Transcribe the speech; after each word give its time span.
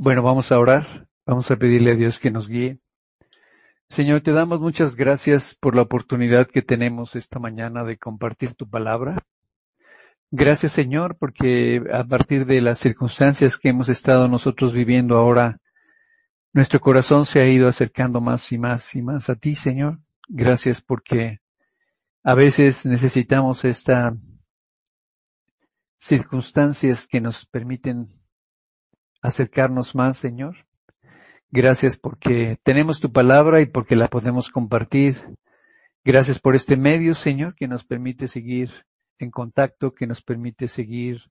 Bueno, 0.00 0.22
vamos 0.22 0.52
a 0.52 0.58
orar. 0.60 1.08
Vamos 1.26 1.50
a 1.50 1.56
pedirle 1.56 1.90
a 1.90 1.96
Dios 1.96 2.20
que 2.20 2.30
nos 2.30 2.48
guíe. 2.48 2.78
Señor, 3.88 4.20
te 4.20 4.30
damos 4.30 4.60
muchas 4.60 4.94
gracias 4.94 5.56
por 5.56 5.74
la 5.74 5.82
oportunidad 5.82 6.46
que 6.46 6.62
tenemos 6.62 7.16
esta 7.16 7.40
mañana 7.40 7.82
de 7.82 7.98
compartir 7.98 8.54
tu 8.54 8.70
palabra. 8.70 9.24
Gracias, 10.30 10.70
Señor, 10.70 11.16
porque 11.18 11.82
a 11.92 12.04
partir 12.04 12.46
de 12.46 12.60
las 12.60 12.78
circunstancias 12.78 13.56
que 13.56 13.70
hemos 13.70 13.88
estado 13.88 14.28
nosotros 14.28 14.72
viviendo 14.72 15.16
ahora, 15.16 15.58
nuestro 16.52 16.78
corazón 16.78 17.26
se 17.26 17.40
ha 17.40 17.48
ido 17.48 17.66
acercando 17.66 18.20
más 18.20 18.52
y 18.52 18.58
más 18.58 18.94
y 18.94 19.02
más 19.02 19.28
a 19.28 19.34
ti, 19.34 19.56
Señor. 19.56 19.98
Gracias 20.28 20.80
porque 20.80 21.40
a 22.22 22.36
veces 22.36 22.86
necesitamos 22.86 23.64
estas 23.64 24.14
circunstancias 25.98 27.04
que 27.08 27.20
nos 27.20 27.46
permiten 27.46 28.17
acercarnos 29.22 29.94
más, 29.94 30.16
Señor. 30.18 30.66
Gracias 31.50 31.96
porque 31.96 32.58
tenemos 32.62 33.00
tu 33.00 33.12
palabra 33.12 33.60
y 33.60 33.66
porque 33.66 33.96
la 33.96 34.08
podemos 34.08 34.50
compartir. 34.50 35.16
Gracias 36.04 36.38
por 36.38 36.54
este 36.54 36.76
medio, 36.76 37.14
Señor, 37.14 37.54
que 37.54 37.68
nos 37.68 37.84
permite 37.84 38.28
seguir 38.28 38.70
en 39.18 39.30
contacto, 39.30 39.94
que 39.94 40.06
nos 40.06 40.22
permite 40.22 40.68
seguir 40.68 41.22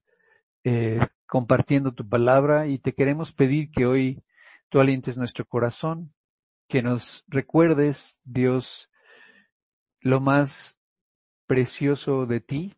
eh, 0.64 1.00
compartiendo 1.26 1.92
tu 1.92 2.08
palabra 2.08 2.66
y 2.66 2.78
te 2.78 2.92
queremos 2.94 3.32
pedir 3.32 3.70
que 3.70 3.86
hoy 3.86 4.22
tú 4.68 4.80
alientes 4.80 5.16
nuestro 5.16 5.46
corazón, 5.46 6.12
que 6.68 6.82
nos 6.82 7.24
recuerdes, 7.28 8.18
Dios, 8.24 8.90
lo 10.00 10.20
más 10.20 10.76
precioso 11.46 12.26
de 12.26 12.40
ti 12.40 12.76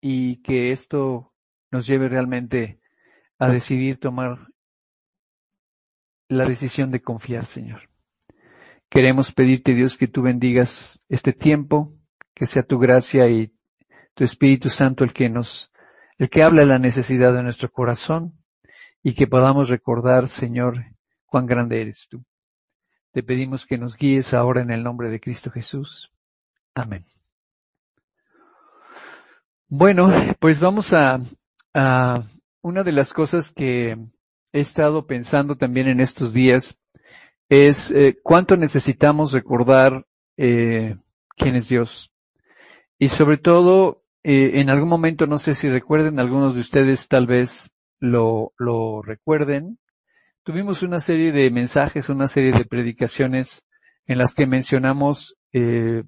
y 0.00 0.42
que 0.42 0.72
esto 0.72 1.32
nos 1.70 1.86
lleve 1.86 2.08
realmente 2.08 2.79
a 3.40 3.48
decidir 3.48 3.98
tomar 3.98 4.48
la 6.28 6.44
decisión 6.44 6.90
de 6.90 7.00
confiar, 7.00 7.46
Señor. 7.46 7.88
Queremos 8.90 9.32
pedirte, 9.32 9.74
Dios, 9.74 9.96
que 9.96 10.08
tú 10.08 10.22
bendigas 10.22 11.00
este 11.08 11.32
tiempo, 11.32 11.94
que 12.34 12.46
sea 12.46 12.62
tu 12.62 12.78
gracia 12.78 13.28
y 13.28 13.52
tu 14.14 14.24
Espíritu 14.24 14.68
Santo 14.68 15.04
el 15.04 15.14
que 15.14 15.30
nos, 15.30 15.72
el 16.18 16.28
que 16.28 16.42
habla 16.42 16.62
de 16.62 16.68
la 16.68 16.78
necesidad 16.78 17.32
de 17.32 17.42
nuestro 17.42 17.72
corazón 17.72 18.34
y 19.02 19.14
que 19.14 19.26
podamos 19.26 19.70
recordar, 19.70 20.28
Señor, 20.28 20.84
cuán 21.24 21.46
grande 21.46 21.80
eres 21.80 22.08
tú. 22.08 22.22
Te 23.12 23.22
pedimos 23.22 23.64
que 23.64 23.78
nos 23.78 23.96
guíes 23.96 24.34
ahora 24.34 24.60
en 24.60 24.70
el 24.70 24.84
nombre 24.84 25.08
de 25.08 25.18
Cristo 25.18 25.50
Jesús. 25.50 26.12
Amén. 26.74 27.06
Bueno, 29.66 30.10
pues 30.38 30.60
vamos 30.60 30.92
a, 30.92 31.20
a 31.72 32.22
una 32.62 32.82
de 32.82 32.92
las 32.92 33.12
cosas 33.12 33.50
que 33.50 33.96
he 34.52 34.60
estado 34.60 35.06
pensando 35.06 35.56
también 35.56 35.88
en 35.88 36.00
estos 36.00 36.32
días 36.32 36.76
es 37.48 37.90
eh, 37.90 38.18
cuánto 38.22 38.56
necesitamos 38.56 39.32
recordar 39.32 40.06
eh, 40.36 40.96
quién 41.36 41.56
es 41.56 41.68
Dios. 41.68 42.10
Y 42.98 43.08
sobre 43.08 43.38
todo, 43.38 44.04
eh, 44.22 44.60
en 44.60 44.70
algún 44.70 44.88
momento, 44.88 45.26
no 45.26 45.38
sé 45.38 45.54
si 45.54 45.68
recuerden, 45.68 46.20
algunos 46.20 46.54
de 46.54 46.60
ustedes 46.60 47.08
tal 47.08 47.26
vez 47.26 47.72
lo, 47.98 48.52
lo 48.58 49.02
recuerden, 49.02 49.78
tuvimos 50.42 50.82
una 50.82 51.00
serie 51.00 51.32
de 51.32 51.50
mensajes, 51.50 52.08
una 52.08 52.26
serie 52.26 52.52
de 52.52 52.64
predicaciones 52.64 53.64
en 54.06 54.18
las 54.18 54.34
que 54.34 54.46
mencionamos, 54.46 55.36
eh, 55.52 56.02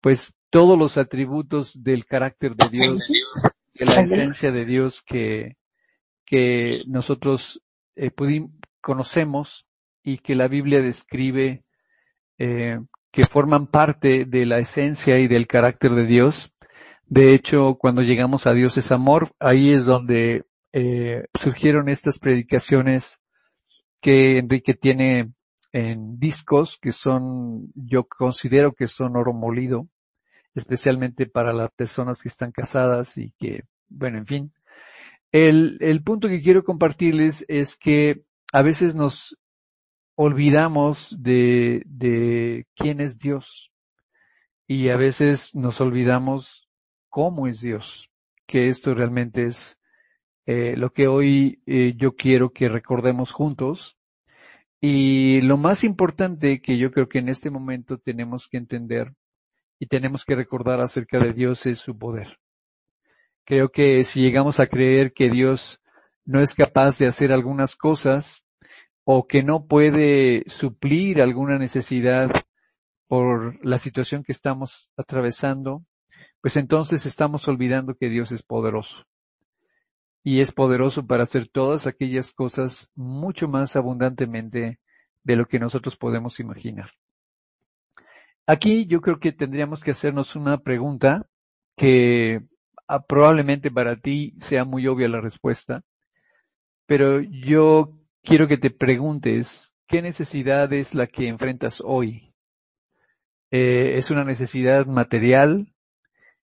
pues, 0.00 0.32
todos 0.50 0.78
los 0.78 0.96
atributos 0.96 1.72
del 1.82 2.06
carácter 2.06 2.56
de 2.56 2.68
Dios, 2.70 3.12
de 3.74 3.84
la 3.84 4.00
esencia 4.00 4.50
de 4.50 4.64
Dios 4.64 5.02
que, 5.02 5.56
que 6.28 6.82
nosotros 6.86 7.62
eh, 7.96 8.10
conocemos 8.82 9.66
y 10.04 10.18
que 10.18 10.34
la 10.34 10.46
Biblia 10.46 10.82
describe 10.82 11.64
eh, 12.36 12.78
que 13.10 13.24
forman 13.24 13.66
parte 13.66 14.26
de 14.26 14.44
la 14.44 14.58
esencia 14.58 15.18
y 15.18 15.26
del 15.26 15.46
carácter 15.46 15.92
de 15.94 16.04
Dios. 16.04 16.52
De 17.06 17.34
hecho, 17.34 17.76
cuando 17.76 18.02
llegamos 18.02 18.46
a 18.46 18.52
Dios 18.52 18.76
es 18.76 18.92
amor, 18.92 19.32
ahí 19.40 19.72
es 19.72 19.86
donde 19.86 20.44
eh, 20.74 21.24
surgieron 21.32 21.88
estas 21.88 22.18
predicaciones 22.18 23.18
que 24.02 24.38
Enrique 24.38 24.74
tiene 24.74 25.32
en 25.72 26.18
discos 26.18 26.78
que 26.80 26.92
son, 26.92 27.72
yo 27.74 28.04
considero 28.04 28.74
que 28.74 28.86
son 28.86 29.16
oro 29.16 29.32
molido, 29.32 29.88
especialmente 30.54 31.24
para 31.24 31.54
las 31.54 31.70
personas 31.70 32.20
que 32.20 32.28
están 32.28 32.52
casadas 32.52 33.16
y 33.16 33.32
que, 33.38 33.62
bueno, 33.88 34.18
en 34.18 34.26
fin. 34.26 34.52
El, 35.32 36.02
punto 36.04 36.28
que 36.28 36.42
quiero 36.42 36.64
compartirles 36.64 37.44
es 37.48 37.76
que 37.76 38.22
a 38.52 38.62
veces 38.62 38.94
nos 38.94 39.38
olvidamos 40.14 41.14
de, 41.18 41.82
de 41.86 42.66
quién 42.74 43.00
es 43.00 43.18
Dios 43.18 43.70
y 44.66 44.88
a 44.88 44.96
veces 44.96 45.54
nos 45.54 45.80
olvidamos 45.80 46.68
cómo 47.08 47.46
es 47.46 47.60
Dios, 47.60 48.10
que 48.46 48.68
esto 48.68 48.94
realmente 48.94 49.46
es 49.46 49.78
eh, 50.46 50.76
lo 50.78 50.94
que 50.94 51.08
hoy 51.08 51.60
eh, 51.66 51.92
yo 51.94 52.16
quiero 52.16 52.54
que 52.54 52.70
recordemos 52.70 53.32
juntos. 53.32 53.98
Y 54.80 55.42
lo 55.42 55.58
más 55.58 55.84
importante 55.84 56.62
que 56.62 56.78
yo 56.78 56.90
creo 56.90 57.06
que 57.08 57.18
en 57.18 57.28
este 57.28 57.50
momento 57.50 57.98
tenemos 57.98 58.48
que 58.48 58.56
entender 58.56 59.12
y 59.78 59.88
tenemos 59.88 60.24
que 60.24 60.36
recordar 60.36 60.80
acerca 60.80 61.18
de 61.18 61.34
Dios 61.34 61.66
es 61.66 61.80
su 61.80 61.98
poder. 61.98 62.38
Creo 63.48 63.70
que 63.70 64.04
si 64.04 64.20
llegamos 64.20 64.60
a 64.60 64.66
creer 64.66 65.14
que 65.14 65.30
Dios 65.30 65.80
no 66.26 66.42
es 66.42 66.52
capaz 66.52 66.98
de 66.98 67.06
hacer 67.06 67.32
algunas 67.32 67.76
cosas 67.76 68.44
o 69.04 69.26
que 69.26 69.42
no 69.42 69.64
puede 69.64 70.44
suplir 70.48 71.22
alguna 71.22 71.58
necesidad 71.58 72.30
por 73.06 73.64
la 73.64 73.78
situación 73.78 74.22
que 74.22 74.32
estamos 74.32 74.90
atravesando, 74.98 75.82
pues 76.42 76.58
entonces 76.58 77.06
estamos 77.06 77.48
olvidando 77.48 77.94
que 77.94 78.10
Dios 78.10 78.32
es 78.32 78.42
poderoso 78.42 79.06
y 80.22 80.42
es 80.42 80.52
poderoso 80.52 81.06
para 81.06 81.22
hacer 81.22 81.48
todas 81.48 81.86
aquellas 81.86 82.32
cosas 82.32 82.90
mucho 82.94 83.48
más 83.48 83.76
abundantemente 83.76 84.78
de 85.24 85.36
lo 85.36 85.46
que 85.46 85.58
nosotros 85.58 85.96
podemos 85.96 86.38
imaginar. 86.38 86.90
Aquí 88.46 88.84
yo 88.84 89.00
creo 89.00 89.18
que 89.18 89.32
tendríamos 89.32 89.80
que 89.80 89.92
hacernos 89.92 90.36
una 90.36 90.58
pregunta 90.58 91.26
que 91.78 92.42
ah, 92.88 93.00
probablemente 93.00 93.70
para 93.70 93.96
ti 93.96 94.34
sea 94.40 94.64
muy 94.64 94.86
obvia 94.86 95.08
la 95.08 95.20
respuesta, 95.20 95.82
pero 96.86 97.20
yo 97.20 97.92
quiero 98.22 98.48
que 98.48 98.58
te 98.58 98.70
preguntes 98.70 99.70
qué 99.86 100.02
necesidad 100.02 100.72
es 100.72 100.94
la 100.94 101.06
que 101.06 101.28
enfrentas 101.28 101.82
hoy. 101.84 102.34
Eh, 103.50 103.96
¿Es 103.96 104.10
una 104.10 104.24
necesidad 104.24 104.86
material? 104.86 105.72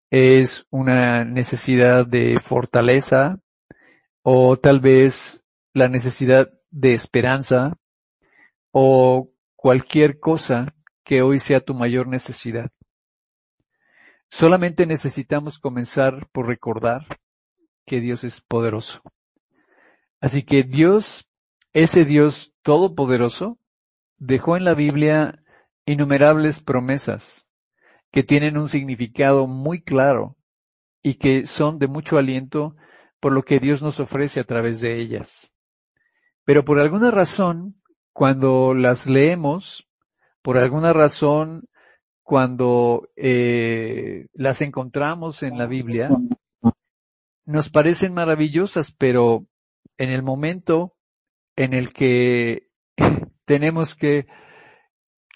¿Es 0.09 0.65
una 0.69 1.25
necesidad 1.25 2.05
de 2.05 2.39
fortaleza? 2.39 3.39
o 4.23 4.57
tal 4.57 4.79
vez 4.79 5.43
la 5.73 5.87
necesidad 5.87 6.49
de 6.71 6.93
esperanza 6.93 7.77
o 8.71 9.29
cualquier 9.55 10.19
cosa 10.19 10.73
que 11.03 11.21
hoy 11.21 11.39
sea 11.39 11.59
tu 11.59 11.73
mayor 11.73 12.07
necesidad. 12.07 12.71
Solamente 14.35 14.87
necesitamos 14.87 15.59
comenzar 15.59 16.27
por 16.31 16.47
recordar 16.47 17.05
que 17.85 17.99
Dios 17.99 18.23
es 18.23 18.41
poderoso. 18.41 19.03
Así 20.19 20.41
que 20.41 20.63
Dios, 20.63 21.29
ese 21.71 22.03
Dios 22.03 22.51
todopoderoso, 22.63 23.59
dejó 24.17 24.57
en 24.57 24.63
la 24.63 24.73
Biblia 24.73 25.39
innumerables 25.85 26.63
promesas 26.63 27.47
que 28.11 28.23
tienen 28.23 28.57
un 28.57 28.69
significado 28.69 29.45
muy 29.45 29.83
claro 29.83 30.35
y 31.03 31.19
que 31.19 31.45
son 31.45 31.77
de 31.77 31.87
mucho 31.87 32.17
aliento 32.17 32.75
por 33.19 33.33
lo 33.33 33.43
que 33.43 33.59
Dios 33.59 33.83
nos 33.83 33.99
ofrece 33.99 34.39
a 34.39 34.45
través 34.45 34.81
de 34.81 34.99
ellas. 34.99 35.51
Pero 36.43 36.65
por 36.65 36.79
alguna 36.79 37.11
razón, 37.11 37.75
cuando 38.13 38.73
las 38.73 39.05
leemos, 39.05 39.87
por 40.41 40.57
alguna 40.57 40.91
razón, 40.91 41.69
cuando 42.23 43.09
eh, 43.17 44.27
las 44.33 44.61
encontramos 44.61 45.43
en 45.43 45.57
la 45.57 45.67
Biblia, 45.67 46.09
nos 47.45 47.69
parecen 47.69 48.13
maravillosas, 48.13 48.93
pero 48.97 49.45
en 49.97 50.09
el 50.09 50.23
momento 50.23 50.95
en 51.55 51.73
el 51.73 51.93
que 51.93 52.69
tenemos 53.45 53.95
que 53.95 54.25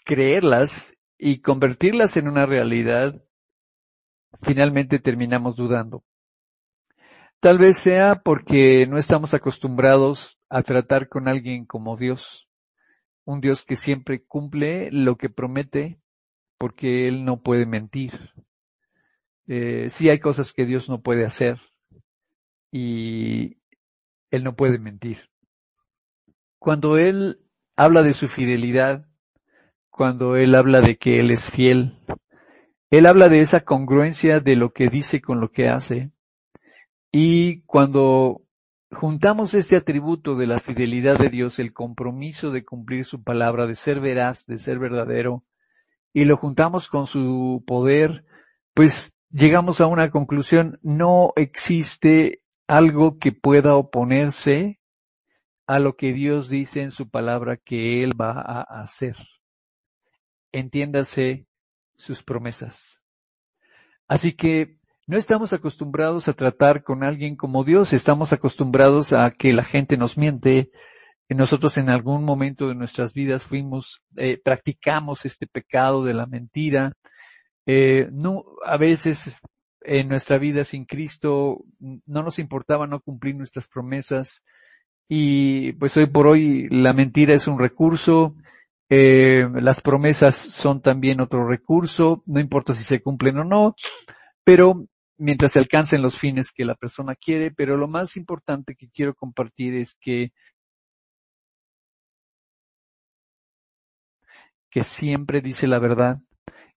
creerlas 0.05 0.97
y 1.17 1.41
convertirlas 1.41 2.15
en 2.15 2.29
una 2.29 2.45
realidad, 2.45 3.21
finalmente 4.41 4.99
terminamos 4.99 5.57
dudando. 5.57 6.03
Tal 7.39 7.57
vez 7.59 7.77
sea 7.77 8.21
porque 8.23 8.87
no 8.87 8.97
estamos 8.97 9.33
acostumbrados 9.33 10.39
a 10.49 10.63
tratar 10.63 11.09
con 11.09 11.27
alguien 11.27 11.65
como 11.65 11.97
Dios, 11.97 12.47
un 13.25 13.41
Dios 13.41 13.65
que 13.65 13.75
siempre 13.75 14.23
cumple 14.25 14.89
lo 14.91 15.17
que 15.17 15.29
promete 15.29 15.99
porque 16.57 17.07
Él 17.07 17.25
no 17.25 17.41
puede 17.41 17.65
mentir. 17.65 18.31
Eh, 19.47 19.89
sí 19.89 20.09
hay 20.09 20.19
cosas 20.19 20.53
que 20.53 20.65
Dios 20.65 20.89
no 20.89 21.01
puede 21.01 21.25
hacer 21.25 21.59
y 22.71 23.57
Él 24.31 24.43
no 24.43 24.55
puede 24.55 24.77
mentir. 24.79 25.29
cuando 26.59 26.97
Él 26.97 27.39
habla 27.77 28.01
de 28.03 28.13
su 28.13 28.27
fidelidad, 28.27 29.07
cuando 29.89 30.35
Él 30.35 30.55
habla 30.55 30.81
de 30.81 30.97
que 30.97 31.19
Él 31.19 31.31
es 31.31 31.49
fiel, 31.49 31.97
Él 32.91 33.05
habla 33.05 33.29
de 33.29 33.41
esa 33.41 33.61
congruencia 33.61 34.39
de 34.39 34.55
lo 34.55 34.73
que 34.73 34.89
dice 34.89 35.21
con 35.21 35.39
lo 35.39 35.51
que 35.51 35.69
hace. 35.69 36.11
Y 37.11 37.61
cuando 37.61 38.41
juntamos 38.91 39.53
este 39.53 39.75
atributo 39.75 40.35
de 40.35 40.47
la 40.47 40.59
fidelidad 40.59 41.17
de 41.17 41.29
Dios, 41.29 41.59
el 41.59 41.73
compromiso 41.73 42.51
de 42.51 42.65
cumplir 42.65 43.05
su 43.05 43.23
palabra, 43.23 43.67
de 43.67 43.75
ser 43.75 43.99
veraz, 43.99 44.45
de 44.45 44.57
ser 44.57 44.79
verdadero, 44.79 45.43
y 46.17 46.25
lo 46.25 46.35
juntamos 46.35 46.87
con 46.87 47.05
su 47.05 47.63
poder, 47.67 48.25
pues 48.73 49.15
llegamos 49.29 49.81
a 49.81 49.85
una 49.85 50.09
conclusión, 50.09 50.79
no 50.81 51.31
existe 51.35 52.41
algo 52.65 53.19
que 53.19 53.31
pueda 53.31 53.75
oponerse 53.75 54.79
a 55.67 55.77
lo 55.77 55.95
que 55.95 56.13
Dios 56.13 56.49
dice 56.49 56.81
en 56.81 56.89
su 56.89 57.07
palabra 57.07 57.55
que 57.57 58.03
Él 58.03 58.19
va 58.19 58.31
a 58.31 58.81
hacer. 58.81 59.15
Entiéndase 60.51 61.45
sus 61.97 62.23
promesas. 62.23 62.99
Así 64.07 64.33
que 64.33 64.79
no 65.05 65.19
estamos 65.19 65.53
acostumbrados 65.53 66.27
a 66.27 66.33
tratar 66.33 66.81
con 66.81 67.03
alguien 67.03 67.35
como 67.35 67.63
Dios, 67.63 67.93
estamos 67.93 68.33
acostumbrados 68.33 69.13
a 69.13 69.29
que 69.29 69.53
la 69.53 69.63
gente 69.63 69.97
nos 69.97 70.17
miente. 70.17 70.71
Nosotros 71.29 71.77
en 71.77 71.89
algún 71.89 72.23
momento 72.23 72.67
de 72.67 72.75
nuestras 72.75 73.13
vidas 73.13 73.43
fuimos, 73.43 74.01
eh, 74.15 74.39
practicamos 74.41 75.25
este 75.25 75.45
pecado 75.45 76.03
de 76.03 76.13
la 76.13 76.25
mentira. 76.25 76.93
Eh, 77.65 78.07
no, 78.11 78.45
a 78.65 78.77
veces 78.77 79.39
en 79.81 80.07
nuestra 80.07 80.37
vida 80.37 80.63
sin 80.63 80.85
Cristo 80.85 81.63
no 81.79 82.23
nos 82.23 82.39
importaba 82.39 82.87
no 82.87 82.99
cumplir 83.01 83.35
nuestras 83.35 83.67
promesas 83.67 84.43
y 85.09 85.73
pues 85.73 85.95
hoy 85.97 86.07
por 86.07 86.27
hoy 86.27 86.67
la 86.69 86.93
mentira 86.93 87.33
es 87.33 87.47
un 87.47 87.59
recurso, 87.59 88.35
eh, 88.89 89.47
las 89.53 89.81
promesas 89.81 90.35
son 90.35 90.81
también 90.81 91.21
otro 91.21 91.47
recurso, 91.47 92.23
no 92.25 92.39
importa 92.39 92.73
si 92.73 92.83
se 92.83 93.01
cumplen 93.01 93.39
o 93.39 93.43
no, 93.43 93.75
pero 94.43 94.85
mientras 95.17 95.53
se 95.53 95.59
alcancen 95.59 96.01
los 96.01 96.17
fines 96.17 96.51
que 96.51 96.65
la 96.65 96.75
persona 96.75 97.15
quiere, 97.15 97.51
pero 97.51 97.77
lo 97.77 97.87
más 97.87 98.17
importante 98.17 98.75
que 98.75 98.89
quiero 98.89 99.13
compartir 99.13 99.75
es 99.75 99.95
que 99.99 100.31
que 104.77 104.83
siempre 104.83 105.41
dice 105.41 105.65
la 105.65 105.79
verdad, 105.79 106.19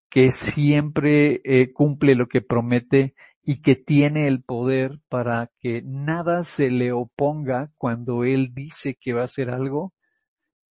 que 0.08 0.30
siempre 0.30 1.42
eh, 1.44 1.70
cumple 1.70 2.14
lo 2.14 2.28
que 2.28 2.40
promete 2.40 3.14
y 3.42 3.60
que 3.60 3.76
tiene 3.76 4.26
el 4.26 4.42
poder 4.42 5.00
para 5.10 5.50
que 5.58 5.82
nada 5.84 6.42
se 6.42 6.70
le 6.70 6.92
oponga 6.92 7.70
cuando 7.76 8.24
él 8.24 8.54
dice 8.54 8.96
que 8.98 9.12
va 9.12 9.20
a 9.20 9.26
hacer 9.26 9.50
algo. 9.50 9.92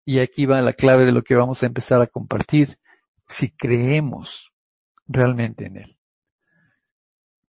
Y 0.07 0.21
aquí 0.21 0.47
va 0.47 0.63
la 0.63 0.73
clave 0.73 1.05
de 1.05 1.13
lo 1.13 1.21
que 1.23 1.35
vamos 1.35 1.63
a 1.63 1.67
empezar 1.67 2.01
a 2.01 2.07
compartir, 2.07 2.79
si 3.27 3.51
creemos 3.51 4.51
realmente 5.07 5.67
en 5.67 5.77
él. 5.77 5.99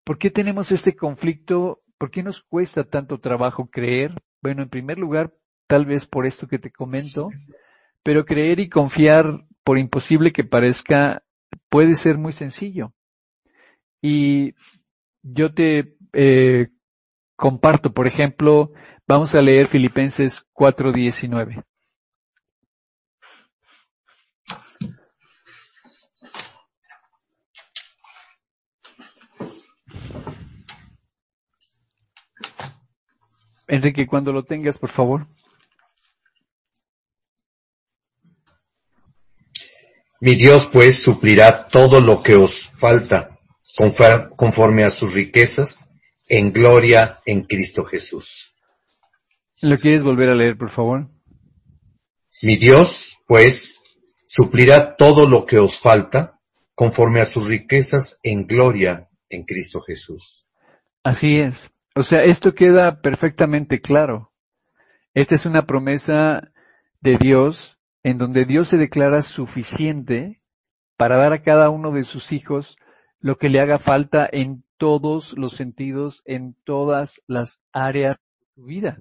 ¿Por 0.06 0.18
qué 0.18 0.32
tenemos 0.32 0.72
este 0.72 0.96
conflicto? 0.96 1.82
¿Por 1.98 2.12
qué 2.12 2.24
nos 2.24 2.42
cuesta 2.44 2.86
tanto 2.86 3.20
trabajo 3.20 3.68
creer? 3.70 4.14
Bueno, 4.42 4.64
en 4.64 4.70
primer 4.70 4.98
lugar, 4.98 5.34
tal 5.68 5.86
vez 5.86 6.06
por 6.06 6.26
esto 6.26 6.48
que 6.48 6.60
te 6.60 6.72
comento, 6.72 7.28
pero 8.04 8.24
creer 8.24 8.62
y 8.62 8.70
confiar, 8.70 9.44
por 9.66 9.80
imposible 9.80 10.32
que 10.32 10.44
parezca, 10.44 11.24
puede 11.70 11.96
ser 11.96 12.18
muy 12.18 12.32
sencillo. 12.34 12.94
Y 14.02 14.54
yo 15.24 15.54
te 15.54 15.96
eh, 16.14 16.70
comparto, 17.36 17.92
por 17.92 18.06
ejemplo, 18.08 18.72
vamos 19.08 19.34
a 19.34 19.42
leer 19.42 19.68
Filipenses 19.68 20.46
4:19. 20.54 21.64
Enrique, 33.68 34.06
cuando 34.06 34.32
lo 34.32 34.44
tengas, 34.44 34.78
por 34.78 34.92
favor. 34.92 35.26
Mi 40.26 40.34
Dios 40.34 40.68
pues 40.74 41.04
suplirá 41.04 41.68
todo 41.68 42.02
lo 42.02 42.24
que 42.24 42.34
os 42.34 42.72
falta 42.72 43.38
conforme 44.36 44.84
a 44.84 44.90
sus 44.90 45.14
riquezas, 45.14 45.94
en 46.28 46.52
gloria 46.52 47.22
en 47.28 47.44
Cristo 47.44 47.84
Jesús. 47.84 48.56
¿Lo 49.62 49.78
quieres 49.78 50.02
volver 50.02 50.30
a 50.30 50.36
leer, 50.36 50.58
por 50.58 50.72
favor? 50.72 51.12
Mi 52.42 52.56
Dios, 52.56 53.20
pues, 53.28 53.84
suplirá 54.26 54.96
todo 54.96 55.28
lo 55.28 55.46
que 55.46 55.60
os 55.60 55.80
falta, 55.80 56.40
conforme 56.74 57.22
a 57.22 57.26
sus 57.26 57.48
riquezas 57.48 58.20
en 58.24 58.48
gloria 58.48 59.10
en 59.30 59.44
Cristo 59.44 59.80
Jesús. 59.80 60.48
Así 61.04 61.38
es. 61.38 61.70
O 61.94 62.02
sea, 62.02 62.24
esto 62.24 62.56
queda 62.56 63.00
perfectamente 63.00 63.80
claro. 63.80 64.32
Esta 65.14 65.36
es 65.36 65.46
una 65.46 65.68
promesa 65.68 66.52
de 67.00 67.18
Dios 67.20 67.75
en 68.06 68.20
donde 68.20 68.46
Dios 68.46 68.68
se 68.68 68.78
declara 68.78 69.24
suficiente 69.24 70.40
para 70.96 71.18
dar 71.18 71.34
a 71.34 71.42
cada 71.42 71.72
uno 71.72 71.92
de 71.92 72.04
sus 72.04 72.34
hijos 72.34 72.78
lo 73.20 73.40
que 73.40 73.50
le 73.50 73.60
haga 73.60 73.80
falta 73.80 74.30
en 74.32 74.64
todos 74.78 75.36
los 75.36 75.54
sentidos, 75.54 76.22
en 76.26 76.56
todas 76.66 77.24
las 77.26 77.60
áreas 77.72 78.18
de 78.18 78.46
su 78.54 78.64
vida. 78.66 79.00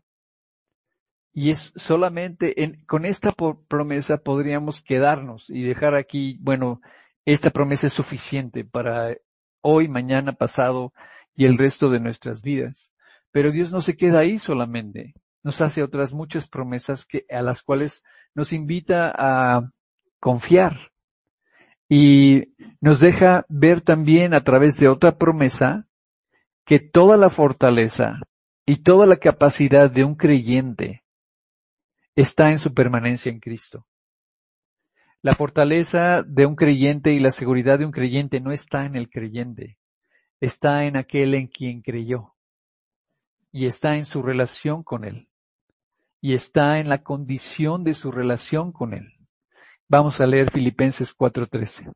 Y 1.35 1.51
es 1.51 1.75
solamente 1.77 2.65
en, 2.65 2.83
con 2.87 3.05
esta 3.05 3.35
promesa 3.69 4.17
podríamos 4.17 4.81
quedarnos 4.81 5.51
y 5.51 5.65
dejar 5.65 5.97
aquí, 5.97 6.39
bueno, 6.41 6.81
esta 7.27 7.51
promesa 7.51 7.89
es 7.89 7.93
suficiente 7.93 8.65
para 8.65 9.15
hoy, 9.61 9.87
mañana, 9.87 10.33
pasado 10.33 10.95
y 11.37 11.45
el 11.45 11.59
resto 11.59 11.91
de 11.91 12.01
nuestras 12.01 12.41
vidas. 12.41 12.91
Pero 13.33 13.53
Dios 13.53 13.71
no 13.71 13.83
se 13.83 13.99
queda 13.99 14.21
ahí 14.21 14.39
solamente. 14.39 15.13
Nos 15.43 15.61
hace 15.61 15.83
otras 15.83 16.15
muchas 16.15 16.49
promesas 16.49 17.05
que, 17.05 17.27
a 17.29 17.43
las 17.43 17.63
cuales 17.63 18.03
nos 18.35 18.53
invita 18.53 19.13
a 19.17 19.71
confiar, 20.21 20.93
y 21.89 22.55
nos 22.81 23.01
deja 23.01 23.45
ver 23.49 23.81
también 23.81 24.35
a 24.35 24.43
través 24.43 24.77
de 24.77 24.89
otra 24.89 25.19
promesa 25.19 25.87
que 26.65 26.79
toda 26.81 27.17
la 27.17 27.31
fortaleza 27.31 28.21
y 28.67 28.83
toda 28.83 29.07
la 29.07 29.17
capacidad 29.17 29.91
de 29.91 30.05
un 30.05 30.15
creyente 30.15 31.05
está 32.17 32.51
en 32.51 32.59
su 32.59 32.73
permanencia 32.73 33.31
en 33.31 33.41
Cristo. 33.41 33.87
La 35.21 35.35
fortaleza 35.35 36.23
de 36.23 36.47
un 36.47 36.55
creyente 36.55 37.13
y 37.13 37.21
la 37.21 37.31
seguridad 37.31 37.79
de 37.79 37.87
un 37.87 37.93
creyente 37.93 38.41
no 38.41 38.53
está 38.53 38.87
en 38.87 38.97
el 38.97 39.09
creyente, 39.11 39.79
está 40.41 40.85
en 40.85 40.97
aquel 40.97 41.35
en 41.35 41.49
quien 41.49 41.83
creyó 41.83 42.35
y 43.53 43.67
está 43.67 43.97
en 43.97 44.05
su 44.05 44.23
relación 44.23 44.83
con 44.83 45.05
él 45.05 45.29
y 46.25 46.33
está 46.33 46.81
en 46.81 46.89
la 46.89 47.03
condición 47.03 47.85
de 47.85 47.93
su 47.93 48.11
relación 48.11 48.73
con 48.73 48.95
él. 48.95 49.13
Vamos 49.91 50.23
a 50.23 50.27
leer 50.27 50.51
Filipenses 50.51 51.15
4:13. 51.15 51.93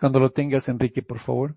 Cuando 0.00 0.20
lo 0.20 0.30
tengas, 0.30 0.70
Enrique, 0.70 1.02
por 1.02 1.18
favor. 1.18 1.54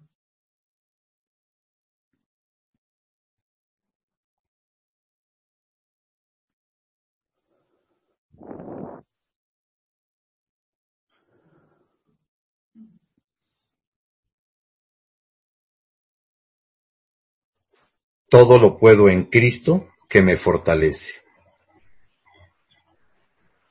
Todo 18.31 18.57
lo 18.57 18.77
puedo 18.77 19.09
en 19.09 19.25
Cristo 19.25 19.89
que 20.07 20.21
me 20.21 20.37
fortalece. 20.37 21.19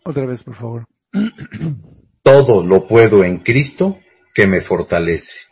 Otra 0.05 0.27
vez, 0.27 0.45
por 0.45 0.55
favor. 0.55 0.85
Todo 2.23 2.63
lo 2.63 2.87
puedo 2.87 3.25
en 3.25 3.39
Cristo 3.39 3.99
que 4.35 4.47
me 4.47 4.61
fortalece. 4.61 5.49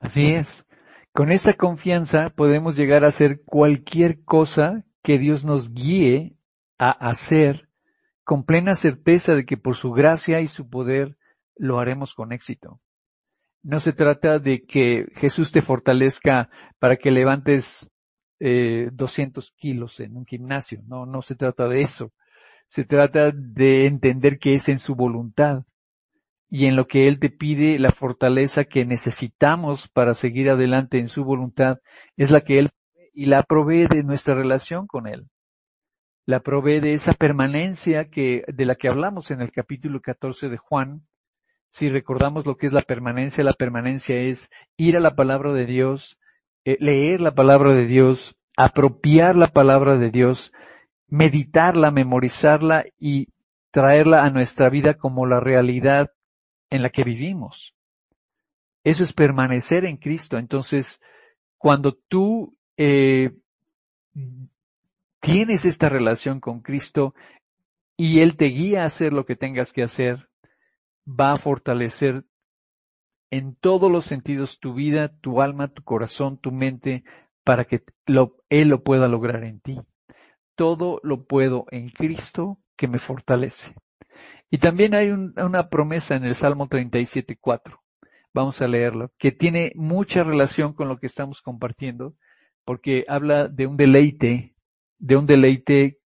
Así 0.00 0.34
es. 0.34 0.66
Con 1.12 1.32
esta 1.32 1.54
confianza 1.54 2.28
podemos 2.28 2.76
llegar 2.76 3.04
a 3.04 3.08
hacer 3.08 3.40
cualquier 3.46 4.22
cosa 4.22 4.84
que 5.02 5.16
Dios 5.16 5.46
nos 5.46 5.72
guíe 5.72 6.36
a 6.78 6.90
hacer 6.90 7.70
con 8.22 8.44
plena 8.44 8.74
certeza 8.74 9.32
de 9.34 9.46
que 9.46 9.56
por 9.56 9.76
su 9.76 9.92
gracia 9.92 10.42
y 10.42 10.48
su 10.48 10.68
poder 10.68 11.16
lo 11.56 11.80
haremos 11.80 12.12
con 12.12 12.32
éxito. 12.32 12.82
No 13.62 13.80
se 13.80 13.94
trata 13.94 14.38
de 14.38 14.66
que 14.66 15.06
Jesús 15.14 15.52
te 15.52 15.62
fortalezca 15.62 16.50
para 16.78 16.96
que 16.96 17.10
levantes 17.10 17.88
eh, 18.44 18.90
200 18.92 19.52
kilos 19.52 20.00
en 20.00 20.16
un 20.16 20.26
gimnasio. 20.26 20.82
No, 20.88 21.06
no 21.06 21.22
se 21.22 21.36
trata 21.36 21.68
de 21.68 21.82
eso. 21.82 22.12
Se 22.66 22.84
trata 22.84 23.30
de 23.30 23.86
entender 23.86 24.40
que 24.40 24.54
es 24.54 24.68
en 24.68 24.78
su 24.78 24.96
voluntad 24.96 25.62
y 26.50 26.66
en 26.66 26.74
lo 26.74 26.88
que 26.88 27.06
Él 27.06 27.20
te 27.20 27.30
pide 27.30 27.78
la 27.78 27.90
fortaleza 27.90 28.64
que 28.64 28.84
necesitamos 28.84 29.88
para 29.88 30.14
seguir 30.14 30.50
adelante 30.50 30.98
en 30.98 31.06
su 31.06 31.24
voluntad 31.24 31.78
es 32.16 32.32
la 32.32 32.40
que 32.40 32.58
Él 32.58 32.70
y 33.14 33.26
la 33.26 33.44
provee 33.44 33.86
de 33.86 34.02
nuestra 34.02 34.34
relación 34.34 34.88
con 34.88 35.06
Él. 35.06 35.28
la 36.26 36.40
provee 36.40 36.80
de 36.80 36.94
esa 36.94 37.12
permanencia 37.12 38.10
que, 38.10 38.44
de 38.48 38.64
la 38.64 38.74
que 38.74 38.88
hablamos 38.88 39.30
en 39.30 39.40
el 39.40 39.52
capítulo 39.52 40.00
14 40.00 40.48
de 40.48 40.56
Juan. 40.56 41.02
Si 41.70 41.90
recordamos 41.90 42.44
lo 42.44 42.56
que 42.56 42.66
es 42.66 42.72
la 42.72 42.82
permanencia, 42.82 43.44
la 43.44 43.52
permanencia 43.52 44.16
es 44.16 44.50
ir 44.76 44.96
a 44.96 45.00
la 45.00 45.14
palabra 45.14 45.52
de 45.52 45.66
Dios, 45.66 46.18
leer 46.64 47.20
la 47.20 47.34
palabra 47.34 47.72
de 47.72 47.86
Dios, 47.86 48.36
apropiar 48.56 49.36
la 49.36 49.48
palabra 49.48 49.98
de 49.98 50.10
Dios, 50.10 50.52
meditarla, 51.08 51.90
memorizarla 51.90 52.86
y 52.98 53.28
traerla 53.70 54.24
a 54.24 54.30
nuestra 54.30 54.68
vida 54.68 54.94
como 54.94 55.26
la 55.26 55.40
realidad 55.40 56.10
en 56.70 56.82
la 56.82 56.90
que 56.90 57.04
vivimos. 57.04 57.74
Eso 58.84 59.02
es 59.04 59.12
permanecer 59.12 59.84
en 59.84 59.96
Cristo. 59.96 60.38
Entonces, 60.38 61.00
cuando 61.58 61.98
tú 62.08 62.56
eh, 62.76 63.30
tienes 65.20 65.64
esta 65.64 65.88
relación 65.88 66.40
con 66.40 66.60
Cristo 66.60 67.14
y 67.96 68.20
Él 68.20 68.36
te 68.36 68.46
guía 68.46 68.82
a 68.82 68.86
hacer 68.86 69.12
lo 69.12 69.24
que 69.24 69.36
tengas 69.36 69.72
que 69.72 69.82
hacer, 69.82 70.28
va 71.06 71.32
a 71.32 71.38
fortalecer 71.38 72.24
en 73.32 73.56
todos 73.56 73.90
los 73.90 74.04
sentidos 74.04 74.60
tu 74.60 74.74
vida, 74.74 75.08
tu 75.22 75.40
alma, 75.40 75.68
tu 75.68 75.82
corazón, 75.82 76.36
tu 76.36 76.52
mente, 76.52 77.02
para 77.44 77.64
que 77.64 77.82
Él 78.50 78.68
lo 78.68 78.82
pueda 78.82 79.08
lograr 79.08 79.42
en 79.44 79.58
ti. 79.60 79.80
Todo 80.54 81.00
lo 81.02 81.24
puedo 81.24 81.64
en 81.70 81.88
Cristo 81.88 82.58
que 82.76 82.88
me 82.88 82.98
fortalece. 82.98 83.74
Y 84.50 84.58
también 84.58 84.94
hay 84.94 85.10
una 85.10 85.70
promesa 85.70 86.14
en 86.14 86.24
el 86.24 86.34
Salmo 86.34 86.68
37.4. 86.68 87.80
Vamos 88.34 88.60
a 88.60 88.68
leerlo, 88.68 89.10
que 89.16 89.32
tiene 89.32 89.72
mucha 89.76 90.24
relación 90.24 90.74
con 90.74 90.88
lo 90.88 90.98
que 90.98 91.06
estamos 91.06 91.40
compartiendo, 91.40 92.14
porque 92.66 93.06
habla 93.08 93.48
de 93.48 93.66
un 93.66 93.78
deleite, 93.78 94.54
de 94.98 95.16
un 95.16 95.24
deleite 95.24 95.98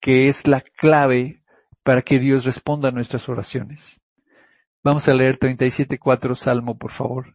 que 0.00 0.28
es 0.28 0.46
la 0.46 0.60
clave 0.60 1.42
para 1.82 2.02
que 2.02 2.20
Dios 2.20 2.44
responda 2.44 2.90
a 2.90 2.92
nuestras 2.92 3.28
oraciones. 3.28 4.00
Vamos 4.86 5.08
a 5.08 5.14
leer 5.14 5.36
37.4 5.40 6.36
Salmo, 6.36 6.78
por 6.78 6.92
favor. 6.92 7.34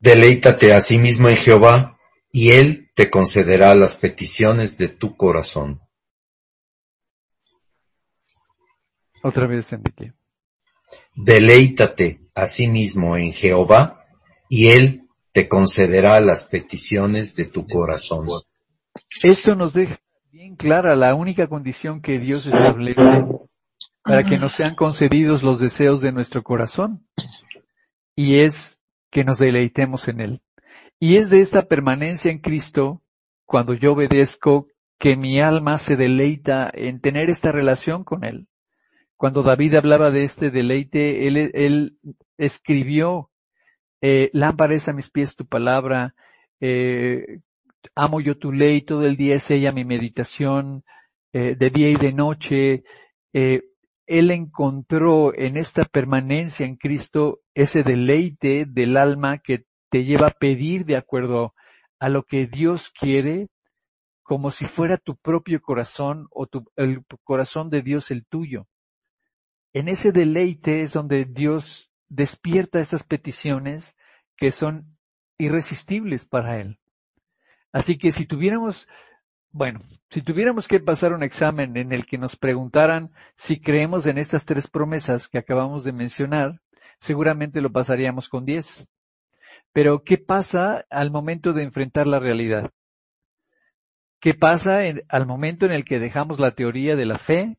Deleítate 0.00 0.72
a 0.72 0.80
sí 0.80 0.96
mismo 0.96 1.28
en 1.28 1.36
Jehová, 1.36 1.98
y 2.32 2.52
Él 2.52 2.90
te 2.94 3.10
concederá 3.10 3.74
las 3.74 3.96
peticiones 3.96 4.78
de 4.78 4.88
tu 4.88 5.14
corazón. 5.14 5.82
Otra 9.22 9.46
vez, 9.46 9.70
Enrique. 9.74 10.14
Deleítate 11.16 12.30
a 12.34 12.46
sí 12.46 12.66
mismo 12.66 13.18
en 13.18 13.34
Jehová, 13.34 14.06
y 14.48 14.68
Él 14.68 15.02
te 15.32 15.50
concederá 15.50 16.18
las 16.20 16.46
peticiones 16.46 17.36
de 17.36 17.44
tu 17.44 17.66
corazón. 17.66 18.26
Esto 19.22 19.54
nos 19.54 19.74
deja 19.74 20.00
bien 20.30 20.56
clara 20.56 20.96
la 20.96 21.14
única 21.14 21.46
condición 21.46 22.00
que 22.00 22.18
Dios 22.18 22.46
establece 22.46 23.02
para 24.04 24.22
que 24.22 24.36
nos 24.36 24.52
sean 24.52 24.74
concedidos 24.74 25.42
los 25.42 25.58
deseos 25.58 26.00
de 26.00 26.12
nuestro 26.12 26.42
corazón. 26.42 27.06
Y 28.14 28.40
es 28.40 28.80
que 29.10 29.24
nos 29.24 29.38
deleitemos 29.38 30.06
en 30.08 30.20
Él. 30.20 30.42
Y 31.00 31.16
es 31.16 31.30
de 31.30 31.40
esta 31.40 31.66
permanencia 31.66 32.30
en 32.30 32.38
Cristo, 32.38 33.02
cuando 33.44 33.74
yo 33.74 33.92
obedezco, 33.92 34.68
que 34.98 35.16
mi 35.16 35.40
alma 35.40 35.78
se 35.78 35.96
deleita 35.96 36.70
en 36.72 37.00
tener 37.00 37.30
esta 37.30 37.50
relación 37.50 38.04
con 38.04 38.24
Él. 38.24 38.46
Cuando 39.16 39.42
David 39.42 39.74
hablaba 39.74 40.10
de 40.10 40.24
este 40.24 40.50
deleite, 40.50 41.26
él, 41.26 41.98
escribió, 42.36 43.30
eh, 44.02 44.30
lámpara 44.32 44.76
a 44.86 44.92
mis 44.92 45.10
pies 45.10 45.34
tu 45.34 45.46
palabra, 45.46 46.14
eh, 46.60 47.40
amo 47.94 48.20
yo 48.20 48.36
tu 48.36 48.52
ley, 48.52 48.82
todo 48.82 49.04
el 49.04 49.16
día 49.16 49.36
es 49.36 49.50
ella 49.50 49.72
mi 49.72 49.84
meditación, 49.84 50.84
eh, 51.32 51.54
de 51.56 51.70
día 51.70 51.88
y 51.88 51.96
de 51.96 52.12
noche. 52.12 52.84
Eh, 53.32 53.62
él 54.06 54.30
encontró 54.30 55.34
en 55.34 55.56
esta 55.56 55.84
permanencia 55.84 56.66
en 56.66 56.76
Cristo 56.76 57.40
ese 57.54 57.82
deleite 57.82 58.66
del 58.66 58.96
alma 58.96 59.38
que 59.38 59.64
te 59.90 60.04
lleva 60.04 60.28
a 60.28 60.38
pedir 60.38 60.84
de 60.84 60.96
acuerdo 60.96 61.54
a 61.98 62.08
lo 62.08 62.24
que 62.24 62.46
Dios 62.46 62.90
quiere, 62.90 63.48
como 64.22 64.50
si 64.50 64.66
fuera 64.66 64.98
tu 64.98 65.16
propio 65.16 65.60
corazón 65.62 66.26
o 66.30 66.46
el 66.76 67.04
corazón 67.22 67.70
de 67.70 67.82
Dios 67.82 68.10
el 68.10 68.26
tuyo. 68.26 68.66
En 69.72 69.88
ese 69.88 70.12
deleite 70.12 70.82
es 70.82 70.92
donde 70.92 71.24
Dios 71.24 71.90
despierta 72.08 72.80
esas 72.80 73.04
peticiones 73.04 73.96
que 74.36 74.50
son 74.50 74.96
irresistibles 75.38 76.24
para 76.24 76.60
Él. 76.60 76.78
Así 77.72 77.98
que 77.98 78.12
si 78.12 78.26
tuviéramos, 78.26 78.86
bueno, 79.54 79.78
si 80.10 80.20
tuviéramos 80.20 80.66
que 80.66 80.80
pasar 80.80 81.12
un 81.12 81.22
examen 81.22 81.76
en 81.76 81.92
el 81.92 82.06
que 82.06 82.18
nos 82.18 82.34
preguntaran 82.34 83.12
si 83.36 83.60
creemos 83.60 84.04
en 84.06 84.18
estas 84.18 84.44
tres 84.44 84.68
promesas 84.68 85.28
que 85.28 85.38
acabamos 85.38 85.84
de 85.84 85.92
mencionar, 85.92 86.60
seguramente 86.98 87.60
lo 87.60 87.70
pasaríamos 87.70 88.28
con 88.28 88.44
10. 88.44 88.88
Pero, 89.72 90.02
¿qué 90.02 90.18
pasa 90.18 90.84
al 90.90 91.12
momento 91.12 91.52
de 91.52 91.62
enfrentar 91.62 92.08
la 92.08 92.18
realidad? 92.18 92.72
¿Qué 94.18 94.34
pasa 94.34 94.80
al 95.08 95.26
momento 95.26 95.66
en 95.66 95.72
el 95.72 95.84
que 95.84 96.00
dejamos 96.00 96.40
la 96.40 96.56
teoría 96.56 96.96
de 96.96 97.06
la 97.06 97.18
fe 97.18 97.56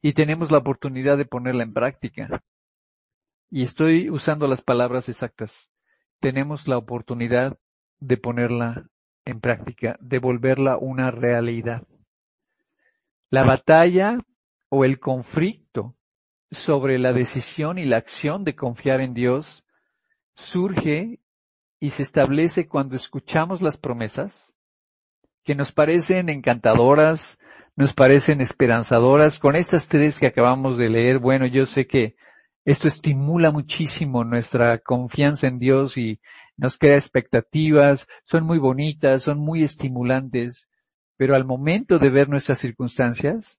y 0.00 0.14
tenemos 0.14 0.50
la 0.50 0.58
oportunidad 0.58 1.18
de 1.18 1.26
ponerla 1.26 1.62
en 1.62 1.74
práctica? 1.74 2.42
Y 3.50 3.64
estoy 3.64 4.08
usando 4.08 4.48
las 4.48 4.62
palabras 4.62 5.10
exactas. 5.10 5.68
Tenemos 6.20 6.66
la 6.66 6.78
oportunidad 6.78 7.58
de 8.00 8.16
ponerla 8.16 8.88
en 9.28 9.40
práctica, 9.40 9.98
de 10.00 10.18
volverla 10.18 10.78
una 10.78 11.10
realidad. 11.10 11.82
La 13.30 13.44
batalla 13.44 14.18
o 14.70 14.84
el 14.86 14.98
conflicto 14.98 15.94
sobre 16.50 16.98
la 16.98 17.12
decisión 17.12 17.78
y 17.78 17.84
la 17.84 17.98
acción 17.98 18.42
de 18.44 18.56
confiar 18.56 19.02
en 19.02 19.12
Dios 19.12 19.64
surge 20.34 21.20
y 21.78 21.90
se 21.90 22.02
establece 22.02 22.68
cuando 22.68 22.96
escuchamos 22.96 23.60
las 23.60 23.76
promesas 23.76 24.54
que 25.44 25.54
nos 25.54 25.72
parecen 25.72 26.30
encantadoras, 26.30 27.38
nos 27.76 27.92
parecen 27.92 28.40
esperanzadoras. 28.40 29.38
Con 29.38 29.56
estas 29.56 29.88
tres 29.88 30.18
que 30.18 30.26
acabamos 30.26 30.78
de 30.78 30.88
leer, 30.88 31.18
bueno, 31.18 31.46
yo 31.46 31.66
sé 31.66 31.86
que 31.86 32.16
esto 32.64 32.88
estimula 32.88 33.50
muchísimo 33.50 34.24
nuestra 34.24 34.78
confianza 34.78 35.46
en 35.46 35.58
Dios 35.58 35.98
y 35.98 36.18
nos 36.58 36.76
crea 36.76 36.96
expectativas, 36.96 38.08
son 38.24 38.44
muy 38.44 38.58
bonitas, 38.58 39.22
son 39.22 39.38
muy 39.38 39.62
estimulantes, 39.62 40.68
pero 41.16 41.34
al 41.34 41.44
momento 41.44 41.98
de 41.98 42.10
ver 42.10 42.28
nuestras 42.28 42.58
circunstancias, 42.58 43.58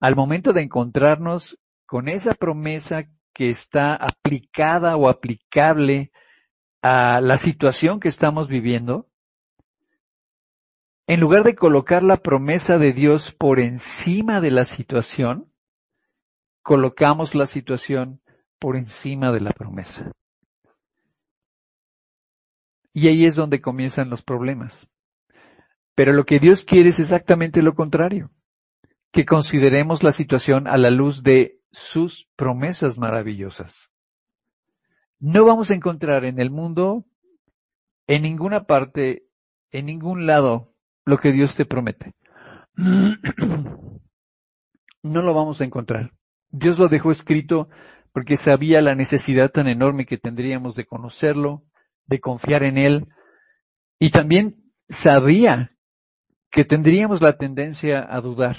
al 0.00 0.16
momento 0.16 0.52
de 0.52 0.62
encontrarnos 0.62 1.58
con 1.86 2.08
esa 2.08 2.34
promesa 2.34 3.04
que 3.32 3.50
está 3.50 3.94
aplicada 3.94 4.96
o 4.96 5.08
aplicable 5.08 6.10
a 6.82 7.20
la 7.20 7.36
situación 7.36 8.00
que 8.00 8.08
estamos 8.08 8.48
viviendo, 8.48 9.08
en 11.06 11.20
lugar 11.20 11.44
de 11.44 11.54
colocar 11.54 12.02
la 12.02 12.16
promesa 12.16 12.78
de 12.78 12.92
Dios 12.92 13.30
por 13.32 13.60
encima 13.60 14.40
de 14.40 14.50
la 14.50 14.64
situación, 14.64 15.52
colocamos 16.62 17.34
la 17.34 17.46
situación 17.46 18.20
por 18.58 18.76
encima 18.76 19.30
de 19.32 19.40
la 19.40 19.50
promesa. 19.50 20.10
Y 22.96 23.08
ahí 23.08 23.26
es 23.26 23.36
donde 23.36 23.60
comienzan 23.60 24.08
los 24.08 24.22
problemas. 24.22 24.90
Pero 25.94 26.14
lo 26.14 26.24
que 26.24 26.38
Dios 26.38 26.64
quiere 26.64 26.88
es 26.88 26.98
exactamente 26.98 27.60
lo 27.60 27.74
contrario, 27.74 28.30
que 29.12 29.26
consideremos 29.26 30.02
la 30.02 30.12
situación 30.12 30.66
a 30.66 30.78
la 30.78 30.88
luz 30.88 31.22
de 31.22 31.60
sus 31.72 32.26
promesas 32.36 32.96
maravillosas. 32.96 33.90
No 35.20 35.44
vamos 35.44 35.70
a 35.70 35.74
encontrar 35.74 36.24
en 36.24 36.40
el 36.40 36.50
mundo, 36.50 37.04
en 38.06 38.22
ninguna 38.22 38.64
parte, 38.64 39.24
en 39.72 39.84
ningún 39.84 40.26
lado, 40.26 40.72
lo 41.04 41.18
que 41.18 41.32
Dios 41.32 41.54
te 41.54 41.66
promete. 41.66 42.14
No 45.02 45.22
lo 45.22 45.34
vamos 45.34 45.60
a 45.60 45.64
encontrar. 45.64 46.14
Dios 46.50 46.80
lo 46.80 46.88
dejó 46.88 47.12
escrito 47.12 47.68
porque 48.12 48.36
sabía 48.36 48.80
la 48.82 48.96
necesidad 48.96 49.52
tan 49.52 49.68
enorme 49.68 50.04
que 50.04 50.18
tendríamos 50.18 50.74
de 50.74 50.84
conocerlo, 50.84 51.62
de 52.06 52.20
confiar 52.20 52.62
en 52.62 52.78
Él. 52.78 53.08
Y 53.98 54.10
también 54.10 54.72
sabía 54.88 55.72
que 56.50 56.64
tendríamos 56.64 57.20
la 57.20 57.36
tendencia 57.36 58.06
a 58.08 58.20
dudar. 58.20 58.56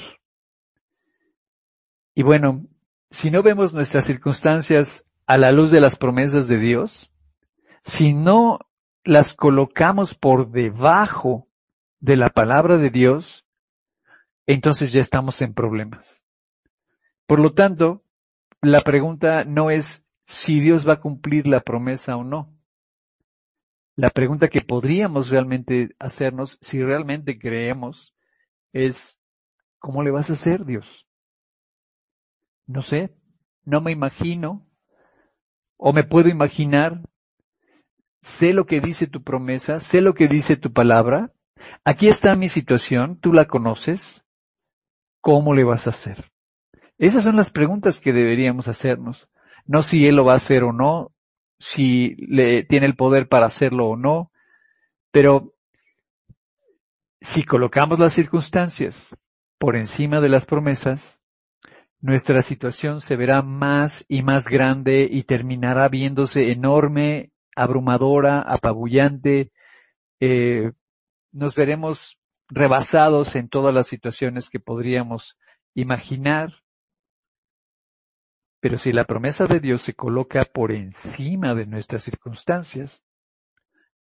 Y 2.13 2.23
bueno, 2.23 2.65
si 3.09 3.31
no 3.31 3.43
vemos 3.43 3.73
nuestras 3.73 4.05
circunstancias 4.05 5.05
a 5.25 5.37
la 5.37 5.51
luz 5.51 5.71
de 5.71 5.81
las 5.81 5.95
promesas 5.95 6.47
de 6.47 6.57
Dios, 6.57 7.11
si 7.83 8.13
no 8.13 8.59
las 9.03 9.33
colocamos 9.33 10.15
por 10.15 10.51
debajo 10.51 11.47
de 11.99 12.17
la 12.17 12.29
palabra 12.29 12.77
de 12.77 12.89
Dios, 12.89 13.45
entonces 14.45 14.91
ya 14.91 14.99
estamos 14.99 15.41
en 15.41 15.53
problemas. 15.53 16.21
Por 17.25 17.39
lo 17.39 17.53
tanto, 17.53 18.03
la 18.61 18.81
pregunta 18.81 19.43
no 19.43 19.69
es 19.69 20.05
si 20.25 20.59
Dios 20.59 20.87
va 20.87 20.93
a 20.93 21.01
cumplir 21.01 21.47
la 21.47 21.61
promesa 21.61 22.17
o 22.17 22.23
no 22.23 22.56
la 23.97 24.11
pregunta 24.11 24.47
que 24.47 24.61
podríamos 24.61 25.29
realmente 25.29 25.95
hacernos 25.97 26.59
si 26.61 26.81
realmente 26.81 27.39
creemos 27.39 28.15
es, 28.71 29.19
¿cómo 29.79 30.03
le 30.03 30.11
vas 30.11 30.29
a 30.29 30.33
hacer, 30.33 30.65
Dios? 30.65 31.07
No 32.67 32.83
sé, 32.83 33.15
no 33.65 33.81
me 33.81 33.91
imagino, 33.91 34.67
o 35.77 35.93
me 35.93 36.03
puedo 36.03 36.29
imaginar, 36.29 37.01
sé 38.21 38.53
lo 38.53 38.67
que 38.67 38.81
dice 38.81 39.07
tu 39.07 39.23
promesa, 39.23 39.79
sé 39.79 39.99
lo 39.99 40.13
que 40.13 40.27
dice 40.27 40.57
tu 40.57 40.71
palabra, 40.71 41.33
aquí 41.83 42.07
está 42.07 42.35
mi 42.35 42.49
situación, 42.49 43.19
tú 43.19 43.33
la 43.33 43.45
conoces, 43.45 44.23
¿cómo 45.21 45.55
le 45.55 45.63
vas 45.63 45.87
a 45.87 45.89
hacer? 45.89 46.31
Esas 46.99 47.23
son 47.23 47.35
las 47.35 47.49
preguntas 47.49 47.99
que 47.99 48.13
deberíamos 48.13 48.67
hacernos, 48.67 49.31
no 49.65 49.81
si 49.81 50.05
Él 50.05 50.17
lo 50.17 50.25
va 50.25 50.33
a 50.33 50.37
hacer 50.37 50.63
o 50.63 50.71
no, 50.71 51.13
si 51.59 52.15
le 52.15 52.63
tiene 52.63 52.85
el 52.85 52.95
poder 52.95 53.27
para 53.27 53.47
hacerlo 53.47 53.89
o 53.89 53.97
no, 53.97 54.31
pero 55.11 55.53
si 57.21 57.43
colocamos 57.43 57.99
las 57.99 58.13
circunstancias 58.13 59.15
por 59.57 59.75
encima 59.75 60.21
de 60.21 60.29
las 60.29 60.45
promesas, 60.45 61.19
nuestra 61.99 62.41
situación 62.43 63.01
se 63.01 63.15
verá 63.15 63.41
más 63.41 64.05
y 64.07 64.21
más 64.21 64.45
grande 64.45 65.07
y 65.09 65.23
terminará 65.23 65.89
viéndose 65.89 66.51
enorme, 66.51 67.31
abrumadora, 67.55 68.41
apabullante. 68.41 69.51
Eh, 70.19 70.71
nos 71.31 71.55
veremos 71.55 72.19
rebasados 72.49 73.35
en 73.35 73.49
todas 73.49 73.73
las 73.73 73.87
situaciones 73.87 74.49
que 74.49 74.59
podríamos 74.59 75.37
imaginar. 75.73 76.53
Pero 78.59 78.77
si 78.77 78.91
la 78.91 79.05
promesa 79.05 79.45
de 79.45 79.59
Dios 79.59 79.83
se 79.83 79.93
coloca 79.93 80.41
por 80.41 80.71
encima 80.71 81.53
de 81.53 81.65
nuestras 81.65 82.03
circunstancias, 82.03 83.03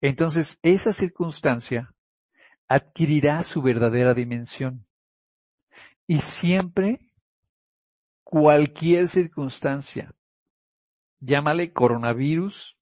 entonces 0.02 0.60
esa 0.62 0.94
circunstancia 0.94 1.94
adquirirá 2.68 3.44
su 3.44 3.62
verdadera 3.62 4.14
dimensión. 4.14 4.86
Y 6.08 6.20
siempre, 6.20 7.00
cualquier 8.24 9.08
circunstancia, 9.08 10.14
llámale 11.20 11.74
coronavirus, 11.74 12.78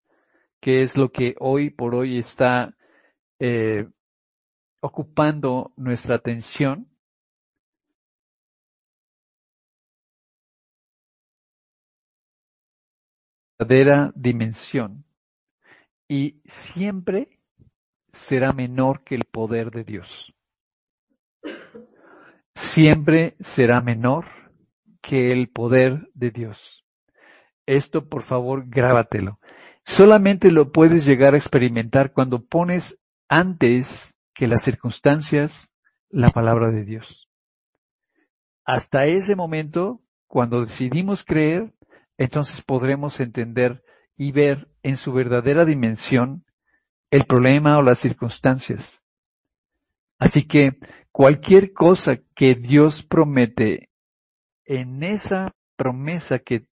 que 0.60 0.82
es 0.82 0.96
lo 0.96 1.12
que 1.12 1.36
hoy 1.39 1.70
por 1.70 1.96
hoy 1.96 2.20
está 2.20 2.75
eh, 3.39 3.88
ocupando 4.82 5.74
nuestra 5.75 6.15
atención, 6.15 6.88
verdadera 13.63 14.12
dimensión 14.15 15.05
y 16.08 16.41
siempre 16.46 17.39
será 18.12 18.51
menor 18.51 19.03
que 19.03 19.15
el 19.15 19.24
poder 19.24 19.72
de 19.72 19.84
Dios. 19.84 20.34
Siempre 22.53 23.36
será 23.39 23.82
menor 23.82 24.25
que 25.01 25.32
el 25.32 25.50
poder 25.50 26.10
de 26.13 26.32
Dios. 26.32 26.86
Esto, 27.65 28.08
por 28.08 28.24
favor, 28.24 28.65
grábatelo. 28.67 29.39
Solamente 29.86 30.51
lo 30.51 30.72
puedes 30.72 31.05
llegar 31.05 31.34
a 31.34 31.38
experimentar 31.38 32.12
cuando 32.12 32.46
pones 32.46 33.00
antes 33.29 34.13
que 34.34 34.48
las 34.48 34.62
circunstancias 34.62 35.74
la 36.10 36.29
palabra 36.29 36.70
de 36.70 36.84
Dios. 36.84 37.29
Hasta 38.65 39.05
ese 39.05 39.36
momento, 39.36 40.01
cuando 40.27 40.62
decidimos 40.62 41.25
creer, 41.25 41.74
entonces 42.17 42.62
podremos 42.62 43.20
entender 43.20 43.84
y 44.15 44.32
ver 44.32 44.67
en 44.84 44.98
su 44.98 45.13
verdadera 45.13 45.65
dimensión 45.65 46.46
el 47.12 47.25
problema 47.25 47.77
o 47.77 47.82
las 47.82 48.00
circunstancias. 48.00 49.01
Así 50.20 50.48
que 50.48 50.77
cualquier 51.12 51.74
cosa 51.74 52.17
que 52.36 52.55
Dios 52.55 53.03
promete 53.03 53.89
en 54.65 55.03
esa 55.03 55.53
promesa 55.76 56.39
que 56.39 56.65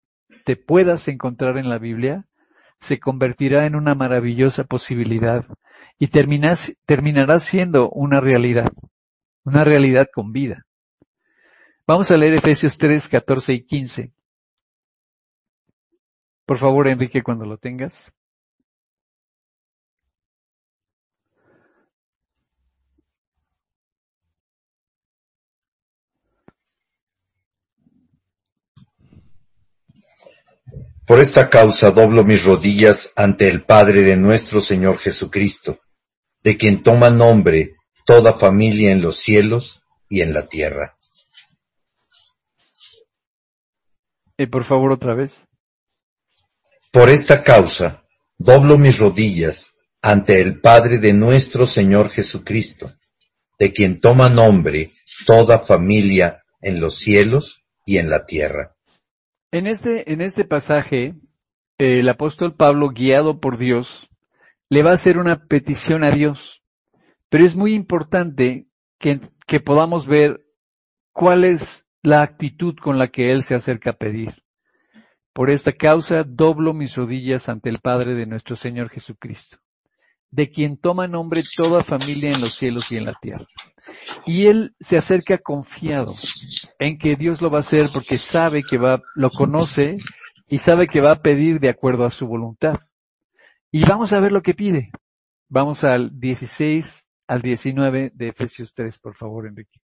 te 0.46 0.56
puedas 0.56 1.08
encontrar 1.08 1.58
en 1.58 1.70
la 1.70 1.78
Biblia, 1.78 2.26
se 2.80 3.00
convertirá 3.00 3.66
en 3.66 3.76
una 3.76 3.94
maravillosa 3.94 4.64
posibilidad 4.64 5.46
y 6.00 6.08
terminará 6.08 7.40
siendo 7.40 7.90
una 7.90 8.20
realidad, 8.20 8.72
una 9.44 9.64
realidad 9.64 10.08
con 10.12 10.32
vida. 10.32 10.66
Vamos 11.86 12.10
a 12.10 12.18
leer 12.18 12.34
Efesios 12.34 12.78
3, 12.78 13.08
14 13.10 13.54
y 13.54 13.66
15. 13.66 14.12
Por 16.52 16.60
favor, 16.60 16.90
Enrique, 16.90 17.24
cuando 17.24 17.46
lo 17.46 17.58
tengas. 17.58 18.12
Por 31.08 31.22
esta 31.22 31.50
causa 31.50 31.92
doblo 31.92 32.26
mis 32.26 32.44
rodillas 32.44 33.14
ante 33.16 33.48
el 33.48 33.64
Padre 33.64 34.02
de 34.02 34.18
nuestro 34.18 34.60
Señor 34.60 34.98
Jesucristo, 34.98 35.80
de 36.44 36.58
quien 36.58 36.84
toma 36.84 37.10
nombre 37.10 37.78
toda 38.06 38.34
familia 38.34 38.92
en 38.92 39.02
los 39.02 39.16
cielos 39.16 39.84
y 40.10 40.20
en 40.20 40.34
la 40.34 40.50
tierra. 40.50 40.98
Y 44.38 44.48
por 44.48 44.66
favor 44.66 44.92
otra 44.92 45.16
vez. 45.16 45.48
Por 46.92 47.10
esta 47.10 47.42
causa 47.42 48.04
doblo 48.38 48.78
mis 48.78 49.00
rodillas 49.00 49.78
ante 50.02 50.42
el 50.42 50.60
Padre 50.60 50.98
de 50.98 51.14
nuestro 51.14 51.66
Señor 51.66 52.10
Jesucristo, 52.10 52.88
de 53.58 53.72
quien 53.72 54.02
toma 54.02 54.28
nombre 54.28 54.90
toda 55.26 55.60
familia 55.60 56.44
en 56.60 56.82
los 56.82 56.96
cielos 56.96 57.64
y 57.86 57.98
en 57.98 58.10
la 58.10 58.26
tierra. 58.26 58.76
En 59.52 59.68
este, 59.68 60.12
en 60.12 60.20
este 60.20 60.44
pasaje, 60.44 61.16
el 61.78 62.10
apóstol 62.10 62.56
Pablo, 62.58 62.90
guiado 62.90 63.40
por 63.40 63.58
Dios, 63.58 64.10
le 64.70 64.84
va 64.84 64.92
a 64.92 64.96
hacer 64.96 65.18
una 65.18 65.46
petición 65.46 66.04
a 66.04 66.12
Dios. 66.12 66.62
Pero 67.30 67.46
es 67.46 67.56
muy 67.56 67.74
importante 67.74 68.68
que, 69.00 69.22
que 69.48 69.62
podamos 69.62 70.08
ver 70.08 70.42
cuál 71.14 71.46
es 71.46 71.86
la 72.02 72.22
actitud 72.22 72.76
con 72.84 73.00
la 73.00 73.08
que 73.08 73.32
él 73.32 73.44
se 73.44 73.56
acerca 73.56 73.92
a 73.92 73.98
pedir. 73.98 74.41
Por 75.34 75.50
esta 75.50 75.72
causa 75.72 76.24
doblo 76.24 76.74
mis 76.74 76.96
rodillas 76.96 77.48
ante 77.48 77.70
el 77.70 77.80
Padre 77.80 78.16
de 78.16 78.26
nuestro 78.26 78.56
Señor 78.56 78.90
Jesucristo, 78.90 79.58
de 80.30 80.50
quien 80.50 80.78
toma 80.78 81.08
nombre 81.08 81.42
toda 81.56 81.84
familia 81.84 82.32
en 82.32 82.42
los 82.42 82.54
cielos 82.54 82.92
y 82.92 82.98
en 82.98 83.06
la 83.06 83.14
tierra. 83.14 83.46
Y 84.26 84.48
él 84.48 84.76
se 84.80 84.98
acerca 84.98 85.38
confiado 85.38 86.14
en 86.80 86.98
que 86.98 87.16
Dios 87.16 87.42
lo 87.42 87.50
va 87.50 87.60
a 87.60 87.62
hacer 87.62 87.88
porque 87.94 88.18
sabe 88.18 88.64
que 88.64 88.78
va, 88.78 89.02
lo 89.16 89.30
conoce 89.30 89.98
y 90.48 90.58
sabe 90.58 90.88
que 90.88 91.00
va 91.00 91.14
a 91.14 91.22
pedir 91.22 91.60
de 91.62 91.70
acuerdo 91.70 92.04
a 92.06 92.12
su 92.12 92.28
voluntad. 92.28 92.80
Y 93.72 93.86
vamos 93.86 94.12
a 94.12 94.20
ver 94.20 94.34
lo 94.34 94.42
que 94.42 94.54
pide. 94.54 94.92
Vamos 95.48 95.86
al 95.86 96.20
16 96.20 97.08
al 97.28 97.42
19 97.42 98.12
de 98.14 98.28
Efesios 98.28 98.74
3, 98.74 99.00
por 99.00 99.16
favor, 99.16 99.48
Enrique. 99.48 99.80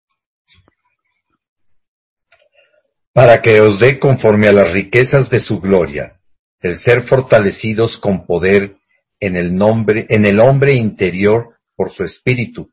Para 3.16 3.40
que 3.40 3.62
os 3.62 3.78
dé 3.78 3.98
conforme 3.98 4.46
a 4.48 4.52
las 4.52 4.72
riquezas 4.72 5.30
de 5.30 5.40
su 5.40 5.58
gloria, 5.58 6.20
el 6.60 6.76
ser 6.76 7.00
fortalecidos 7.00 7.96
con 7.96 8.26
poder 8.26 8.76
en 9.20 9.36
el 9.36 9.56
nombre, 9.56 10.04
en 10.10 10.26
el 10.26 10.38
hombre 10.38 10.74
interior 10.74 11.58
por 11.76 11.90
su 11.90 12.04
espíritu, 12.04 12.70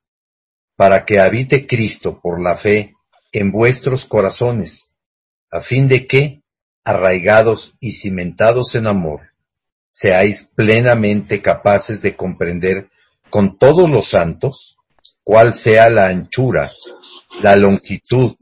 para 0.75 1.05
que 1.05 1.21
habite 1.21 1.65
Cristo 1.65 2.19
por 2.21 2.43
la 2.43 2.57
fe 2.57 2.93
en 3.31 3.53
vuestros 3.53 4.03
corazones, 4.03 4.95
a 5.49 5.61
fin 5.61 5.87
de 5.87 6.07
que, 6.07 6.41
arraigados 6.83 7.75
y 7.79 7.93
cimentados 7.93 8.75
en 8.75 8.87
amor, 8.87 9.21
seáis 9.91 10.49
plenamente 10.53 11.41
capaces 11.41 12.01
de 12.01 12.17
comprender 12.17 12.89
con 13.29 13.57
todos 13.57 13.89
los 13.89 14.07
santos 14.07 14.75
cuál 15.23 15.53
sea 15.53 15.89
la 15.89 16.07
anchura, 16.07 16.73
la 17.41 17.55
longitud, 17.55 18.35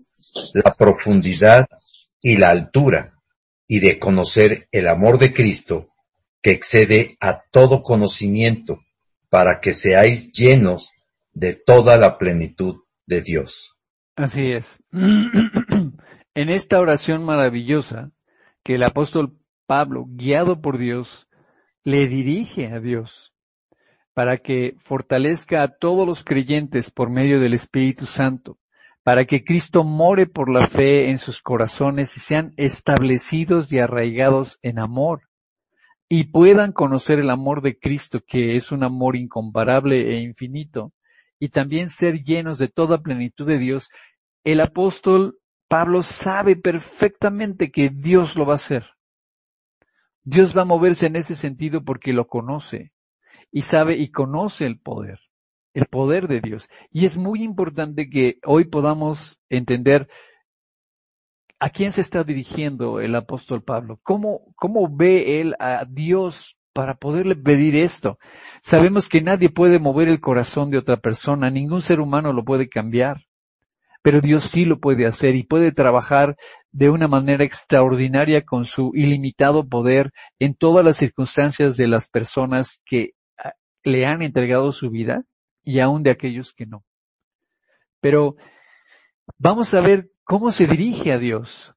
la 0.56 0.74
profundidad 0.74 1.68
y 2.22 2.38
la 2.38 2.50
altura, 2.50 3.16
y 3.68 3.80
de 3.80 4.00
conocer 4.00 4.68
el 4.72 4.88
amor 4.88 5.18
de 5.18 5.34
Cristo, 5.34 5.90
que 6.42 6.52
excede 6.52 7.18
a 7.20 7.44
todo 7.52 7.84
conocimiento, 7.84 8.80
para 9.30 9.60
que 9.62 9.74
seáis 9.74 10.32
llenos 10.32 10.92
de 11.34 11.54
toda 11.54 11.98
la 11.98 12.18
plenitud 12.18 12.84
de 13.06 13.22
Dios. 13.22 13.78
Así 14.16 14.52
es. 14.52 14.84
en 14.92 16.50
esta 16.50 16.80
oración 16.80 17.24
maravillosa 17.24 18.12
que 18.64 18.76
el 18.76 18.84
apóstol 18.84 19.38
Pablo, 19.66 20.06
guiado 20.08 20.62
por 20.62 20.78
Dios, 20.78 21.28
le 21.84 22.08
dirige 22.08 22.68
a 22.68 22.80
Dios 22.80 23.32
para 24.14 24.40
que 24.40 24.76
fortalezca 24.84 25.64
a 25.64 25.70
todos 25.70 26.06
los 26.06 26.24
creyentes 26.24 26.92
por 26.92 27.10
medio 27.10 27.40
del 27.40 27.54
Espíritu 27.54 28.06
Santo, 28.06 28.58
para 29.04 29.26
que 29.26 29.44
Cristo 29.44 29.84
more 29.84 30.28
por 30.28 30.50
la 30.50 30.68
fe 30.68 31.10
en 31.10 31.18
sus 31.18 31.42
corazones 31.42 32.16
y 32.18 32.20
sean 32.20 32.54
establecidos 32.58 33.72
y 33.72 33.80
arraigados 33.80 34.60
en 34.62 34.80
amor, 34.80 35.24
y 36.08 36.26
puedan 36.26 36.74
conocer 36.74 37.20
el 37.20 37.30
amor 37.30 37.62
de 37.62 37.80
Cristo, 37.80 38.20
que 38.26 38.58
es 38.58 38.72
un 38.72 38.84
amor 38.84 39.16
incomparable 39.16 40.16
e 40.16 40.22
infinito, 40.22 40.92
y 41.40 41.50
también 41.50 41.90
ser 41.90 42.24
llenos 42.24 42.58
de 42.60 42.68
toda 42.68 43.02
plenitud 43.02 43.48
de 43.48 43.58
Dios, 43.58 43.90
el 44.44 44.60
apóstol 44.60 45.38
Pablo 45.68 46.04
sabe 46.04 46.58
perfectamente 46.58 47.72
que 47.72 47.90
Dios 47.90 48.36
lo 48.36 48.46
va 48.46 48.54
a 48.54 48.56
hacer. 48.58 48.88
Dios 50.24 50.56
va 50.56 50.64
a 50.64 50.66
moverse 50.66 51.08
en 51.08 51.16
ese 51.16 51.36
sentido 51.36 51.84
porque 51.84 52.12
lo 52.14 52.28
conoce 52.28 52.92
y 53.52 53.62
sabe 53.62 53.98
y 53.98 54.12
conoce 54.12 54.66
el 54.66 54.80
poder, 54.80 55.20
el 55.74 55.86
poder 55.86 56.28
de 56.28 56.42
Dios. 56.42 56.70
Y 56.92 57.06
es 57.06 57.18
muy 57.18 57.44
importante 57.44 58.10
que 58.10 58.38
hoy 58.46 58.66
podamos 58.66 59.40
entender 59.50 60.08
a 61.60 61.70
quién 61.70 61.92
se 61.92 62.02
está 62.02 62.24
dirigiendo 62.24 63.00
el 63.00 63.16
apóstol 63.16 63.64
Pablo, 63.64 64.00
cómo, 64.02 64.54
cómo 64.56 64.90
ve 64.90 65.42
él 65.42 65.56
a 65.60 65.86
Dios 65.88 66.58
para 66.74 66.96
poderle 66.96 67.36
pedir 67.36 67.76
esto. 67.76 68.18
Sabemos 68.64 69.08
que 69.08 69.22
nadie 69.22 69.50
puede 69.50 69.78
mover 69.78 70.08
el 70.08 70.20
corazón 70.20 70.72
de 70.72 70.80
otra 70.80 70.98
persona, 70.98 71.52
ningún 71.52 71.84
ser 71.84 72.00
humano 72.00 72.34
lo 72.34 72.44
puede 72.44 72.68
cambiar, 72.68 73.26
pero 74.02 74.22
Dios 74.22 74.46
sí 74.46 74.66
lo 74.66 74.80
puede 74.80 75.06
hacer 75.06 75.36
y 75.36 75.44
puede 75.44 75.72
trabajar 75.72 76.36
de 76.72 76.90
una 76.90 77.08
manera 77.08 77.44
extraordinaria 77.44 78.44
con 78.44 78.66
su 78.66 78.92
ilimitado 78.96 79.68
poder 79.68 80.12
en 80.40 80.56
todas 80.56 80.84
las 80.84 80.98
circunstancias 80.98 81.78
de 81.78 81.88
las 81.88 82.10
personas 82.10 82.82
que 82.86 83.12
ah, 83.38 83.54
le 83.84 84.08
han 84.08 84.22
entregado 84.22 84.72
su 84.72 84.90
vida 84.90 85.26
y 85.64 85.80
aún 85.80 86.04
de 86.04 86.12
aquellos 86.12 86.54
que 86.54 86.66
no. 86.66 86.84
Pero 88.00 88.36
vamos 89.38 89.74
a 89.74 89.82
ver 89.82 90.12
cómo 90.24 90.52
se 90.52 90.68
dirige 90.68 91.12
a 91.12 91.18
Dios, 91.18 91.74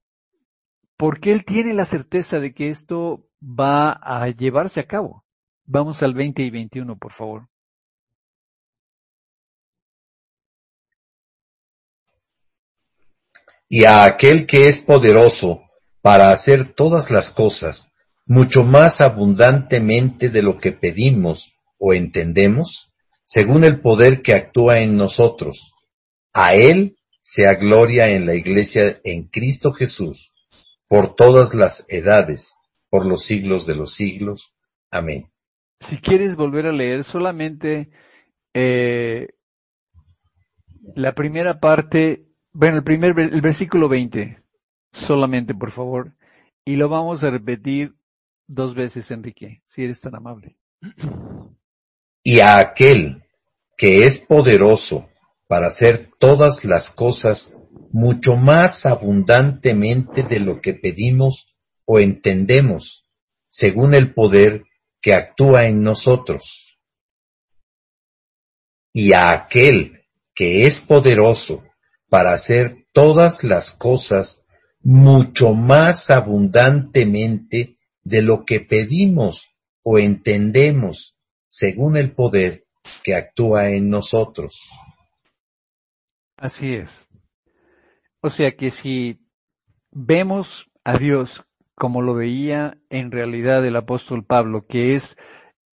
porque 0.97 1.33
Él 1.33 1.45
tiene 1.45 1.75
la 1.75 1.85
certeza 1.85 2.39
de 2.39 2.55
que 2.55 2.71
esto 2.71 3.27
va 3.43 3.93
a 3.93 4.29
llevarse 4.29 4.81
a 4.81 4.87
cabo. 4.87 5.25
Vamos 5.67 6.03
al 6.03 6.15
20 6.15 6.43
y 6.43 6.51
21, 6.51 6.97
por 6.97 7.13
favor. 7.13 7.49
y 13.69 13.87
a 13.87 14.05
aquel 14.05 14.47
que 14.47 14.69
es 14.69 14.79
poderoso 14.79 15.63
para 16.01 16.31
hacer 16.31 16.75
todas 16.75 17.11
las 17.11 17.31
cosas 17.31 17.91
mucho 18.25 18.63
más 18.63 19.01
abundantemente 19.01 20.31
de 20.31 20.43
lo 20.43 20.59
que 20.59 20.71
pedimos 20.71 21.59
o 21.79 21.93
entendemos, 21.93 22.94
según 23.25 23.65
el 23.65 23.81
poder 23.81 24.23
que 24.23 24.35
actúa 24.35 24.81
en 24.81 24.97
nosotros. 24.97 25.75
A 26.33 26.55
Él 26.55 26.97
sea 27.21 27.55
gloria 27.55 28.11
en 28.11 28.27
la 28.27 28.35
Iglesia 28.35 29.01
en 29.05 29.29
Cristo 29.29 29.71
Jesús, 29.73 30.33
por 30.89 31.15
todas 31.15 31.55
las 31.55 31.87
edades, 31.93 32.57
por 32.91 33.07
los 33.07 33.25
siglos 33.25 33.67
de 33.67 33.77
los 33.77 33.95
siglos. 33.95 34.55
Amén. 34.91 35.25
Si 35.81 35.99
quieres 35.99 36.37
volver 36.37 36.67
a 36.67 36.73
leer 36.73 37.05
solamente 37.05 37.91
eh, 38.53 39.29
la 40.95 41.15
primera 41.15 41.61
parte 41.61 42.25
bueno, 42.55 42.77
el 42.79 42.85
primer, 42.85 43.19
el 43.19 43.41
versículo 43.41 43.89
20, 43.89 44.41
solamente 44.93 45.55
por 45.55 45.73
favor, 45.73 46.15
y 46.65 46.77
lo 46.77 46.89
vamos 46.89 47.25
a 47.25 47.31
repetir 47.31 47.95
dos 48.47 48.77
veces, 48.77 49.11
Enrique, 49.11 49.63
si 49.67 49.83
eres 49.83 50.01
tan 50.01 50.15
amable. 50.15 50.57
Y 52.25 52.41
a 52.41 52.59
aquel 52.59 53.23
que 53.77 54.05
es 54.05 54.19
poderoso 54.21 55.09
para 55.47 55.67
hacer 55.67 56.11
todas 56.19 56.65
las 56.65 56.91
cosas 56.91 57.55
mucho 57.93 58.37
más 58.37 58.87
abundantemente 58.87 60.25
de 60.25 60.41
lo 60.41 60.61
que 60.61 60.75
pedimos 60.75 61.57
o 61.85 62.01
entendemos, 62.01 63.07
según 63.49 63.95
el 63.95 64.13
poder 64.15 64.65
que 65.01 65.15
actúa 65.15 65.67
en 65.67 65.83
nosotros. 65.83 66.79
Y 68.93 69.13
a 69.13 69.33
aquel 69.33 70.07
que 70.35 70.65
es 70.65 70.81
poderoso 70.81 71.63
para 72.09 72.33
hacer 72.33 72.87
todas 72.93 73.45
las 73.45 73.71
cosas 73.71 74.45
mucho 74.81 75.55
más 75.55 76.11
abundantemente 76.11 77.77
de 78.03 78.23
lo 78.23 78.45
que 78.45 78.61
pedimos 78.61 79.55
o 79.83 79.99
entendemos, 79.99 81.17
según 81.55 81.97
el 81.97 82.13
poder 82.13 82.65
que 83.05 83.15
actúa 83.15 83.69
en 83.71 83.89
nosotros. 83.89 84.73
Así 86.37 86.75
es. 86.75 87.09
O 88.21 88.31
sea 88.31 88.57
que 88.57 88.73
si 88.73 89.21
vemos 89.93 90.69
a 90.83 90.99
Dios 90.99 91.45
como 91.77 92.03
lo 92.03 92.15
veía 92.15 92.77
en 92.91 93.13
realidad 93.13 93.65
el 93.65 93.77
apóstol 93.77 94.25
Pablo, 94.25 94.67
que 94.67 94.97
es 94.97 95.17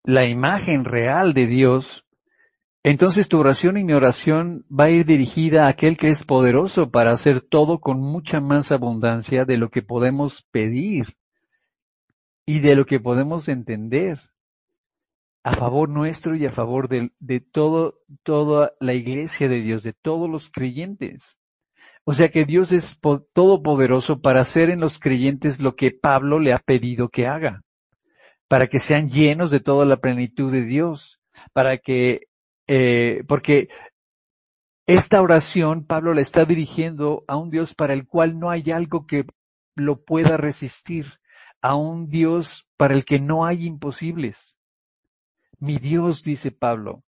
la 0.03 0.25
imagen 0.25 0.83
real 0.83 1.33
de 1.33 1.47
Dios, 1.47 2.05
entonces 2.83 3.29
tu 3.29 3.39
oración 3.39 3.77
y 3.77 3.85
mi 3.85 3.93
oración 3.93 4.65
va 4.69 4.85
a 4.85 4.89
ir 4.89 5.05
dirigida 5.05 5.65
a 5.65 5.69
aquel 5.69 5.97
que 5.97 6.09
es 6.09 6.25
poderoso 6.25 6.91
para 6.91 7.13
hacer 7.13 7.39
todo 7.41 7.79
con 7.79 8.01
mucha 8.01 8.41
más 8.41 8.73
abundancia 8.73 9.45
de 9.45 9.55
lo 9.55 9.69
que 9.69 9.81
podemos 9.81 10.45
pedir 10.51 11.15
y 12.45 12.59
de 12.59 12.75
lo 12.75 12.85
que 12.85 12.99
podemos 12.99 13.47
entender 13.47 14.19
a 15.43 15.55
favor 15.55 15.89
nuestro 15.89 16.35
y 16.35 16.45
a 16.45 16.51
favor 16.51 16.89
de, 16.89 17.11
de 17.19 17.39
todo, 17.39 17.99
toda 18.23 18.73
la 18.79 18.93
iglesia 18.93 19.47
de 19.47 19.61
Dios, 19.61 19.83
de 19.83 19.93
todos 19.93 20.29
los 20.29 20.49
creyentes. 20.49 21.37
O 22.03 22.13
sea 22.13 22.29
que 22.29 22.45
Dios 22.45 22.71
es 22.71 22.99
todopoderoso 23.33 24.21
para 24.21 24.41
hacer 24.41 24.69
en 24.69 24.79
los 24.79 24.99
creyentes 24.99 25.59
lo 25.59 25.75
que 25.75 25.91
Pablo 25.91 26.39
le 26.39 26.53
ha 26.53 26.59
pedido 26.59 27.09
que 27.09 27.27
haga, 27.27 27.61
para 28.47 28.67
que 28.67 28.79
sean 28.79 29.09
llenos 29.09 29.51
de 29.51 29.59
toda 29.59 29.85
la 29.85 29.97
plenitud 29.97 30.51
de 30.51 30.65
Dios, 30.65 31.19
para 31.53 31.77
que 31.77 32.27
eh, 32.67 33.23
porque 33.27 33.69
esta 34.85 35.21
oración 35.21 35.85
Pablo 35.85 36.13
la 36.13 36.21
está 36.21 36.45
dirigiendo 36.45 37.23
a 37.27 37.37
un 37.37 37.49
Dios 37.49 37.73
para 37.73 37.93
el 37.93 38.07
cual 38.07 38.39
no 38.39 38.49
hay 38.49 38.71
algo 38.71 39.05
que 39.07 39.25
lo 39.75 40.03
pueda 40.03 40.37
resistir, 40.37 41.05
a 41.61 41.75
un 41.75 42.09
Dios 42.09 42.67
para 42.77 42.93
el 42.93 43.05
que 43.05 43.19
no 43.19 43.45
hay 43.45 43.65
imposibles. 43.65 44.58
Mi 45.59 45.77
Dios, 45.77 46.23
dice 46.23 46.51
Pablo, 46.51 47.03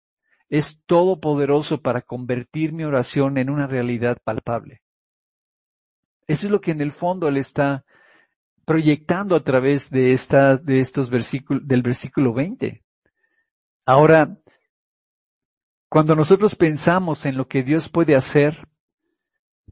es 0.50 0.82
todopoderoso 0.86 1.82
para 1.82 2.02
convertir 2.02 2.74
mi 2.74 2.84
oración 2.84 3.38
en 3.38 3.50
una 3.50 3.68
realidad 3.68 4.18
palpable. 4.24 4.82
Eso 6.28 6.48
es 6.48 6.52
lo 6.52 6.60
que 6.62 6.72
en 6.72 6.82
el 6.82 6.92
fondo 6.92 7.30
él 7.30 7.38
está 7.38 7.86
proyectando 8.66 9.36
a 9.36 9.44
través 9.44 9.90
de 9.90 10.12
esta, 10.12 10.58
de 10.58 10.80
estos 10.80 11.10
versículos, 11.10 11.66
del 11.68 11.82
versículo 11.82 12.34
20. 12.34 12.84
Ahora, 13.86 14.38
cuando 15.90 16.16
nosotros 16.16 16.56
pensamos 16.56 17.26
en 17.26 17.38
lo 17.38 17.48
que 17.48 17.64
Dios 17.64 17.90
puede 17.90 18.16
hacer, 18.16 18.68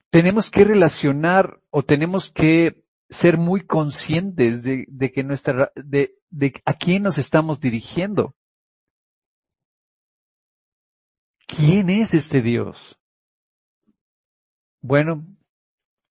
tenemos 0.10 0.50
que 0.50 0.64
relacionar 0.64 1.60
o 1.70 1.84
tenemos 1.84 2.32
que 2.32 2.84
ser 3.10 3.38
muy 3.38 3.66
conscientes 3.66 4.64
de, 4.64 5.12
que 5.14 5.24
nuestra, 5.24 5.72
de, 5.76 6.16
de 6.30 6.54
a 6.66 6.74
quién 6.74 7.04
nos 7.04 7.18
estamos 7.18 7.60
dirigiendo. 7.60 8.36
¿Quién 11.56 11.90
es 11.90 12.14
este 12.14 12.42
Dios? 12.42 12.98
Bueno, 14.82 15.26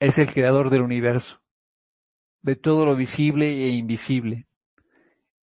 es 0.01 0.19
el 0.19 0.33
creador 0.33 0.71
del 0.71 0.83
universo, 0.83 1.41
de 2.43 2.57
todo 2.57 2.85
lo 2.85 2.95
visible 2.97 3.47
e 3.47 3.71
invisible 3.71 4.49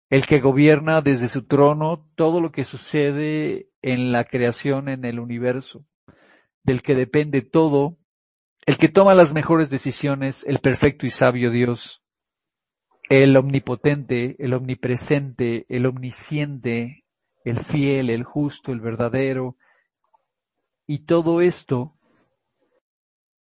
el 0.10 0.26
que 0.28 0.40
gobierna 0.40 1.02
desde 1.02 1.28
su 1.28 1.46
trono 1.46 2.08
todo 2.16 2.40
lo 2.40 2.52
que 2.52 2.64
sucede 2.64 3.68
en 3.82 4.12
la 4.12 4.26
creación, 4.26 4.88
en 4.90 5.06
el 5.06 5.20
universo, 5.20 5.86
del 6.64 6.82
que 6.82 6.96
depende 6.96 7.42
todo, 7.42 7.98
el 8.66 8.78
que 8.78 8.90
toma 8.90 9.14
las 9.14 9.34
mejores 9.34 9.70
decisiones, 9.70 10.44
el 10.48 10.60
perfecto 10.60 11.06
y 11.06 11.10
sabio 11.10 11.52
Dios, 11.52 12.02
el 13.10 13.36
omnipotente, 13.38 14.36
el 14.40 14.54
omnipresente, 14.54 15.66
el 15.70 15.86
omnisciente, 15.86 17.04
el 17.44 17.64
fiel, 17.64 18.10
el 18.10 18.24
justo, 18.24 18.72
el 18.72 18.80
verdadero, 18.80 19.58
y 20.88 21.06
todo 21.06 21.41
esto 21.41 21.95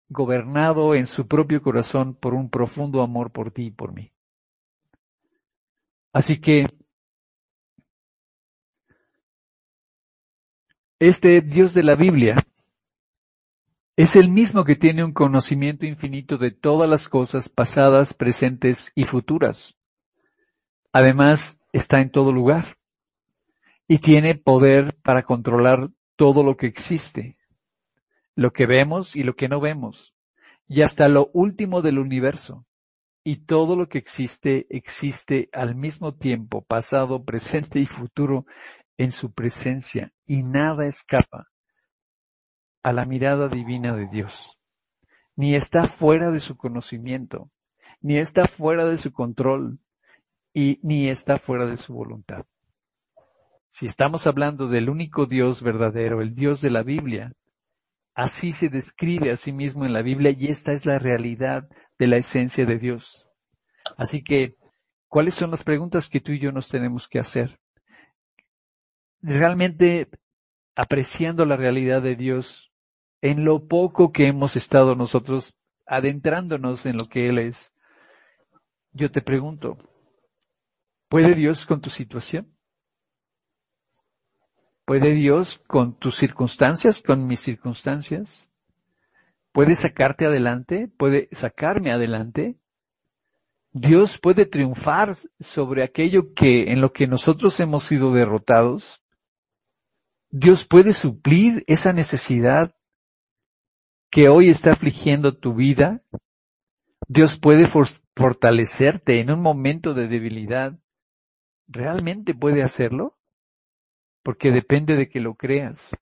gobernado 0.09 0.95
en 0.95 1.07
su 1.07 1.27
propio 1.27 1.61
corazón 1.61 2.15
por 2.15 2.33
un 2.33 2.49
profundo 2.49 3.01
amor 3.01 3.31
por 3.31 3.51
ti 3.51 3.67
y 3.67 3.71
por 3.71 3.93
mí. 3.93 4.11
Así 6.13 6.39
que 6.39 6.67
este 10.99 11.41
Dios 11.41 11.73
de 11.73 11.83
la 11.83 11.95
Biblia 11.95 12.37
es 13.97 14.15
el 14.15 14.29
mismo 14.29 14.65
que 14.65 14.75
tiene 14.75 15.03
un 15.03 15.13
conocimiento 15.13 15.85
infinito 15.85 16.37
de 16.37 16.51
todas 16.51 16.89
las 16.89 17.07
cosas 17.07 17.47
pasadas, 17.49 18.13
presentes 18.13 18.91
y 18.93 19.05
futuras. 19.05 19.77
Además, 20.91 21.59
está 21.71 22.01
en 22.01 22.11
todo 22.11 22.31
lugar 22.31 22.77
y 23.87 23.99
tiene 23.99 24.35
poder 24.35 24.95
para 25.03 25.23
controlar 25.23 25.89
todo 26.15 26.43
lo 26.43 26.55
que 26.55 26.67
existe, 26.67 27.37
lo 28.35 28.51
que 28.51 28.65
vemos 28.65 29.15
y 29.15 29.23
lo 29.23 29.35
que 29.35 29.47
no 29.47 29.59
vemos, 29.59 30.13
y 30.67 30.81
hasta 30.81 31.07
lo 31.07 31.29
último 31.33 31.81
del 31.81 31.99
universo 31.99 32.65
y 33.23 33.45
todo 33.45 33.75
lo 33.75 33.89
que 33.89 33.97
existe 33.97 34.67
existe 34.69 35.49
al 35.51 35.75
mismo 35.75 36.15
tiempo, 36.15 36.63
pasado, 36.63 37.23
presente 37.23 37.79
y 37.79 37.87
futuro, 37.87 38.45
en 38.97 39.11
su 39.11 39.33
presencia, 39.33 40.13
y 40.25 40.43
nada 40.43 40.85
escapa 40.85 41.47
a 42.83 42.93
la 42.93 43.05
mirada 43.05 43.47
divina 43.49 43.95
de 43.95 44.07
Dios. 44.07 44.57
ni 45.35 45.55
está 45.55 45.87
fuera 45.87 46.31
de 46.31 46.39
su 46.39 46.55
conocimiento, 46.55 47.51
ni 47.99 48.17
está 48.17 48.47
fuera 48.47 48.85
de 48.85 48.97
su 48.97 49.11
control, 49.11 49.79
y 50.53 50.79
ni 50.81 51.09
está 51.09 51.37
fuera 51.37 51.65
de 51.65 51.75
su 51.75 51.93
voluntad. 51.93 52.45
Si 53.77 53.87
estamos 53.87 54.25
hablando 54.25 54.69
del 54.69 54.89
único 54.89 55.25
Dios 55.25 55.61
verdadero, 55.61 56.21
el 56.21 56.33
Dios 56.33 56.61
de 56.61 56.69
la 56.69 56.81
Biblia, 56.81 57.33
así 58.13 58.53
se 58.53 58.69
describe 58.69 59.31
a 59.31 59.35
sí 59.35 59.51
mismo 59.51 59.83
en 59.83 59.91
la 59.91 60.01
Biblia 60.01 60.31
y 60.31 60.47
esta 60.47 60.71
es 60.71 60.85
la 60.85 60.97
realidad 60.97 61.67
de 61.99 62.07
la 62.07 62.15
esencia 62.15 62.65
de 62.65 62.79
Dios. 62.79 63.27
Así 63.97 64.23
que, 64.23 64.55
¿cuáles 65.09 65.33
son 65.33 65.51
las 65.51 65.65
preguntas 65.65 66.07
que 66.07 66.21
tú 66.21 66.31
y 66.31 66.39
yo 66.39 66.53
nos 66.53 66.69
tenemos 66.69 67.09
que 67.09 67.19
hacer? 67.19 67.59
Realmente 69.21 70.07
apreciando 70.73 71.43
la 71.43 71.57
realidad 71.57 72.01
de 72.01 72.15
Dios 72.15 72.71
en 73.19 73.43
lo 73.43 73.67
poco 73.67 74.13
que 74.13 74.27
hemos 74.27 74.55
estado 74.55 74.95
nosotros 74.95 75.53
adentrándonos 75.85 76.85
en 76.85 76.93
lo 76.93 77.09
que 77.09 77.27
Él 77.27 77.39
es. 77.39 77.73
Yo 78.93 79.11
te 79.11 79.21
pregunto, 79.21 79.77
¿puede 81.09 81.35
Dios 81.35 81.65
con 81.65 81.81
tu 81.81 81.89
situación? 81.89 82.54
¿Puede 84.85 85.13
Dios 85.13 85.59
con 85.65 85.97
tus 85.97 86.15
circunstancias, 86.15 87.01
con 87.01 87.25
mis 87.25 87.39
circunstancias? 87.39 88.47
¿Puede 89.51 89.73
sacarte 89.73 90.27
adelante? 90.27 90.87
¿Puede 90.95 91.27
sacarme 91.31 91.91
adelante? 91.91 92.57
Dios 93.71 94.19
puede 94.19 94.45
triunfar 94.45 95.15
sobre 95.39 95.83
aquello 95.83 96.33
que 96.33 96.71
en 96.71 96.81
lo 96.81 96.93
que 96.93 97.07
nosotros 97.07 97.59
hemos 97.59 97.85
sido 97.85 98.13
derrotados. 98.13 99.01
Dios 100.29 100.65
puede 100.65 100.93
suplir 100.93 101.63
esa 101.65 101.91
necesidad 101.91 102.75
que 104.11 104.29
hoy 104.29 104.49
está 104.49 104.73
afligiendo 104.73 105.35
tu 105.35 105.55
vida. 105.55 106.03
Dios 107.07 107.39
puede 107.39 107.67
fortalecerte 108.15 109.19
en 109.19 109.31
un 109.31 109.41
momento 109.41 109.93
de 109.93 110.07
debilidad. 110.07 110.77
¿Realmente 111.67 112.35
puede 112.35 112.61
hacerlo? 112.61 113.14
Porque 114.25 114.49
depende 114.49 114.95
de 114.95 115.07
que 115.07 115.19
lo 115.19 115.35
creas 115.35 115.95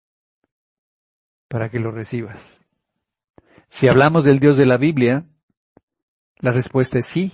para 1.49 1.69
que 1.69 1.77
lo 1.77 1.91
recibas. 1.91 2.39
Si 3.67 3.89
hablamos 3.89 4.23
del 4.23 4.39
Dios 4.39 4.55
de 4.55 4.65
la 4.65 4.77
Biblia, 4.77 5.27
la 6.37 6.53
respuesta 6.53 6.99
es 6.99 7.05
sí, 7.05 7.33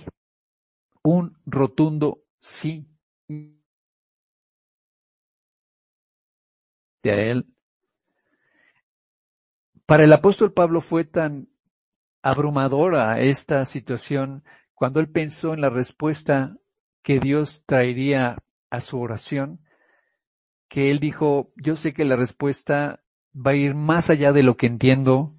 un 1.04 1.38
rotundo 1.46 2.24
sí. 2.40 2.88
De 7.04 7.30
él. 7.30 7.46
Para 9.86 10.02
el 10.02 10.12
apóstol 10.12 10.52
Pablo 10.52 10.80
fue 10.80 11.04
tan 11.04 11.46
abrumadora 12.20 13.20
esta 13.20 13.64
situación 13.64 14.42
cuando 14.74 14.98
él 14.98 15.08
pensó 15.08 15.54
en 15.54 15.60
la 15.60 15.70
respuesta 15.70 16.56
que 17.04 17.20
Dios 17.20 17.62
traería 17.64 18.38
a 18.70 18.80
su 18.80 19.00
oración, 19.00 19.60
que 20.70 20.90
él 20.90 21.00
dijo, 21.00 21.52
yo 21.56 21.76
sé 21.76 21.92
que 21.92 22.04
la 22.04 22.16
respuesta 22.16 23.02
va 23.34 23.50
a 23.50 23.56
ir 23.56 23.74
más 23.74 24.08
allá 24.08 24.32
de 24.32 24.44
lo 24.44 24.56
que 24.56 24.66
entiendo 24.66 25.34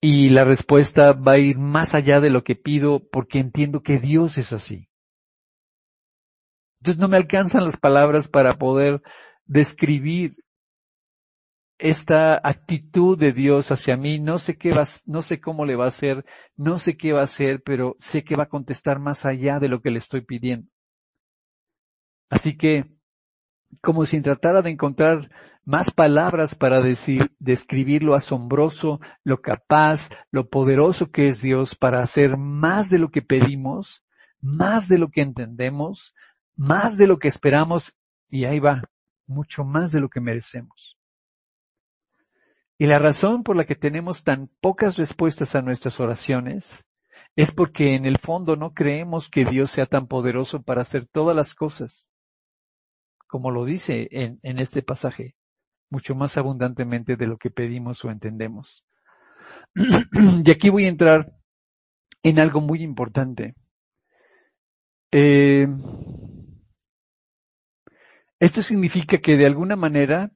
y 0.00 0.28
la 0.28 0.44
respuesta 0.44 1.14
va 1.14 1.32
a 1.32 1.38
ir 1.38 1.58
más 1.58 1.94
allá 1.94 2.20
de 2.20 2.30
lo 2.30 2.44
que 2.44 2.54
pido 2.54 3.00
porque 3.10 3.38
entiendo 3.38 3.82
que 3.82 3.98
Dios 3.98 4.36
es 4.36 4.52
así. 4.52 4.88
Entonces 6.80 7.00
no 7.00 7.08
me 7.08 7.16
alcanzan 7.16 7.64
las 7.64 7.76
palabras 7.76 8.28
para 8.28 8.58
poder 8.58 9.02
describir 9.46 10.36
esta 11.78 12.34
actitud 12.42 13.18
de 13.18 13.32
Dios 13.32 13.70
hacia 13.72 13.96
mí. 13.96 14.18
No 14.18 14.38
sé 14.38 14.58
qué 14.58 14.72
va, 14.72 14.84
no 15.06 15.22
sé 15.22 15.40
cómo 15.40 15.64
le 15.64 15.76
va 15.76 15.86
a 15.86 15.88
hacer, 15.88 16.26
no 16.56 16.78
sé 16.78 16.96
qué 16.96 17.12
va 17.12 17.20
a 17.20 17.24
hacer, 17.24 17.62
pero 17.64 17.96
sé 18.00 18.22
que 18.22 18.36
va 18.36 18.44
a 18.44 18.48
contestar 18.48 18.98
más 18.98 19.24
allá 19.24 19.58
de 19.60 19.68
lo 19.68 19.80
que 19.80 19.90
le 19.90 19.98
estoy 19.98 20.20
pidiendo. 20.22 20.68
Así 22.28 22.56
que 22.56 22.86
como 23.80 24.04
si 24.06 24.20
tratara 24.20 24.62
de 24.62 24.70
encontrar 24.70 25.30
más 25.64 25.90
palabras 25.90 26.54
para 26.54 26.80
decir, 26.80 27.32
describir 27.38 28.02
lo 28.02 28.14
asombroso, 28.14 29.00
lo 29.24 29.40
capaz, 29.40 30.10
lo 30.30 30.48
poderoso 30.48 31.10
que 31.10 31.28
es 31.28 31.40
Dios 31.40 31.74
para 31.74 32.02
hacer 32.02 32.36
más 32.36 32.90
de 32.90 32.98
lo 32.98 33.10
que 33.10 33.22
pedimos, 33.22 34.02
más 34.40 34.88
de 34.88 34.98
lo 34.98 35.08
que 35.08 35.22
entendemos, 35.22 36.14
más 36.56 36.96
de 36.96 37.06
lo 37.06 37.18
que 37.18 37.28
esperamos, 37.28 37.96
y 38.28 38.44
ahí 38.44 38.58
va, 38.58 38.82
mucho 39.26 39.64
más 39.64 39.92
de 39.92 40.00
lo 40.00 40.08
que 40.08 40.20
merecemos. 40.20 40.98
Y 42.76 42.86
la 42.86 42.98
razón 42.98 43.44
por 43.44 43.56
la 43.56 43.64
que 43.64 43.76
tenemos 43.76 44.24
tan 44.24 44.50
pocas 44.60 44.96
respuestas 44.96 45.54
a 45.54 45.62
nuestras 45.62 46.00
oraciones 46.00 46.84
es 47.36 47.52
porque 47.52 47.94
en 47.94 48.04
el 48.04 48.18
fondo 48.18 48.56
no 48.56 48.74
creemos 48.74 49.28
que 49.28 49.44
Dios 49.44 49.70
sea 49.70 49.86
tan 49.86 50.08
poderoso 50.08 50.62
para 50.62 50.82
hacer 50.82 51.06
todas 51.06 51.36
las 51.36 51.54
cosas 51.54 52.11
como 53.32 53.50
lo 53.50 53.64
dice 53.64 54.08
en, 54.10 54.58
este 54.58 54.82
pasaje, 54.82 55.36
mucho 55.88 56.14
más 56.14 56.36
abundantemente 56.36 57.16
de 57.16 57.26
lo 57.26 57.38
que 57.38 57.48
pedimos 57.48 58.04
o 58.04 58.10
entendemos. 58.10 58.84
y 59.74 60.50
aquí 60.50 60.68
voy 60.68 60.84
a 60.84 60.90
entrar 60.90 61.32
en 62.22 62.38
algo 62.38 62.60
muy 62.60 62.82
importante. 62.82 63.54
Eh, 65.10 65.66
esto 68.38 68.62
significa 68.62 69.16
que 69.16 69.38
de 69.38 69.46
alguna 69.46 69.76
manera 69.76 70.30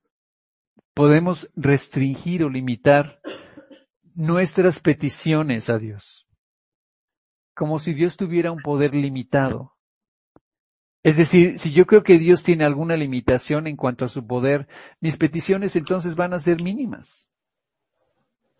podemos 0.95 1.51
restringir 1.55 2.45
o 2.45 2.49
limitar 2.49 3.21
nuestras 4.15 4.81
peticiones 4.81 5.69
a 5.69 5.77
Dios, 5.77 6.27
como 7.55 7.79
si 7.79 7.93
Dios 7.93 8.17
tuviera 8.17 8.53
un 8.53 8.63
poder 8.63 8.95
limitado. 8.95 9.76
Es 11.07 11.17
decir, 11.17 11.61
si 11.61 11.73
yo 11.73 11.87
creo 11.87 12.03
que 12.03 12.19
Dios 12.19 12.43
tiene 12.43 12.65
alguna 12.65 12.97
limitación 12.97 13.69
en 13.69 13.77
cuanto 13.77 14.05
a 14.05 14.09
su 14.09 14.27
poder, 14.27 14.67
mis 15.01 15.17
peticiones 15.17 15.77
entonces 15.77 16.17
van 16.17 16.35
a 16.35 16.41
ser 16.41 16.61
mínimas. 16.61 17.31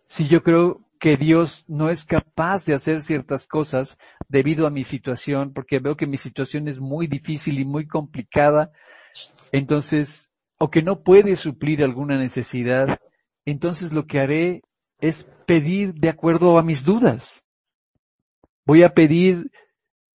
Si 0.07 0.29
yo 0.29 0.41
creo 0.43 0.87
que 0.97 1.17
Dios 1.17 1.65
no 1.67 1.89
es 1.89 2.05
capaz 2.05 2.63
de 2.65 2.73
hacer 2.73 3.01
ciertas 3.01 3.47
cosas 3.47 3.97
debido 4.29 4.65
a 4.65 4.69
mi 4.69 4.85
situación, 4.85 5.51
porque 5.51 5.79
veo 5.79 5.97
que 5.97 6.07
mi 6.07 6.15
situación 6.15 6.69
es 6.69 6.79
muy 6.79 7.07
difícil 7.07 7.59
y 7.59 7.65
muy 7.65 7.85
complicada, 7.85 8.71
entonces, 9.51 10.31
o 10.57 10.69
que 10.69 10.81
no 10.81 11.03
puede 11.03 11.35
suplir 11.35 11.83
alguna 11.83 12.17
necesidad, 12.17 13.01
entonces 13.43 13.91
lo 13.91 14.05
que 14.07 14.21
haré 14.21 14.61
es 15.01 15.29
pedir 15.45 15.95
de 15.95 16.07
acuerdo 16.07 16.57
a 16.57 16.63
mis 16.63 16.85
dudas. 16.85 17.43
Voy 18.65 18.83
a 18.83 18.93
pedir 18.93 19.51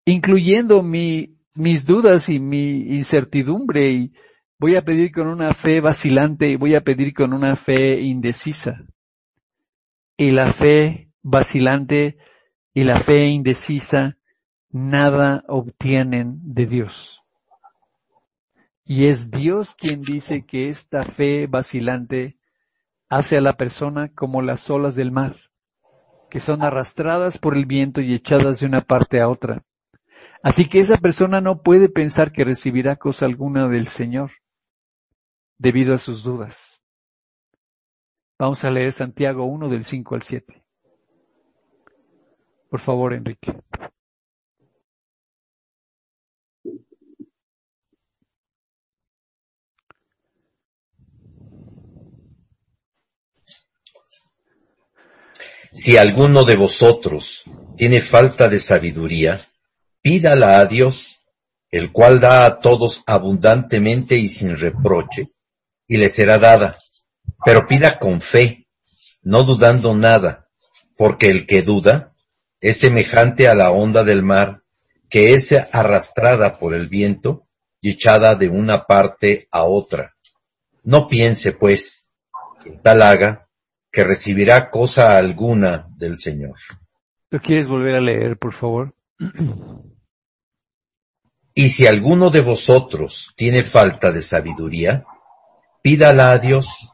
incluyendo 0.07 0.83
mi 0.83 1.42
mis 1.55 1.85
dudas 1.85 2.29
y 2.29 2.39
mi 2.39 2.97
incertidumbre 2.97 3.89
y 3.89 4.13
voy 4.59 4.77
a 4.77 4.83
pedir 4.83 5.13
con 5.13 5.29
una 5.29 5.55
fe 5.55 5.81
vacilante 5.81 6.49
y 6.49 6.57
voy 6.57 6.75
a 6.75 6.83
pedir 6.83 7.13
con 7.15 7.33
una 7.33 7.57
fe 7.57 8.01
indecisa. 8.01 8.85
Y 10.17 10.31
la 10.31 10.53
fe 10.53 11.11
vacilante 11.23 12.17
y 12.75 12.85
la 12.85 13.01
fe 13.01 13.27
indecisa 13.27 14.17
nada 14.71 15.45
obtienen 15.49 16.39
de 16.43 16.67
Dios. 16.67 17.23
Y 18.85 19.09
es 19.09 19.31
Dios 19.31 19.75
quien 19.75 20.01
dice 20.01 20.45
que 20.47 20.69
esta 20.69 21.05
fe 21.05 21.47
vacilante 21.47 22.37
hace 23.09 23.37
a 23.37 23.41
la 23.41 23.53
persona 23.55 24.09
como 24.15 24.43
las 24.43 24.69
olas 24.71 24.97
del 24.97 25.13
mar, 25.13 25.37
que 26.31 26.41
son 26.41 26.63
arrastradas 26.63 27.39
por 27.39 27.57
el 27.57 27.67
viento 27.67 28.01
y 28.01 28.15
echadas 28.15 28.61
de 28.61 28.67
una 28.67 28.81
parte 28.81 29.21
a 29.21 29.29
otra. 29.29 29.63
Así 30.43 30.69
que 30.69 30.81
esa 30.81 30.97
persona 30.97 31.41
no 31.41 31.63
puede 31.63 31.89
pensar 31.89 32.33
que 32.33 32.45
recibirá 32.45 32.97
cosa 32.97 33.27
alguna 33.27 33.69
del 33.69 33.87
Señor 33.87 34.33
debido 35.57 35.95
a 35.95 35.99
sus 35.99 36.25
dudas. 36.25 36.81
Vamos 38.41 38.65
a 38.65 38.71
leer 38.71 38.93
Santiago 38.93 39.45
1 39.45 39.69
del 39.69 39.85
5 39.85 40.15
al 40.17 40.23
7. 40.23 40.65
Por 42.69 42.81
favor, 42.81 43.13
Enrique. 43.13 43.53
Si 55.73 55.97
alguno 55.97 56.45
de 56.45 56.57
vosotros 56.57 57.45
tiene 57.77 58.01
falta 58.01 58.49
de 58.49 58.59
sabiduría, 58.59 59.39
pídala 60.03 60.59
a 60.59 60.67
Dios, 60.67 61.21
el 61.71 61.91
cual 61.93 62.21
da 62.21 62.45
a 62.45 62.59
todos 62.59 63.03
abundantemente 63.07 64.17
y 64.17 64.29
sin 64.29 64.59
reproche, 64.59 65.33
y 65.87 65.97
le 65.97 66.09
será 66.09 66.39
dada. 66.39 66.77
Pero 67.45 67.67
pida 67.67 67.99
con 67.99 68.21
fe, 68.21 68.67
no 69.23 69.45
dudando 69.45 69.95
nada, 69.95 70.49
porque 70.97 71.31
el 71.31 71.47
que 71.47 71.63
duda 71.63 72.15
es 72.61 72.79
semejante 72.79 73.49
a 73.49 73.55
la 73.55 73.71
onda 73.71 74.05
del 74.05 74.23
mar, 74.23 74.63
que 75.09 75.33
es 75.33 75.53
arrastrada 75.73 76.59
por 76.59 76.75
el 76.75 76.89
viento 76.89 77.47
y 77.81 77.91
echada 77.91 78.35
de 78.35 78.49
una 78.49 78.85
parte 78.85 79.49
a 79.51 79.65
otra. 79.65 80.15
No 80.85 81.09
piense, 81.09 81.53
pues, 81.53 82.11
que 82.63 82.71
tal 82.71 83.03
haga, 83.03 83.49
que 83.91 84.05
recibirá 84.05 84.71
cosa 84.71 85.17
alguna 85.17 85.87
del 85.97 86.19
Señor. 86.19 86.57
¿Lo 87.31 87.41
quieres 87.41 87.69
volver 87.69 87.95
a 87.97 88.01
leer, 88.01 88.39
por 88.39 88.55
favor? 88.55 88.95
Y 91.55 91.69
si 91.69 91.87
alguno 91.87 92.31
de 92.31 92.41
vosotros 92.41 93.33
tiene 93.37 93.63
falta 93.63 94.11
de 94.11 94.23
sabiduría, 94.23 95.05
pídala 95.83 96.33
a 96.33 96.39
Dios, 96.39 96.91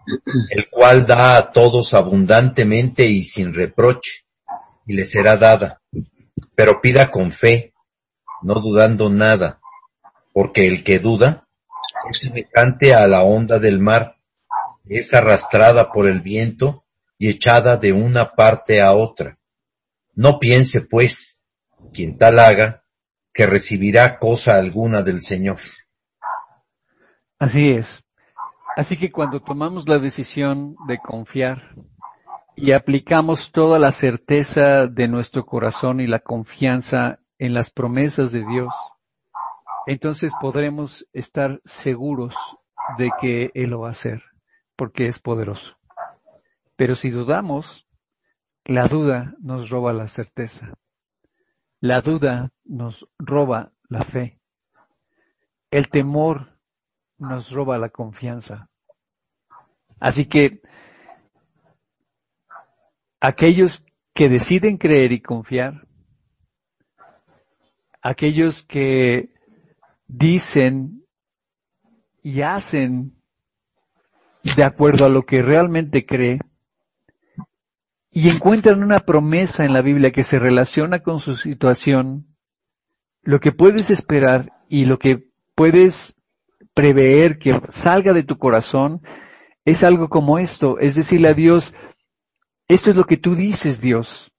el 0.50 0.68
cual 0.68 1.06
da 1.06 1.36
a 1.36 1.52
todos 1.52 1.94
abundantemente 1.94 3.06
y 3.06 3.22
sin 3.22 3.54
reproche, 3.54 4.24
y 4.86 4.94
le 4.94 5.04
será 5.04 5.36
dada. 5.36 5.80
Pero 6.54 6.80
pida 6.80 7.10
con 7.10 7.30
fe, 7.30 7.72
no 8.42 8.54
dudando 8.54 9.10
nada, 9.10 9.60
porque 10.32 10.66
el 10.66 10.82
que 10.82 10.98
duda 10.98 11.46
es 12.10 12.18
semejante 12.18 12.94
a 12.94 13.06
la 13.06 13.22
onda 13.22 13.58
del 13.58 13.78
mar, 13.80 14.16
es 14.88 15.14
arrastrada 15.14 15.92
por 15.92 16.08
el 16.08 16.20
viento 16.20 16.84
y 17.18 17.28
echada 17.28 17.76
de 17.76 17.92
una 17.92 18.34
parte 18.34 18.80
a 18.80 18.92
otra. 18.92 19.38
No 20.14 20.38
piense, 20.38 20.80
pues, 20.80 21.44
quien 21.92 22.18
tal 22.18 22.38
haga, 22.38 22.84
que 23.38 23.46
recibirá 23.46 24.18
cosa 24.18 24.56
alguna 24.56 25.02
del 25.02 25.20
Señor. 25.20 25.58
Así 27.38 27.70
es. 27.70 28.04
Así 28.76 28.96
que 28.96 29.12
cuando 29.12 29.38
tomamos 29.38 29.88
la 29.88 30.00
decisión 30.00 30.74
de 30.88 30.98
confiar 30.98 31.76
y 32.56 32.72
aplicamos 32.72 33.52
toda 33.52 33.78
la 33.78 33.92
certeza 33.92 34.88
de 34.88 35.06
nuestro 35.06 35.46
corazón 35.46 36.00
y 36.00 36.08
la 36.08 36.18
confianza 36.18 37.20
en 37.38 37.54
las 37.54 37.70
promesas 37.70 38.32
de 38.32 38.44
Dios, 38.44 38.74
entonces 39.86 40.32
podremos 40.40 41.06
estar 41.12 41.60
seguros 41.64 42.34
de 42.98 43.08
que 43.20 43.52
Él 43.54 43.70
lo 43.70 43.82
va 43.82 43.88
a 43.88 43.92
hacer, 43.92 44.20
porque 44.74 45.06
es 45.06 45.20
poderoso. 45.20 45.76
Pero 46.74 46.96
si 46.96 47.10
dudamos, 47.10 47.86
la 48.64 48.88
duda 48.88 49.36
nos 49.40 49.70
roba 49.70 49.92
la 49.92 50.08
certeza. 50.08 50.72
La 51.80 52.00
duda 52.00 52.50
nos 52.64 53.06
roba 53.18 53.72
la 53.88 54.02
fe. 54.02 54.40
El 55.70 55.88
temor 55.88 56.58
nos 57.18 57.52
roba 57.52 57.78
la 57.78 57.90
confianza. 57.90 58.68
Así 60.00 60.26
que 60.26 60.60
aquellos 63.20 63.84
que 64.14 64.28
deciden 64.28 64.78
creer 64.78 65.12
y 65.12 65.20
confiar, 65.20 65.86
aquellos 68.02 68.64
que 68.64 69.32
dicen 70.06 71.04
y 72.22 72.42
hacen 72.42 73.20
de 74.56 74.64
acuerdo 74.64 75.06
a 75.06 75.10
lo 75.10 75.22
que 75.22 75.42
realmente 75.42 76.06
cree 76.06 76.40
y 78.18 78.28
encuentran 78.30 78.82
una 78.82 78.98
promesa 78.98 79.64
en 79.64 79.72
la 79.72 79.80
Biblia 79.80 80.10
que 80.10 80.24
se 80.24 80.40
relaciona 80.40 81.04
con 81.04 81.20
su 81.20 81.36
situación, 81.36 82.26
lo 83.22 83.38
que 83.38 83.52
puedes 83.52 83.90
esperar 83.90 84.50
y 84.68 84.86
lo 84.86 84.98
que 84.98 85.30
puedes 85.54 86.16
prever 86.74 87.38
que 87.38 87.60
salga 87.68 88.12
de 88.12 88.24
tu 88.24 88.36
corazón 88.36 89.02
es 89.64 89.84
algo 89.84 90.08
como 90.08 90.40
esto, 90.40 90.80
es 90.80 90.96
decirle 90.96 91.28
a 91.28 91.34
Dios, 91.34 91.72
esto 92.66 92.90
es 92.90 92.96
lo 92.96 93.04
que 93.04 93.18
tú 93.18 93.36
dices, 93.36 93.80
Dios, 93.80 94.32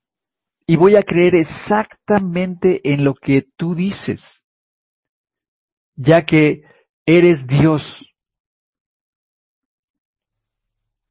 y 0.67 0.75
voy 0.75 0.97
a 0.97 1.03
creer 1.03 1.35
exactamente 1.35 2.81
en 2.83 3.05
lo 3.05 3.13
que 3.13 3.47
tú 3.55 3.75
dices 3.75 4.43
ya 5.95 6.25
que 6.25 6.63
eres 7.05 7.45
Dios. 7.45 8.05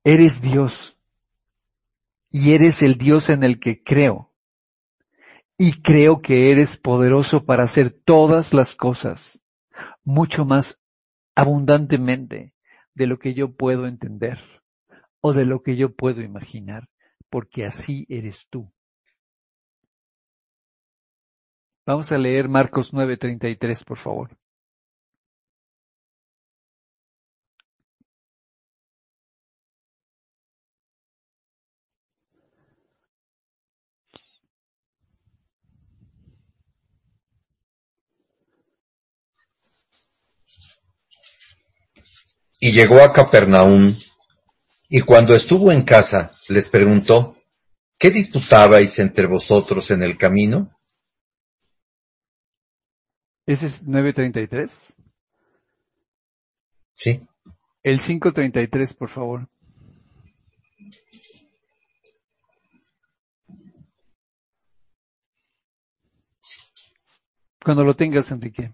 Eres 0.02 0.40
Dios. 0.40 0.97
Y 2.30 2.54
eres 2.54 2.82
el 2.82 2.96
Dios 2.96 3.30
en 3.30 3.42
el 3.42 3.58
que 3.58 3.82
creo. 3.82 4.32
Y 5.56 5.82
creo 5.82 6.20
que 6.20 6.52
eres 6.52 6.76
poderoso 6.76 7.44
para 7.44 7.64
hacer 7.64 7.90
todas 7.90 8.54
las 8.54 8.76
cosas, 8.76 9.42
mucho 10.04 10.44
más 10.44 10.80
abundantemente 11.34 12.54
de 12.94 13.06
lo 13.06 13.18
que 13.18 13.34
yo 13.34 13.56
puedo 13.56 13.86
entender 13.86 14.38
o 15.20 15.32
de 15.32 15.44
lo 15.44 15.62
que 15.62 15.76
yo 15.76 15.94
puedo 15.94 16.20
imaginar, 16.20 16.88
porque 17.30 17.64
así 17.64 18.06
eres 18.08 18.46
tú. 18.48 18.72
Vamos 21.86 22.12
a 22.12 22.18
leer 22.18 22.48
Marcos 22.48 22.92
9:33, 22.92 23.84
por 23.84 23.98
favor. 23.98 24.36
Y 42.60 42.72
llegó 42.72 43.00
a 43.00 43.12
Capernaum, 43.12 43.94
y 44.88 45.00
cuando 45.02 45.34
estuvo 45.34 45.70
en 45.70 45.82
casa, 45.82 46.34
les 46.48 46.70
preguntó, 46.70 47.36
¿qué 47.98 48.10
disputabais 48.10 48.98
entre 48.98 49.26
vosotros 49.26 49.90
en 49.90 50.02
el 50.02 50.16
camino? 50.16 50.74
¿Ese 53.46 53.66
es 53.66 53.82
933? 53.82 54.94
Sí. 56.94 57.26
El 57.82 58.00
533, 58.00 58.94
por 58.94 59.10
favor. 59.10 59.48
Cuando 67.62 67.84
lo 67.84 67.94
tengas, 67.94 68.30
Enrique. 68.30 68.72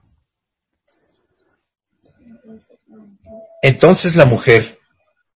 Entonces 3.66 4.14
la 4.14 4.26
mujer, 4.26 4.78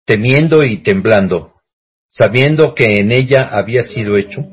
temiendo 0.04 0.62
y 0.62 0.76
temblando, 0.76 1.62
sabiendo 2.06 2.74
que 2.74 3.00
en 3.00 3.10
ella 3.10 3.48
había 3.56 3.82
sido 3.82 4.18
hecho, 4.18 4.46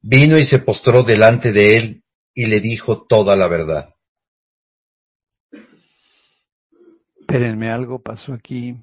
vino 0.00 0.38
y 0.38 0.44
se 0.44 0.60
postró 0.60 1.02
delante 1.02 1.50
de 1.50 1.76
él 1.76 2.04
y 2.34 2.46
le 2.46 2.60
dijo 2.60 3.04
toda 3.04 3.34
la 3.34 3.48
verdad. 3.48 3.92
Espérenme, 7.18 7.72
algo 7.72 8.00
pasó 8.00 8.32
aquí. 8.32 8.76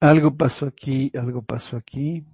Algo 0.00 0.36
pasó 0.36 0.66
aquí, 0.66 1.10
algo 1.14 1.40
pasó 1.40 1.78
aquí. 1.78 2.26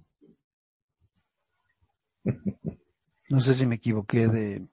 No 3.27 3.41
sé 3.41 3.55
si 3.55 3.65
me 3.65 3.77
equivoqué 3.77 4.27
de... 4.27 4.67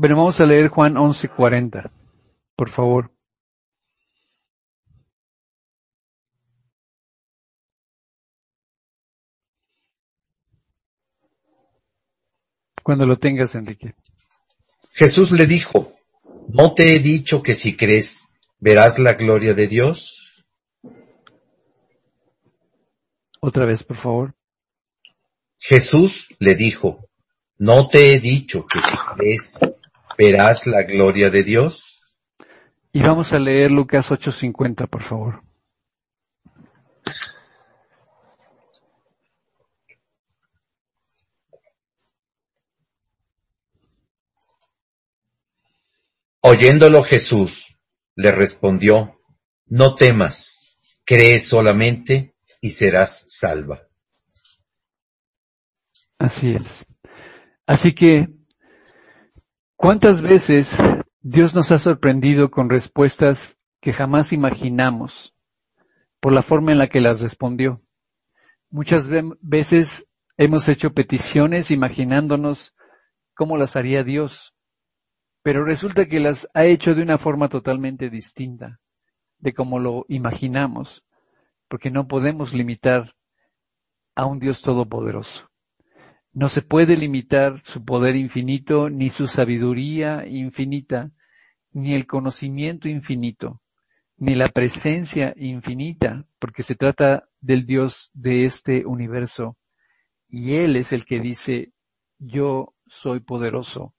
Bueno, 0.00 0.16
vamos 0.16 0.40
a 0.40 0.46
leer 0.46 0.68
Juan 0.68 0.96
11:40, 0.96 1.90
por 2.56 2.70
favor. 2.70 3.12
Cuando 12.82 13.04
lo 13.04 13.18
tengas, 13.18 13.54
Enrique. 13.54 13.94
Jesús 14.94 15.32
le 15.32 15.46
dijo, 15.46 15.92
¿no 16.48 16.72
te 16.72 16.96
he 16.96 17.00
dicho 17.00 17.42
que 17.42 17.52
si 17.52 17.76
crees 17.76 18.32
verás 18.58 18.98
la 18.98 19.12
gloria 19.12 19.52
de 19.52 19.66
Dios? 19.66 20.46
Otra 23.42 23.66
vez, 23.66 23.84
por 23.84 23.98
favor. 23.98 24.34
Jesús 25.58 26.34
le 26.38 26.54
dijo, 26.54 27.06
¿no 27.58 27.86
te 27.86 28.14
he 28.14 28.18
dicho 28.18 28.66
que 28.66 28.80
si 28.80 28.96
crees 28.96 29.58
verás 30.20 30.66
la 30.66 30.82
gloria 30.82 31.30
de 31.30 31.42
Dios? 31.42 32.18
Y 32.92 33.00
vamos 33.00 33.32
a 33.32 33.38
leer 33.38 33.70
Lucas 33.70 34.10
8:50, 34.10 34.86
por 34.86 35.02
favor. 35.02 35.42
Oyéndolo 46.42 47.02
Jesús, 47.02 47.80
le 48.14 48.30
respondió, 48.30 49.20
no 49.68 49.94
temas, 49.94 50.76
cree 51.06 51.40
solamente 51.40 52.34
y 52.60 52.70
serás 52.70 53.24
salva. 53.28 53.86
Así 56.18 56.50
es. 56.50 56.86
Así 57.66 57.94
que, 57.94 58.39
¿cuántas 59.80 60.20
veces 60.20 60.76
Dios 61.22 61.54
nos 61.54 61.72
ha 61.72 61.78
sorprendido 61.78 62.50
con 62.50 62.68
respuestas 62.68 63.58
que 63.80 63.94
jamás 63.94 64.30
imaginamos 64.30 65.34
por 66.20 66.34
la 66.34 66.42
forma 66.42 66.72
en 66.72 66.78
la 66.78 66.88
que 66.88 67.00
las 67.00 67.22
respondió? 67.22 67.80
Muchas 68.68 69.08
veces 69.40 70.06
hemos 70.36 70.68
hecho 70.68 70.92
peticiones 70.92 71.70
imaginándonos 71.70 72.74
cómo 73.34 73.56
las 73.56 73.74
haría 73.74 74.04
Dios, 74.04 74.54
pero 75.42 75.64
resulta 75.64 76.06
que 76.06 76.20
las 76.20 76.46
ha 76.52 76.66
hecho 76.66 76.94
de 76.94 77.02
una 77.02 77.16
forma 77.16 77.48
totalmente 77.48 78.10
distinta 78.10 78.80
de 79.38 79.54
como 79.54 79.78
lo 79.78 80.04
imaginamos, 80.08 81.02
porque 81.68 81.90
no 81.90 82.06
podemos 82.06 82.52
limitar 82.52 83.14
a 84.14 84.26
un 84.26 84.40
Dios 84.40 84.60
todopoderoso. 84.60 85.49
No 86.32 86.48
se 86.48 86.62
puede 86.62 86.96
limitar 86.96 87.60
su 87.64 87.84
poder 87.84 88.14
infinito, 88.14 88.88
ni 88.88 89.10
su 89.10 89.26
sabiduría 89.26 90.26
infinita, 90.26 91.10
ni 91.72 91.94
el 91.94 92.06
conocimiento 92.06 92.88
infinito, 92.88 93.60
ni 94.16 94.34
la 94.34 94.48
presencia 94.48 95.34
infinita, 95.36 96.24
porque 96.38 96.62
se 96.62 96.76
trata 96.76 97.28
del 97.40 97.66
Dios 97.66 98.10
de 98.14 98.44
este 98.44 98.86
universo. 98.86 99.56
Y 100.28 100.54
Él 100.54 100.76
es 100.76 100.92
el 100.92 101.04
que 101.04 101.18
dice, 101.18 101.72
yo 102.18 102.74
soy 102.86 103.20
poderoso 103.20 103.94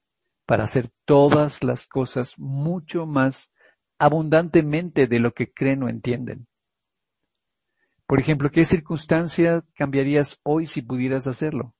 para 0.45 0.63
hacer 0.63 0.89
todas 1.05 1.63
las 1.63 1.85
cosas 1.85 2.37
mucho 2.37 3.05
más 3.05 3.51
abundantemente 3.99 5.07
de 5.07 5.19
lo 5.19 5.33
que 5.33 5.51
creen 5.51 5.83
o 5.83 5.89
entienden. 5.89 6.47
Por 8.07 8.19
ejemplo, 8.19 8.51
¿qué 8.51 8.65
circunstancia 8.65 9.63
cambiarías 9.75 10.39
hoy 10.43 10.67
si 10.67 10.81
pudieras 10.81 11.27
hacerlo? 11.27 11.73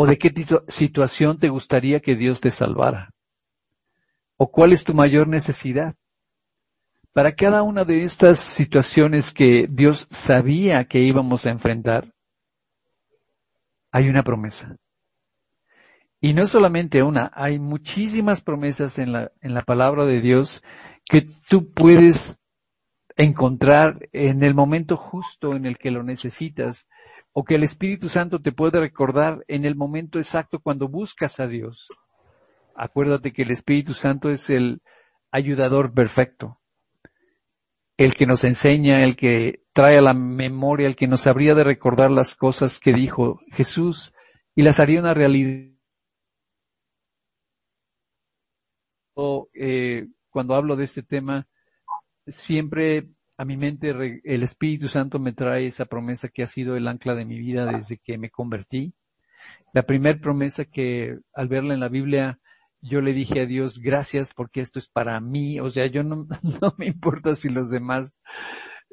¿O 0.00 0.06
de 0.06 0.16
qué 0.16 0.32
situación 0.68 1.40
te 1.40 1.48
gustaría 1.48 1.98
que 1.98 2.14
Dios 2.14 2.40
te 2.40 2.52
salvara? 2.52 3.10
¿O 4.36 4.48
cuál 4.48 4.72
es 4.72 4.84
tu 4.84 4.94
mayor 4.94 5.26
necesidad? 5.26 5.96
Para 7.12 7.34
cada 7.34 7.64
una 7.64 7.82
de 7.82 8.04
estas 8.04 8.38
situaciones 8.38 9.32
que 9.32 9.66
Dios 9.68 10.06
sabía 10.08 10.84
que 10.84 11.00
íbamos 11.00 11.46
a 11.46 11.50
enfrentar, 11.50 12.14
hay 13.90 14.08
una 14.08 14.22
promesa. 14.22 14.76
Y 16.20 16.32
no 16.32 16.46
solamente 16.46 17.02
una, 17.02 17.32
hay 17.34 17.58
muchísimas 17.58 18.40
promesas 18.40 19.00
en 19.00 19.10
la, 19.10 19.32
en 19.40 19.52
la 19.52 19.62
palabra 19.62 20.04
de 20.04 20.20
Dios 20.20 20.62
que 21.06 21.28
tú 21.50 21.72
puedes 21.72 22.38
encontrar 23.16 24.08
en 24.12 24.44
el 24.44 24.54
momento 24.54 24.96
justo 24.96 25.56
en 25.56 25.66
el 25.66 25.76
que 25.76 25.90
lo 25.90 26.04
necesitas 26.04 26.86
o 27.38 27.44
que 27.44 27.54
el 27.54 27.62
Espíritu 27.62 28.08
Santo 28.08 28.40
te 28.40 28.50
puede 28.50 28.80
recordar 28.80 29.44
en 29.46 29.64
el 29.64 29.76
momento 29.76 30.18
exacto 30.18 30.58
cuando 30.58 30.88
buscas 30.88 31.38
a 31.38 31.46
Dios. 31.46 31.86
Acuérdate 32.74 33.32
que 33.32 33.42
el 33.42 33.52
Espíritu 33.52 33.94
Santo 33.94 34.28
es 34.28 34.50
el 34.50 34.82
ayudador 35.30 35.94
perfecto, 35.94 36.58
el 37.96 38.16
que 38.16 38.26
nos 38.26 38.42
enseña, 38.42 39.04
el 39.04 39.14
que 39.14 39.62
trae 39.72 39.98
a 39.98 40.02
la 40.02 40.14
memoria, 40.14 40.88
el 40.88 40.96
que 40.96 41.06
nos 41.06 41.28
habría 41.28 41.54
de 41.54 41.62
recordar 41.62 42.10
las 42.10 42.34
cosas 42.34 42.80
que 42.80 42.92
dijo 42.92 43.38
Jesús 43.52 44.12
y 44.56 44.62
las 44.62 44.80
haría 44.80 44.98
una 44.98 45.14
realidad. 45.14 45.70
Eh, 49.54 50.08
cuando 50.28 50.56
hablo 50.56 50.74
de 50.74 50.86
este 50.86 51.04
tema, 51.04 51.46
siempre 52.26 53.06
a 53.38 53.44
mi 53.44 53.56
mente 53.56 53.90
el 54.24 54.42
Espíritu 54.42 54.88
Santo 54.88 55.20
me 55.20 55.32
trae 55.32 55.66
esa 55.66 55.84
promesa 55.84 56.28
que 56.28 56.42
ha 56.42 56.48
sido 56.48 56.76
el 56.76 56.88
ancla 56.88 57.14
de 57.14 57.24
mi 57.24 57.38
vida 57.38 57.66
desde 57.66 57.98
que 57.98 58.18
me 58.18 58.30
convertí. 58.30 58.92
La 59.72 59.84
primera 59.84 60.18
promesa 60.18 60.64
que 60.64 61.18
al 61.32 61.46
verla 61.46 61.72
en 61.72 61.80
la 61.80 61.88
Biblia 61.88 62.40
yo 62.80 63.00
le 63.00 63.12
dije 63.12 63.40
a 63.40 63.46
Dios, 63.46 63.78
gracias 63.78 64.34
porque 64.34 64.60
esto 64.60 64.80
es 64.80 64.88
para 64.88 65.20
mí. 65.20 65.60
O 65.60 65.70
sea, 65.70 65.86
yo 65.86 66.02
no, 66.02 66.26
no 66.42 66.74
me 66.78 66.86
importa 66.86 67.36
si 67.36 67.48
los 67.48 67.70
demás, 67.70 68.18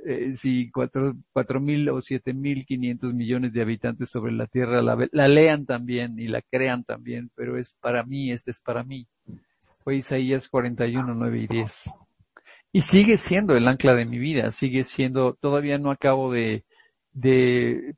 eh, 0.06 0.36
si 0.36 0.70
cuatro, 0.70 1.16
cuatro 1.34 1.60
mil 1.60 1.90
o 1.90 2.00
siete 2.02 2.32
mil 2.34 2.66
quinientos 2.66 3.16
millones 3.16 3.52
de 3.52 3.64
habitantes 3.64 4.12
sobre 4.12 4.32
la 4.32 4.46
tierra 4.46 4.84
la, 4.84 5.08
la 5.12 5.28
lean 5.28 5.66
también 5.66 6.20
y 6.20 6.28
la 6.28 6.44
crean 6.44 6.84
también, 6.84 7.32
pero 7.36 7.58
es 7.58 7.74
para 7.82 8.04
mí, 8.04 8.32
este 8.32 8.52
es 8.52 8.62
para 8.62 8.84
mí 8.84 9.08
fue 9.84 9.98
Isaías 9.98 10.48
41, 10.48 11.14
9 11.14 11.40
y 11.40 11.48
10. 11.48 11.84
Y 12.76 12.82
sigue 12.82 13.16
siendo 13.16 13.56
el 13.56 13.70
ancla 13.70 13.96
de 13.96 14.04
mi 14.04 14.20
vida, 14.20 14.52
sigue 14.52 14.84
siendo, 14.84 15.36
todavía 15.36 15.78
no 15.78 15.92
acabo 15.92 16.34
de, 16.34 16.66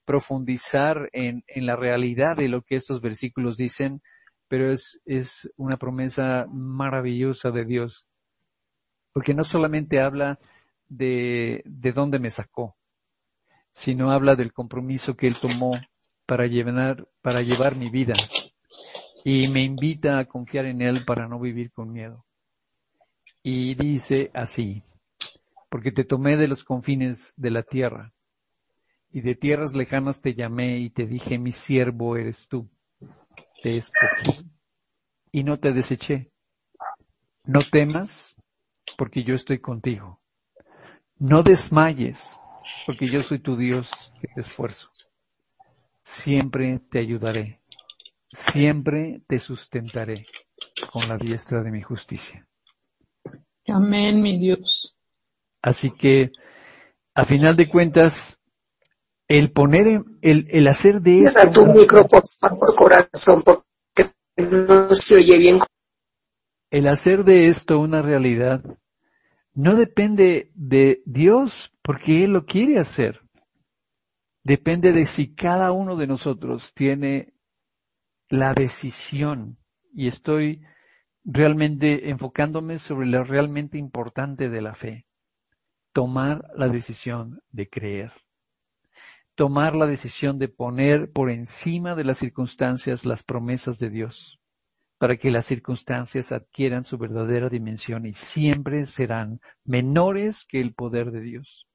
profundizar 0.06 1.10
en, 1.14 1.44
en 1.48 1.66
la 1.66 1.76
realidad 1.76 2.36
de 2.38 2.48
lo 2.48 2.62
que 2.62 2.76
estos 2.76 3.02
versículos 3.02 3.58
dicen, 3.58 4.04
pero 4.48 4.72
es, 4.72 5.02
es 5.06 5.50
una 5.58 5.78
promesa 5.78 6.46
maravillosa 6.52 7.50
de 7.50 7.66
Dios. 7.66 8.06
Porque 9.14 9.34
no 9.34 9.44
solamente 9.44 10.00
habla 10.00 10.38
de, 10.88 11.64
de 11.66 11.92
dónde 11.92 12.20
me 12.20 12.30
sacó, 12.30 12.76
sino 13.72 14.12
habla 14.12 14.36
del 14.36 14.54
compromiso 14.54 15.18
que 15.18 15.26
Él 15.26 15.38
tomó 15.42 15.72
para 16.28 16.48
para 17.24 17.42
llevar 17.42 17.76
mi 17.76 17.90
vida 17.90 18.14
y 19.24 19.48
me 19.48 19.64
invita 19.64 20.20
a 20.20 20.26
confiar 20.26 20.68
en 20.68 20.84
Él 20.84 21.04
para 21.04 21.28
no 21.28 21.40
vivir 21.40 21.72
con 21.72 21.92
miedo. 21.92 22.27
Y 23.50 23.76
dice 23.76 24.30
así, 24.34 24.84
porque 25.70 25.94
te 25.94 26.04
tomé 26.04 26.36
de 26.36 26.50
los 26.50 26.66
confines 26.66 27.34
de 27.38 27.50
la 27.50 27.64
tierra, 27.64 28.12
y 29.10 29.22
de 29.22 29.36
tierras 29.36 29.74
lejanas 29.74 30.20
te 30.20 30.34
llamé 30.34 30.80
y 30.80 30.90
te 30.90 31.06
dije, 31.06 31.40
mi 31.40 31.54
siervo 31.54 32.18
eres 32.18 32.50
tú. 32.50 32.70
Te 33.64 33.78
escogí 33.78 34.52
y 35.32 35.46
no 35.46 35.58
te 35.60 35.72
deseché. 35.72 36.30
No 37.46 37.62
temas, 37.62 38.36
porque 38.98 39.24
yo 39.24 39.36
estoy 39.36 39.60
contigo. 39.60 40.20
No 41.18 41.42
desmayes, 41.42 42.38
porque 42.86 43.08
yo 43.08 43.24
soy 43.24 43.40
tu 43.40 43.56
Dios 43.56 43.90
que 44.20 44.28
te 44.28 44.42
esfuerzo. 44.42 44.90
Siempre 46.02 46.82
te 46.92 47.00
ayudaré 47.00 47.62
siempre 48.32 49.22
te 49.28 49.40
sustentaré 49.40 50.26
con 50.92 51.08
la 51.08 51.18
diestra 51.18 51.62
de 51.64 51.72
mi 51.72 51.82
justicia. 51.82 52.47
Amén, 53.68 54.22
mi 54.22 54.38
Dios. 54.38 54.96
Así 55.62 55.92
que, 55.92 56.32
a 57.14 57.26
final 57.26 57.56
de 57.56 57.70
cuentas, 57.70 58.40
el 59.28 59.52
poner, 59.52 60.04
el, 60.22 60.46
el 60.50 60.68
hacer 60.68 61.02
de 61.02 61.18
esto... 61.20 61.52
tu 61.54 61.66
micro, 61.68 62.06
por 62.08 62.24
favor, 62.28 62.76
corazón, 62.76 63.42
porque 63.44 64.12
no 64.38 64.90
se 64.92 65.16
oye 65.16 65.38
bien. 65.38 65.58
El 66.70 66.88
hacer 66.88 67.24
de 67.24 67.48
esto 67.48 67.80
una 67.80 68.02
realidad 68.02 68.64
no 69.54 69.76
depende 69.76 70.52
de 70.54 71.02
Dios, 71.06 71.72
porque 71.82 72.24
Él 72.24 72.32
lo 72.32 72.46
quiere 72.46 72.80
hacer. 72.80 73.22
Depende 74.44 74.94
de 74.94 75.08
si 75.08 75.34
cada 75.34 75.72
uno 75.72 75.96
de 75.98 76.08
nosotros 76.08 76.74
tiene 76.74 77.34
la 78.30 78.54
decisión 78.54 79.58
y 79.94 80.08
estoy 80.08 80.62
realmente 81.30 82.10
enfocándome 82.10 82.80
sobre 82.80 83.06
lo 83.06 83.24
realmente 83.24 83.78
importante 83.78 84.50
de 84.50 84.62
la 84.62 84.74
fe. 84.74 85.06
Tomar 85.92 86.46
la 86.56 86.70
decisión 86.70 87.42
de 87.52 87.70
creer. 87.70 88.14
Tomar 89.36 89.76
la 89.76 89.86
decisión 89.86 90.40
de 90.40 90.48
poner 90.48 91.12
por 91.12 91.30
encima 91.30 91.96
de 91.96 92.06
las 92.06 92.18
circunstancias 92.18 93.06
las 93.06 93.24
promesas 93.24 93.78
de 93.78 93.90
Dios 93.90 94.40
para 94.98 95.18
que 95.18 95.30
las 95.30 95.46
circunstancias 95.46 96.32
adquieran 96.32 96.86
su 96.86 96.98
verdadera 96.98 97.50
dimensión 97.50 98.08
y 98.08 98.14
siempre 98.14 98.86
serán 98.88 99.42
menores 99.64 100.44
que 100.46 100.60
el 100.60 100.74
poder 100.74 101.12
de 101.12 101.22
Dios. 101.22 101.68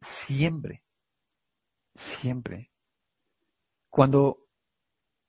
Siempre. 0.00 0.82
Siempre. 1.94 2.72
Cuando 3.90 4.38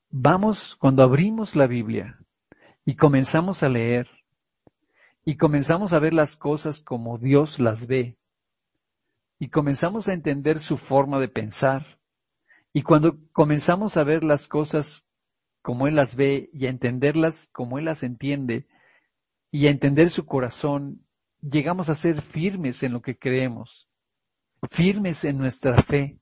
vamos, 0.10 0.76
cuando 0.78 1.04
abrimos 1.04 1.56
la 1.56 1.68
Biblia 1.68 2.23
y 2.86 2.96
comenzamos 2.96 3.64
a 3.64 3.70
leer 3.70 4.10
y 5.26 5.38
comenzamos 5.38 5.94
a 5.94 6.00
ver 6.00 6.14
las 6.14 6.36
cosas 6.36 6.82
como 6.82 7.18
Dios 7.18 7.60
las 7.60 7.88
ve 7.88 8.18
y 9.40 9.50
comenzamos 9.50 10.10
a 10.10 10.14
entender 10.14 10.60
su 10.60 10.78
forma 10.78 11.20
de 11.20 11.30
pensar 11.30 12.00
y 12.74 12.82
cuando 12.82 13.18
comenzamos 13.32 13.98
a 13.98 14.04
ver 14.04 14.24
las 14.24 14.48
cosas 14.48 15.04
como 15.62 15.88
Él 15.88 15.96
las 15.96 16.16
ve 16.16 16.50
y 16.54 16.66
a 16.66 16.70
entenderlas 16.70 17.48
como 17.54 17.80
Él 17.80 17.86
las 17.86 18.04
entiende 18.04 18.68
y 19.50 19.68
a 19.68 19.70
entender 19.70 20.10
su 20.10 20.26
corazón, 20.26 21.06
llegamos 21.42 21.88
a 21.90 21.96
ser 21.96 22.22
firmes 22.22 22.82
en 22.84 22.92
lo 22.92 23.02
que 23.02 23.18
creemos, 23.18 23.88
firmes 24.72 25.24
en 25.24 25.38
nuestra 25.38 25.82
fe, 25.84 26.18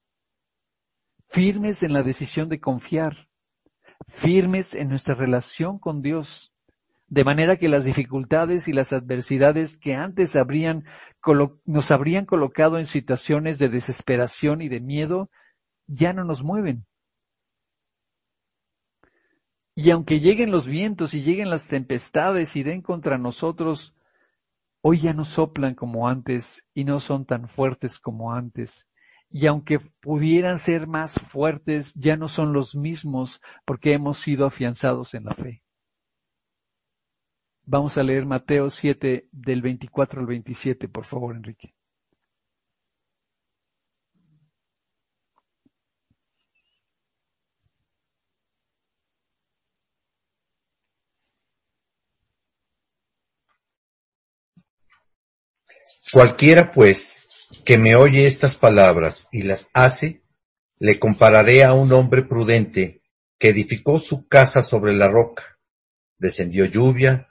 firmes 1.30 1.82
en 1.82 1.94
la 1.94 2.04
decisión 2.04 2.50
de 2.50 2.60
confiar 2.60 3.30
firmes 4.08 4.74
en 4.74 4.90
nuestra 4.90 5.16
relación 5.16 5.80
con 5.80 6.02
Dios, 6.02 6.51
de 7.12 7.26
manera 7.26 7.58
que 7.58 7.68
las 7.68 7.84
dificultades 7.84 8.70
y 8.70 8.72
las 8.72 8.94
adversidades 8.94 9.76
que 9.76 9.96
antes 9.96 10.38
habrían, 10.38 10.86
nos 11.66 11.92
habrían 11.92 12.26
colocado 12.26 12.80
en 12.80 12.86
situaciones 12.86 13.60
de 13.60 13.68
desesperación 13.68 14.62
y 14.62 14.70
de 14.70 14.80
miedo, 14.80 15.30
ya 15.88 16.14
no 16.14 16.24
nos 16.24 16.42
mueven. 16.42 16.86
Y 19.76 19.90
aunque 19.92 20.22
lleguen 20.22 20.52
los 20.52 20.66
vientos 20.66 21.14
y 21.14 21.22
lleguen 21.22 21.50
las 21.50 21.68
tempestades 21.68 22.56
y 22.56 22.64
den 22.64 22.82
contra 22.82 23.18
nosotros, 23.18 23.94
hoy 24.82 25.02
ya 25.02 25.12
no 25.12 25.26
soplan 25.26 25.76
como 25.76 26.08
antes 26.08 26.64
y 26.74 26.86
no 26.86 27.02
son 27.02 27.26
tan 27.26 27.50
fuertes 27.50 28.00
como 28.00 28.34
antes. 28.34 28.88
y 29.34 29.48
aunque 29.48 29.80
pudieran 30.02 30.60
ser 30.60 30.88
más 30.88 31.14
fuertes, 31.16 31.94
ya 31.96 32.18
no 32.18 32.28
son 32.28 32.54
los 32.54 32.76
mismos 32.76 33.42
porque 33.66 33.94
hemos 33.94 34.18
sido 34.20 34.46
afianzados 34.46 35.14
en 35.14 35.26
la 35.26 35.36
fe. 35.36 35.62
Vamos 37.66 37.98
a 37.98 38.04
leer 38.04 38.26
Mateo 38.26 38.70
7 38.70 39.28
del 39.32 39.62
24 39.62 40.20
al 40.20 40.28
27, 40.28 40.88
por 40.90 41.06
favor, 41.06 41.36
Enrique. 41.36 41.74
Cualquiera 56.12 56.74
pues 56.74 57.48
que 57.64 57.78
me 57.78 57.96
oye 57.96 58.26
estas 58.26 58.58
palabras 58.58 59.30
y 59.32 59.44
las 59.44 59.70
hace, 59.74 60.24
le 60.78 61.00
compararé 61.00 61.64
a 61.64 61.74
un 61.74 61.94
hombre 61.94 62.24
prudente 62.24 63.02
que 63.40 63.50
edificó 63.50 63.98
su 64.00 64.28
casa 64.28 64.62
sobre 64.62 64.94
la 64.94 65.08
roca. 65.08 65.58
Descendió 66.18 66.66
lluvia 66.66 67.31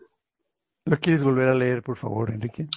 ¿Lo 0.91 0.99
quieres 0.99 1.23
volver 1.23 1.47
a 1.47 1.55
leer, 1.55 1.81
por 1.81 1.97
favor, 1.97 2.31
Enrique? 2.31 2.67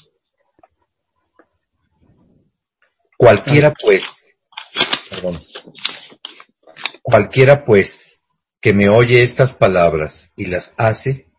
Cualquiera 3.16 3.74
pues, 3.74 4.36
perdón, 5.10 5.42
cualquiera 7.02 7.64
pues 7.64 8.22
que 8.60 8.72
me 8.72 8.88
oye 8.88 9.24
estas 9.24 9.54
palabras 9.54 10.32
y 10.36 10.46
las 10.46 10.76
hace, 10.78 11.32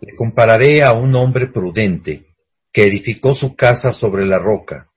le 0.00 0.14
compararé 0.14 0.84
a 0.84 0.92
un 0.92 1.16
hombre 1.16 1.48
prudente 1.48 2.36
que 2.72 2.86
edificó 2.86 3.34
su 3.34 3.56
casa 3.56 3.92
sobre 3.92 4.24
la 4.24 4.38
roca. 4.38 4.88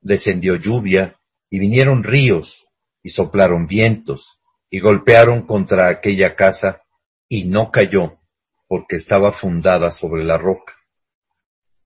Descendió 0.00 0.56
lluvia 0.56 1.20
y 1.50 1.60
vinieron 1.60 2.02
ríos 2.02 2.66
y 3.00 3.10
soplaron 3.10 3.68
vientos 3.68 4.40
y 4.68 4.80
golpearon 4.80 5.42
contra 5.42 5.86
aquella 5.86 6.34
casa 6.34 6.82
y 7.28 7.44
no 7.44 7.70
cayó 7.70 8.18
porque 8.66 8.96
estaba 8.96 9.30
fundada 9.30 9.92
sobre 9.92 10.24
la 10.24 10.36
roca. 10.36 10.79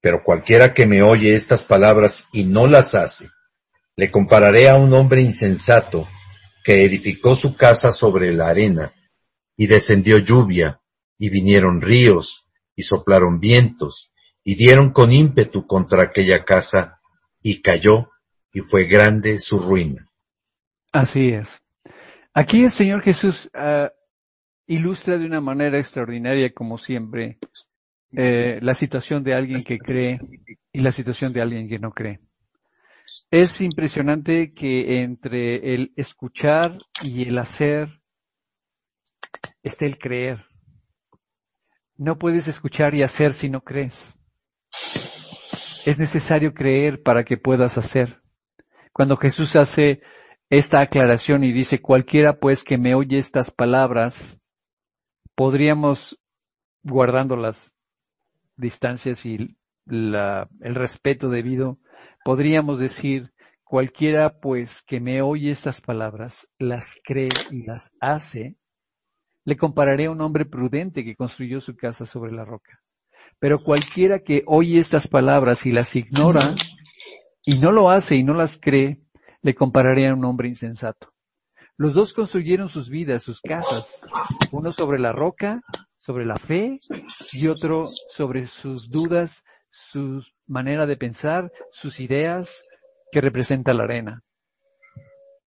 Pero 0.05 0.23
cualquiera 0.23 0.75
que 0.75 0.87
me 0.87 1.03
oye 1.03 1.33
estas 1.33 1.65
palabras 1.65 2.29
y 2.31 2.45
no 2.45 2.67
las 2.67 2.95
hace, 2.95 3.31
le 3.97 4.11
compararé 4.11 4.69
a 4.69 4.77
un 4.77 4.93
hombre 4.93 5.23
insensato 5.23 6.07
que 6.63 6.85
edificó 6.85 7.35
su 7.35 7.57
casa 7.57 7.91
sobre 7.91 8.31
la 8.35 8.49
arena 8.49 8.93
y 9.57 9.67
descendió 9.67 10.19
lluvia 10.19 10.83
y 11.17 11.31
vinieron 11.31 11.81
ríos 11.81 12.47
y 12.77 12.83
soplaron 12.83 13.41
vientos, 13.41 14.13
y 14.43 14.57
dieron 14.57 14.91
con 14.91 15.11
ímpetu 15.11 15.67
contra 15.67 16.03
aquella 16.03 16.45
casa, 16.45 17.01
y 17.41 17.63
cayó, 17.63 18.11
y 18.53 18.61
fue 18.61 18.85
grande 18.85 19.39
su 19.39 19.59
ruina. 19.59 20.07
Así 20.93 21.31
es. 21.31 21.49
Aquí 22.35 22.65
el 22.65 22.71
Señor 22.71 23.03
Jesús 23.03 23.51
uh, 23.55 23.89
ilustra 24.67 25.17
de 25.17 25.25
una 25.25 25.41
manera 25.41 25.79
extraordinaria, 25.79 26.53
como 26.53 26.77
siempre, 26.77 27.39
eh, 28.17 28.59
la 28.63 28.75
situación 28.75 29.25
de 29.25 29.35
alguien 29.35 29.63
que 29.63 29.79
cree 29.79 30.21
y 30.73 30.81
la 30.81 30.91
situación 30.91 31.33
de 31.33 31.43
alguien 31.43 31.69
que 31.69 31.79
no 31.79 31.93
cree. 31.93 32.21
Es 33.31 33.61
impresionante 33.61 34.53
que 34.55 35.03
entre 35.03 35.75
el 35.75 35.93
escuchar 35.97 36.79
y 37.03 37.29
el 37.29 37.39
hacer 37.39 38.01
esté 39.63 39.87
el 39.87 39.99
creer. 39.99 40.45
No 41.97 42.19
puedes 42.19 42.49
escuchar 42.49 42.95
y 42.95 43.03
hacer 43.03 43.35
si 43.35 43.49
no 43.49 43.61
crees. 43.61 44.15
Es 45.87 45.99
necesario 45.99 46.55
creer 46.55 47.03
para 47.03 47.25
que 47.25 47.37
puedas 47.37 47.79
hacer. 47.79 48.21
Cuando 48.93 49.17
Jesús 49.17 49.55
hace 49.57 50.03
esta 50.51 50.81
aclaración 50.81 51.45
y 51.45 51.53
dice, 51.53 51.81
cualquiera 51.81 52.39
pues 52.39 52.65
que 52.65 52.79
me 52.79 52.95
oye 52.95 53.19
estas 53.19 53.51
palabras, 53.51 54.41
podríamos, 55.35 56.19
guardando 56.83 57.37
las 57.37 57.74
distancias 58.57 59.25
y 59.27 59.57
la, 59.87 60.49
el 60.61 60.75
respeto 60.75 61.29
debido, 61.29 61.79
podríamos 62.25 62.79
decir, 62.79 63.33
cualquiera 63.65 64.41
pues 64.41 64.83
que 64.83 65.01
me 65.01 65.23
oye 65.23 65.51
estas 65.51 65.81
palabras, 65.81 66.49
las 66.59 66.95
cree 67.05 67.29
y 67.51 67.65
las 67.65 67.91
hace, 68.01 68.57
le 69.45 69.57
compararé 69.57 70.07
a 70.07 70.11
un 70.11 70.21
hombre 70.21 70.45
prudente 70.47 71.05
que 71.05 71.17
construyó 71.17 71.61
su 71.61 71.77
casa 71.77 72.07
sobre 72.07 72.33
la 72.33 72.45
roca. 72.45 72.81
Pero 73.39 73.59
cualquiera 73.59 74.21
que 74.21 74.43
oye 74.47 74.79
estas 74.79 75.09
palabras 75.09 75.67
y 75.67 75.73
las 75.73 75.95
ignora 75.97 76.55
y 77.45 77.59
no 77.59 77.73
lo 77.73 77.91
hace 77.91 78.17
y 78.17 78.23
no 78.23 78.33
las 78.33 78.59
cree, 78.59 79.01
le 79.43 79.55
compararé 79.55 80.09
a 80.09 80.15
un 80.15 80.25
hombre 80.25 80.49
insensato. 80.49 81.13
Los 81.77 81.93
dos 81.93 82.13
construyeron 82.13 82.69
sus 82.69 82.89
vidas, 82.89 83.23
sus 83.23 83.41
casas, 83.41 84.01
uno 84.53 84.73
sobre 84.73 84.99
la 85.01 85.13
roca, 85.13 85.61
sobre 86.05 86.27
la 86.27 86.37
fe, 86.37 86.79
y 87.33 87.49
otro 87.49 87.87
sobre 87.87 88.47
sus 88.47 88.91
dudas, 88.91 89.43
su 89.71 90.23
manera 90.47 90.87
de 90.87 90.97
pensar, 90.97 91.51
sus 91.73 91.99
ideas, 92.01 92.65
que 93.11 93.21
representa 93.21 93.73
la 93.73 93.85
arena. 93.85 94.23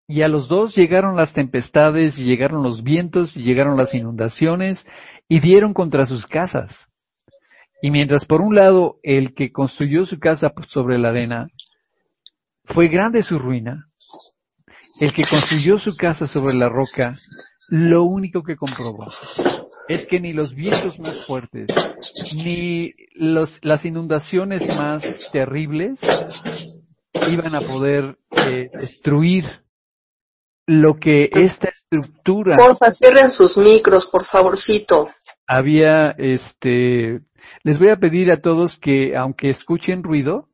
Y 0.08 0.22
a 0.22 0.28
los 0.28 0.48
dos 0.48 0.74
llegaron 0.74 1.16
las 1.16 1.34
tempestades, 1.34 2.16
y 2.16 2.24
llegaron 2.24 2.62
los 2.62 2.82
vientos, 2.82 3.36
y 3.36 3.42
llegaron 3.42 3.76
las 3.76 3.92
inundaciones, 3.92 4.86
y 5.28 5.40
dieron 5.40 5.74
contra 5.74 6.06
sus 6.06 6.26
casas. 6.26 6.88
Y 7.82 7.90
mientras 7.90 8.24
por 8.24 8.40
un 8.40 8.54
lado 8.54 8.98
el 9.02 9.34
que 9.34 9.52
construyó 9.52 10.06
su 10.06 10.18
casa 10.18 10.52
sobre 10.68 10.98
la 10.98 11.08
arena, 11.08 11.48
fue 12.64 12.88
grande 12.88 13.22
su 13.22 13.38
ruina, 13.38 13.88
el 15.00 15.12
que 15.12 15.24
construyó 15.24 15.76
su 15.76 15.94
casa 15.96 16.26
sobre 16.26 16.54
la 16.54 16.68
roca, 16.68 17.16
lo 17.68 18.04
único 18.04 18.42
que 18.42 18.56
comprobó 18.56 19.06
es 19.88 20.06
que 20.06 20.20
ni 20.20 20.32
los 20.32 20.54
vientos 20.54 20.98
más 20.98 21.24
fuertes, 21.26 21.66
ni 22.44 22.92
los, 23.14 23.58
las 23.62 23.84
inundaciones 23.84 24.78
más 24.78 25.30
terribles 25.30 26.00
iban 27.30 27.54
a 27.54 27.60
poder 27.60 28.18
eh, 28.48 28.70
destruir 28.72 29.44
lo 30.66 30.98
que 30.98 31.30
esta 31.32 31.68
estructura. 31.68 32.56
Porfa, 32.56 32.90
cierren 32.90 33.30
sus 33.30 33.56
micros, 33.56 34.06
por 34.06 34.24
favorcito. 34.24 35.06
Había, 35.46 36.10
este, 36.18 37.20
les 37.62 37.78
voy 37.78 37.90
a 37.90 37.96
pedir 37.96 38.32
a 38.32 38.40
todos 38.40 38.76
que, 38.76 39.16
aunque 39.16 39.48
escuchen 39.48 40.02
ruido, 40.02 40.48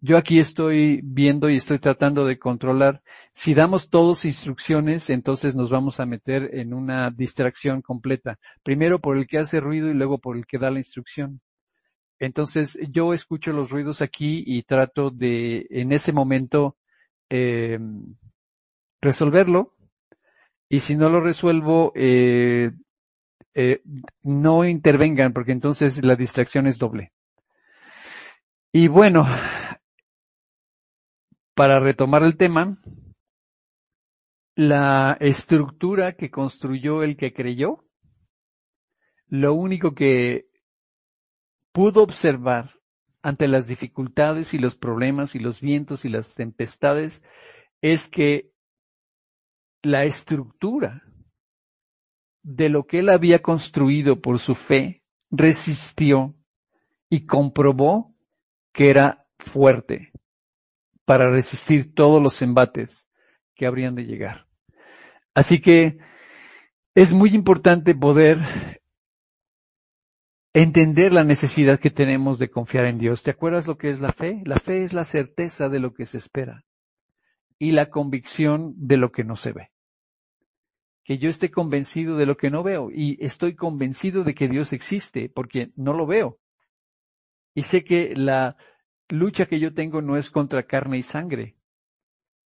yo 0.00 0.16
aquí 0.16 0.38
estoy 0.38 1.00
viendo 1.02 1.50
y 1.50 1.56
estoy 1.56 1.78
tratando 1.78 2.24
de 2.24 2.38
controlar. 2.38 3.02
Si 3.32 3.54
damos 3.54 3.90
todos 3.90 4.24
instrucciones, 4.24 5.10
entonces 5.10 5.54
nos 5.54 5.70
vamos 5.70 5.98
a 5.98 6.06
meter 6.06 6.54
en 6.54 6.72
una 6.72 7.10
distracción 7.10 7.82
completa. 7.82 8.38
Primero 8.62 9.00
por 9.00 9.16
el 9.16 9.26
que 9.26 9.38
hace 9.38 9.60
ruido 9.60 9.90
y 9.90 9.94
luego 9.94 10.18
por 10.18 10.36
el 10.36 10.46
que 10.46 10.58
da 10.58 10.70
la 10.70 10.78
instrucción. 10.78 11.40
Entonces 12.20 12.78
yo 12.90 13.12
escucho 13.12 13.52
los 13.52 13.70
ruidos 13.70 14.02
aquí 14.02 14.42
y 14.46 14.62
trato 14.62 15.10
de, 15.10 15.66
en 15.70 15.92
ese 15.92 16.12
momento, 16.12 16.76
eh, 17.30 17.78
resolverlo 19.00 19.74
y 20.68 20.80
si 20.80 20.96
no 20.96 21.08
lo 21.08 21.20
resuelvo, 21.20 21.92
eh, 21.94 22.70
eh, 23.54 23.80
no 24.22 24.64
intervengan 24.64 25.32
porque 25.32 25.52
entonces 25.52 26.04
la 26.04 26.14
distracción 26.14 26.66
es 26.66 26.78
doble. 26.78 27.12
Y 28.72 28.88
bueno, 28.88 29.26
para 31.58 31.80
retomar 31.80 32.22
el 32.22 32.36
tema, 32.36 32.78
la 34.54 35.16
estructura 35.18 36.12
que 36.12 36.30
construyó 36.30 37.02
el 37.02 37.16
que 37.16 37.32
creyó, 37.32 37.84
lo 39.26 39.54
único 39.54 39.92
que 39.92 40.46
pudo 41.72 42.04
observar 42.04 42.78
ante 43.22 43.48
las 43.48 43.66
dificultades 43.66 44.54
y 44.54 44.58
los 44.58 44.76
problemas 44.76 45.34
y 45.34 45.40
los 45.40 45.60
vientos 45.60 46.04
y 46.04 46.10
las 46.10 46.32
tempestades 46.36 47.24
es 47.82 48.08
que 48.08 48.52
la 49.82 50.04
estructura 50.04 51.02
de 52.44 52.68
lo 52.68 52.86
que 52.86 53.00
él 53.00 53.08
había 53.08 53.42
construido 53.42 54.20
por 54.20 54.38
su 54.38 54.54
fe 54.54 55.02
resistió 55.28 56.36
y 57.10 57.26
comprobó 57.26 58.14
que 58.72 58.90
era 58.90 59.26
fuerte 59.40 60.12
para 61.08 61.30
resistir 61.30 61.94
todos 61.94 62.22
los 62.22 62.42
embates, 62.42 63.08
que 63.54 63.64
habrían 63.64 63.94
de 63.94 64.04
llegar. 64.04 64.46
Así 65.32 65.58
que 65.62 65.96
es 66.94 67.14
muy 67.14 67.34
importante 67.34 67.94
poder 67.94 68.38
entender 70.52 71.14
la 71.14 71.24
necesidad 71.24 71.80
que 71.80 71.88
tenemos 71.88 72.38
de 72.38 72.50
confiar 72.50 72.84
en 72.84 72.98
Dios. 72.98 73.22
¿Te 73.22 73.30
acuerdas 73.30 73.66
lo 73.66 73.78
que 73.78 73.88
es 73.88 74.00
la 74.00 74.12
fe? 74.12 74.42
La 74.44 74.56
fe 74.56 74.84
es 74.84 74.92
la 74.92 75.04
certeza 75.04 75.70
de 75.70 75.80
lo 75.80 75.94
que 75.94 76.04
se 76.04 76.18
espera 76.18 76.66
y 77.58 77.70
la 77.70 77.88
convicción 77.88 78.74
de 78.76 78.98
lo 78.98 79.10
que 79.10 79.24
no 79.24 79.36
se 79.36 79.52
ve. 79.52 79.70
Que 81.04 81.16
yo 81.16 81.30
esté 81.30 81.50
convencido 81.50 82.18
de 82.18 82.26
lo 82.26 82.36
que 82.36 82.50
no 82.50 82.62
veo 82.62 82.90
y 82.90 83.16
estoy 83.24 83.54
convencido 83.56 84.24
de 84.24 84.34
que 84.34 84.46
Dios 84.46 84.74
existe 84.74 85.30
porque 85.34 85.70
no 85.74 85.94
lo 85.94 86.06
veo. 86.06 86.36
Y 87.54 87.62
sé 87.62 87.82
que 87.82 88.12
la 88.14 88.58
lucha 89.08 89.46
que 89.46 89.60
yo 89.60 89.74
tengo 89.74 90.02
no 90.02 90.16
es 90.16 90.30
contra 90.30 90.64
carne 90.64 90.98
y 90.98 91.02
sangre, 91.02 91.56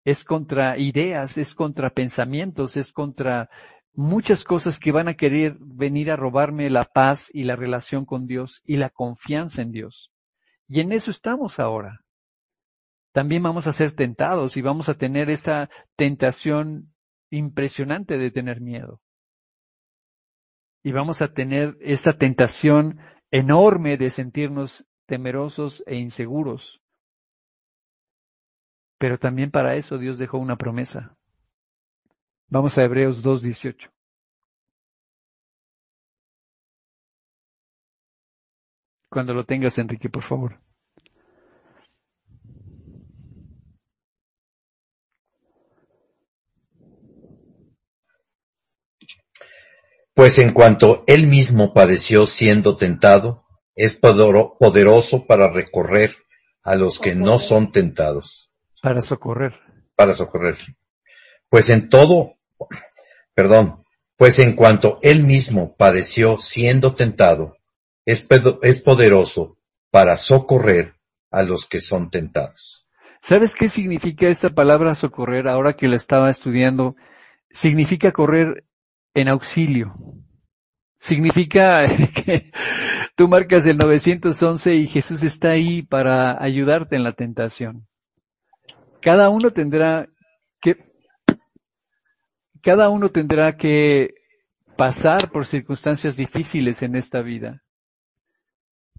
es 0.05 0.24
contra 0.24 0.78
ideas, 0.78 1.38
es 1.38 1.53
contra 1.53 1.91
pensamientos, 1.91 2.78
es 2.78 2.91
contra 2.91 3.49
muchas 3.93 4.43
cosas 4.43 4.80
que 4.80 4.91
van 4.91 5.07
a 5.07 5.16
querer 5.16 5.57
venir 5.60 6.12
a 6.12 6.16
robarme 6.16 6.70
la 6.70 6.86
paz 6.86 7.30
y 7.34 7.43
la 7.43 7.55
relación 7.55 8.05
con 8.05 8.28
Dios 8.28 8.62
y 8.66 8.78
la 8.78 8.89
confianza 8.89 9.62
en 9.62 9.72
Dios. 9.72 10.12
Y 10.68 10.80
en 10.80 10.91
eso 10.91 11.12
estamos 11.12 11.60
ahora. 11.60 12.01
También 13.12 13.43
vamos 13.43 13.68
a 13.68 13.74
ser 13.74 13.95
tentados 13.95 14.55
y 14.55 14.62
vamos 14.62 14.88
a 14.88 14.93
tener 14.93 15.30
esa 15.30 15.70
tentación 15.95 16.93
impresionante 17.32 18.18
de 18.18 18.32
tener 18.32 18.62
miedo. 18.62 19.01
Y 20.84 20.91
vamos 20.91 21.22
a 21.22 21.34
tener 21.34 21.76
esa 21.82 22.14
tentación 22.14 22.99
enorme 23.32 23.97
de 23.97 24.10
sentirnos 24.12 24.86
temerosos 25.10 25.84
e 25.88 25.95
inseguros. 25.95 26.80
Pero 28.99 29.18
también 29.18 29.49
para 29.49 29.76
eso 29.76 29.97
Dios 29.97 30.20
dejó 30.20 30.38
una 30.38 30.55
promesa. 30.55 31.18
Vamos 32.47 32.78
a 32.78 32.84
Hebreos 32.84 33.24
2.18. 33.24 33.89
Cuando 39.10 39.34
lo 39.34 39.43
tengas, 39.45 39.80
Enrique, 39.80 40.10
por 40.10 40.24
favor. 40.24 40.62
Pues 50.14 50.38
en 50.38 50.53
cuanto 50.53 51.03
él 51.07 51.26
mismo 51.26 51.74
padeció 51.74 52.28
siendo 52.28 52.76
tentado, 52.76 53.49
es 53.80 53.95
poderoso 53.95 55.25
para 55.25 55.49
recorrer 55.49 56.13
a 56.63 56.75
los 56.75 56.99
que 56.99 57.15
no 57.15 57.39
son 57.39 57.71
tentados. 57.71 58.51
Para 58.82 59.01
socorrer. 59.01 59.53
Para 59.95 60.13
socorrer. 60.13 60.57
Pues 61.47 61.69
en 61.69 61.88
todo, 61.88 62.36
perdón, 63.34 63.86
pues 64.17 64.39
en 64.39 64.57
cuanto 64.57 64.99
él 65.01 65.23
mismo 65.23 65.77
padeció 65.77 66.38
siendo 66.38 66.93
tentado, 66.93 67.55
es, 68.05 68.27
es 68.63 68.82
poderoso 68.82 69.57
para 69.91 70.17
socorrer 70.17 70.95
a 71.32 71.43
los 71.43 71.65
que 71.65 71.80
son 71.80 72.09
tentados. 72.09 72.86
¿Sabes 73.21 73.55
qué 73.55 73.69
significa 73.69 74.27
esta 74.27 74.49
palabra 74.49 74.93
socorrer 74.93 75.47
ahora 75.47 75.77
que 75.77 75.88
la 75.88 75.95
estaba 75.95 76.30
estudiando? 76.30 76.97
Significa 77.51 78.11
correr 78.11 78.65
en 79.13 79.30
auxilio. 79.30 79.95
Significa 81.00 81.86
que 82.14 82.52
tú 83.16 83.28
marcas 83.28 83.66
el 83.66 83.78
911 83.78 84.76
y 84.76 84.88
Jesús 84.88 85.24
está 85.24 85.52
ahí 85.52 85.82
para 85.82 86.41
ayudarte 86.43 86.95
en 86.95 87.04
la 87.04 87.14
tentación. 87.14 87.88
Cada 89.02 89.30
uno 89.30 89.52
tendrá 89.52 90.10
que, 90.62 90.76
cada 92.62 92.89
uno 92.89 93.10
tendrá 93.10 93.56
que 93.56 94.14
pasar 94.76 95.32
por 95.32 95.45
circunstancias 95.45 96.18
difíciles 96.18 96.82
en 96.84 96.95
esta 96.95 97.22
vida, 97.22 97.64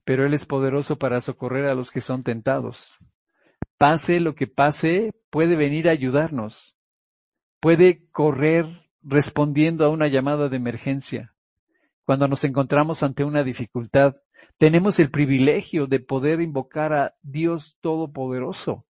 pero 0.04 0.24
Él 0.26 0.32
es 0.32 0.46
poderoso 0.46 0.96
para 0.96 1.20
socorrer 1.20 1.66
a 1.66 1.74
los 1.74 1.90
que 1.90 2.00
son 2.00 2.22
tentados. 2.22 2.96
Pase 3.76 4.20
lo 4.20 4.34
que 4.34 4.46
pase, 4.46 5.12
puede 5.30 5.54
venir 5.56 5.88
a 5.88 5.92
ayudarnos, 5.92 6.74
puede 7.60 8.08
correr 8.10 8.66
respondiendo 9.02 9.84
a 9.84 9.90
una 9.90 10.08
llamada 10.08 10.48
de 10.48 10.56
emergencia 10.56 11.34
cuando 12.04 12.28
nos 12.28 12.44
encontramos 12.44 13.02
ante 13.02 13.24
una 13.24 13.42
dificultad, 13.44 14.14
tenemos 14.58 14.98
el 14.98 15.10
privilegio 15.10 15.86
de 15.86 16.00
poder 16.00 16.40
invocar 16.40 16.92
a 16.92 17.14
Dios 17.22 17.78
Todopoderoso 17.80 18.84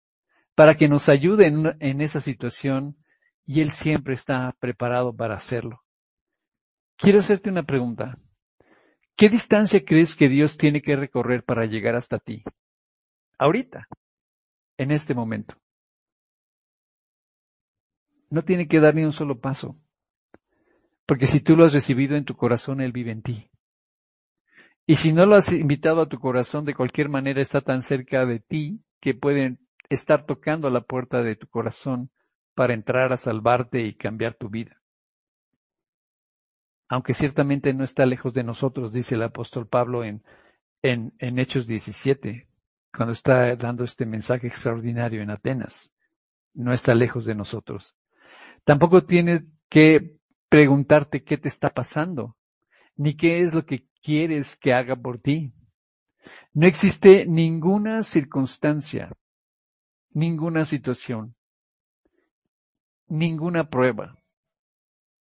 para 0.56 0.76
que 0.76 0.88
nos 0.88 1.10
ayude 1.10 1.46
en, 1.46 2.02
esa 2.02 2.20
situación 2.20 2.98
y 3.46 3.62
Él 3.62 3.72
siempre 3.72 4.14
está 4.14 4.56
preparado 4.60 5.16
para 5.16 5.36
hacerlo. 5.36 5.84
Quiero 6.96 7.20
hacerte 7.20 7.50
una 7.50 7.64
pregunta. 7.64 8.18
¿Qué 9.16 9.30
distancia 9.30 9.84
crees 9.86 10.16
que 10.16 10.30
Dios 10.30 10.58
tiene 10.58 10.82
que 10.82 10.96
recorrer 10.96 11.44
para 11.44 11.66
llegar 11.66 11.96
hasta 11.96 12.18
ti? 12.18 12.44
Ahorita, 13.38 13.88
en 14.78 14.92
este 14.92 15.14
momento. 15.14 15.56
No 18.30 18.44
tiene 18.44 18.68
que 18.68 18.80
dar 18.80 18.96
ni 18.96 19.04
un 19.04 19.14
solo 19.14 19.40
paso. 19.40 19.78
Porque 21.08 21.26
si 21.26 21.40
tú 21.40 21.56
lo 21.56 21.66
has 21.66 21.74
recibido 21.74 22.16
en 22.16 22.26
tu 22.26 22.36
corazón, 22.36 22.82
Él 22.82 22.92
vive 22.92 23.12
en 23.12 23.24
ti. 23.24 23.50
Y 24.86 24.96
si 24.96 25.14
no 25.14 25.26
lo 25.26 25.36
has 25.36 25.52
invitado 25.52 26.02
a 26.02 26.10
tu 26.10 26.20
corazón, 26.20 26.66
de 26.66 26.76
cualquier 26.76 27.10
manera 27.10 27.42
está 27.42 27.62
tan 27.62 27.82
cerca 27.82 28.26
de 28.26 28.40
ti 28.40 28.82
que 29.02 29.14
pueden 29.14 29.60
estar 29.90 30.26
tocando 30.26 30.70
la 30.70 30.82
puerta 30.82 31.24
de 31.24 31.36
tu 31.36 31.48
corazón 31.48 32.12
para 32.56 32.74
entrar 32.74 33.14
a 33.14 33.18
salvarte 33.18 33.82
y 33.82 33.96
cambiar 33.96 34.36
tu 34.36 34.50
vida. 34.50 34.82
Aunque 36.90 37.14
ciertamente 37.14 37.74
no 37.74 37.84
está 37.84 38.06
lejos 38.06 38.34
de 38.34 38.44
nosotros, 38.44 38.94
dice 38.94 39.16
el 39.16 39.24
apóstol 39.24 39.68
Pablo 39.68 40.04
en, 40.04 40.24
en, 40.82 41.14
en 41.20 41.40
Hechos 41.40 41.68
17, 41.68 42.48
cuando 42.96 43.14
está 43.14 43.56
dando 43.56 43.84
este 43.84 44.06
mensaje 44.06 44.48
extraordinario 44.48 45.22
en 45.22 45.30
Atenas. 45.30 45.94
No 46.54 46.74
está 46.74 46.94
lejos 46.96 47.26
de 47.26 47.36
nosotros. 47.36 47.96
Tampoco 48.64 49.06
tiene 49.06 49.46
que 49.70 50.17
preguntarte 50.50 51.24
qué 51.24 51.38
te 51.38 51.48
está 51.48 51.70
pasando, 51.70 52.36
ni 52.96 53.16
qué 53.16 53.42
es 53.42 53.54
lo 53.54 53.66
que 53.66 53.88
quieres 54.02 54.56
que 54.58 54.74
haga 54.74 54.96
por 54.96 55.20
ti. 55.20 55.54
No 56.54 56.68
existe 56.68 57.26
ninguna 57.26 58.04
circunstancia, 58.04 59.12
ninguna 60.12 60.66
situación, 60.66 61.36
ninguna 63.08 63.70
prueba, 63.70 64.18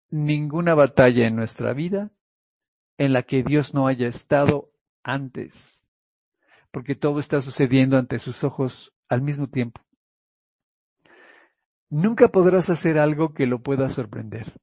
ninguna 0.09 0.76
batalla 0.76 1.28
en 1.28 1.36
nuestra 1.36 1.73
vida 1.73 2.11
en 2.97 3.13
la 3.13 3.23
que 3.23 3.43
Dios 3.43 3.73
no 3.73 3.88
haya 3.88 4.07
estado 4.07 4.71
antes, 5.03 5.82
porque 6.71 6.95
todo 6.95 7.19
está 7.19 7.41
sucediendo 7.41 7.97
ante 7.97 8.19
sus 8.19 8.43
ojos 8.43 8.93
al 9.09 9.21
mismo 9.21 9.47
tiempo. 9.47 9.82
Nunca 11.89 12.30
podrás 12.30 12.69
hacer 12.69 12.97
algo 12.97 13.34
que 13.34 13.45
lo 13.45 13.61
pueda 13.61 13.89
sorprender 13.89 14.53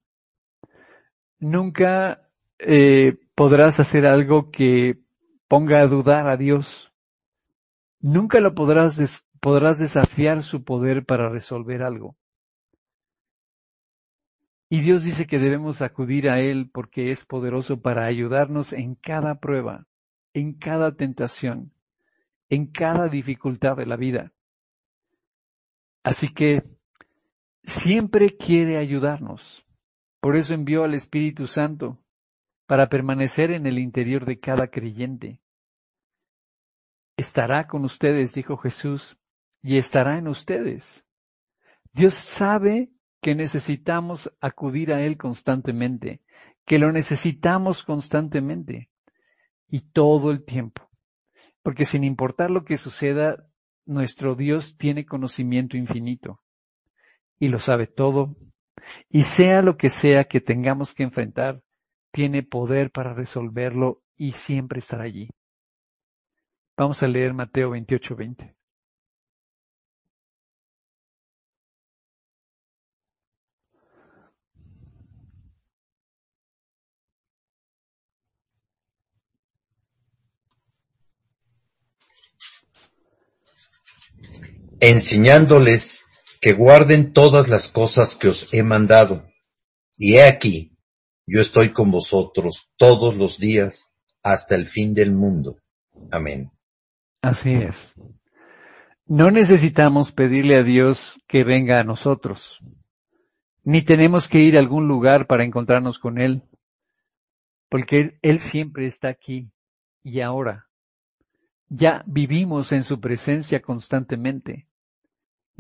nunca 1.43 2.29
eh, 2.59 3.19
podrás 3.35 3.81
hacer 3.81 4.07
algo 4.07 4.51
que 4.51 5.01
ponga 5.49 5.81
a 5.81 5.87
dudar 5.87 6.29
a 6.29 6.37
Dios. 6.37 6.93
Nunca 8.01 8.41
lo 8.41 8.55
podrás, 8.55 9.27
podrás 9.41 9.79
desafiar 9.79 10.43
su 10.43 10.65
poder 10.65 11.05
para 11.05 11.29
resolver 11.29 11.83
algo. 11.83 12.17
Y 14.71 14.81
Dios 14.81 15.05
dice 15.05 15.27
que 15.27 15.39
debemos 15.39 15.83
acudir 15.83 16.31
a 16.31 16.41
Él 16.41 16.71
porque 16.73 17.11
es 17.11 17.27
poderoso 17.27 17.83
para 17.83 18.07
ayudarnos 18.07 18.73
en 18.73 18.95
cada 18.95 19.35
prueba, 19.35 19.87
en 20.33 20.55
cada 20.55 20.95
tentación, 20.95 21.73
en 22.49 22.69
cada 22.69 23.09
dificultad 23.09 23.77
de 23.77 23.87
la 23.87 23.97
vida. 23.97 24.33
Así 26.05 26.33
que 26.33 26.63
siempre 27.65 28.37
quiere 28.37 28.79
ayudarnos. 28.79 29.67
Por 30.23 30.37
eso 30.37 30.55
envió 30.55 30.85
al 30.85 30.95
Espíritu 30.95 31.49
Santo, 31.49 31.99
para 32.67 32.89
permanecer 32.89 33.51
en 33.51 33.67
el 33.67 33.81
interior 33.81 34.25
de 34.25 34.39
cada 34.39 34.69
creyente. 34.69 35.41
Estará 37.17 37.67
con 37.67 37.85
ustedes, 37.85 38.33
dijo 38.33 38.57
Jesús, 38.57 39.19
y 39.63 39.79
estará 39.79 40.19
en 40.19 40.29
ustedes. 40.29 41.05
Dios 41.93 42.15
sabe 42.15 42.93
que 43.21 43.35
necesitamos 43.35 44.33
acudir 44.41 44.93
a 44.93 45.03
Él 45.03 45.17
constantemente, 45.17 46.23
que 46.67 46.79
lo 46.79 46.93
necesitamos 46.93 47.83
constantemente 47.83 48.91
y 49.69 49.81
todo 49.81 50.31
el 50.31 50.45
tiempo. 50.45 50.89
Porque 51.65 51.85
sin 51.85 52.05
importar 52.05 52.49
lo 52.49 52.65
que 52.65 52.77
suceda, 52.77 53.45
nuestro 53.87 54.37
Dios 54.37 54.77
tiene 54.77 55.05
conocimiento 55.05 55.77
infinito 55.77 56.41
y 57.41 57.49
lo 57.49 57.59
sabe 57.59 57.89
todo 57.89 58.37
y 59.09 59.25
sea 59.25 59.63
lo 59.63 59.77
que 59.77 59.91
sea 59.91 60.25
que 60.25 60.41
tengamos 60.41 60.95
que 60.95 61.03
enfrentar, 61.03 61.61
tiene 62.13 62.43
poder 62.43 62.91
para 62.91 63.15
resolverlo 63.15 64.03
y 64.17 64.33
siempre 64.33 64.81
estará 64.81 65.05
allí. 65.05 65.31
Vamos 66.77 67.03
a 67.03 67.09
leer 67.09 67.35
Mateo 67.35 67.71
28, 67.71 68.17
20. 68.17 68.55
enseñándoles 84.83 86.02
que 86.43 86.55
guarden 86.55 87.13
todas 87.13 87.49
las 87.49 87.69
cosas 87.69 88.17
que 88.17 88.27
os 88.27 88.53
he 88.53 88.65
mandado. 88.65 89.25
Y 89.97 90.15
he 90.17 90.25
aquí, 90.25 90.77
yo 91.25 91.41
estoy 91.41 91.73
con 91.73 91.93
vosotros 91.93 92.73
todos 92.77 93.17
los 93.17 93.39
días 93.39 93.93
hasta 94.25 94.57
el 94.57 94.67
fin 94.67 94.93
del 94.93 95.13
mundo. 95.13 95.59
Amén. 96.11 96.51
Así 97.23 97.53
es. 97.53 97.95
No 99.07 99.31
necesitamos 99.31 100.11
pedirle 100.11 100.59
a 100.59 100.65
Dios 100.65 101.21
que 101.29 101.45
venga 101.45 101.79
a 101.79 101.85
nosotros, 101.85 102.59
ni 103.63 103.85
tenemos 103.85 104.29
que 104.29 104.41
ir 104.41 104.57
a 104.57 104.61
algún 104.61 104.89
lugar 104.89 105.29
para 105.29 105.45
encontrarnos 105.45 106.01
con 106.01 106.21
Él, 106.21 106.43
porque 107.69 108.19
Él 108.21 108.41
siempre 108.41 108.87
está 108.87 109.09
aquí 109.09 109.53
y 110.03 110.21
ahora. 110.21 110.67
Ya 111.69 112.03
vivimos 112.07 112.73
en 112.73 112.83
su 112.83 113.01
presencia 113.01 113.63
constantemente. 113.63 114.67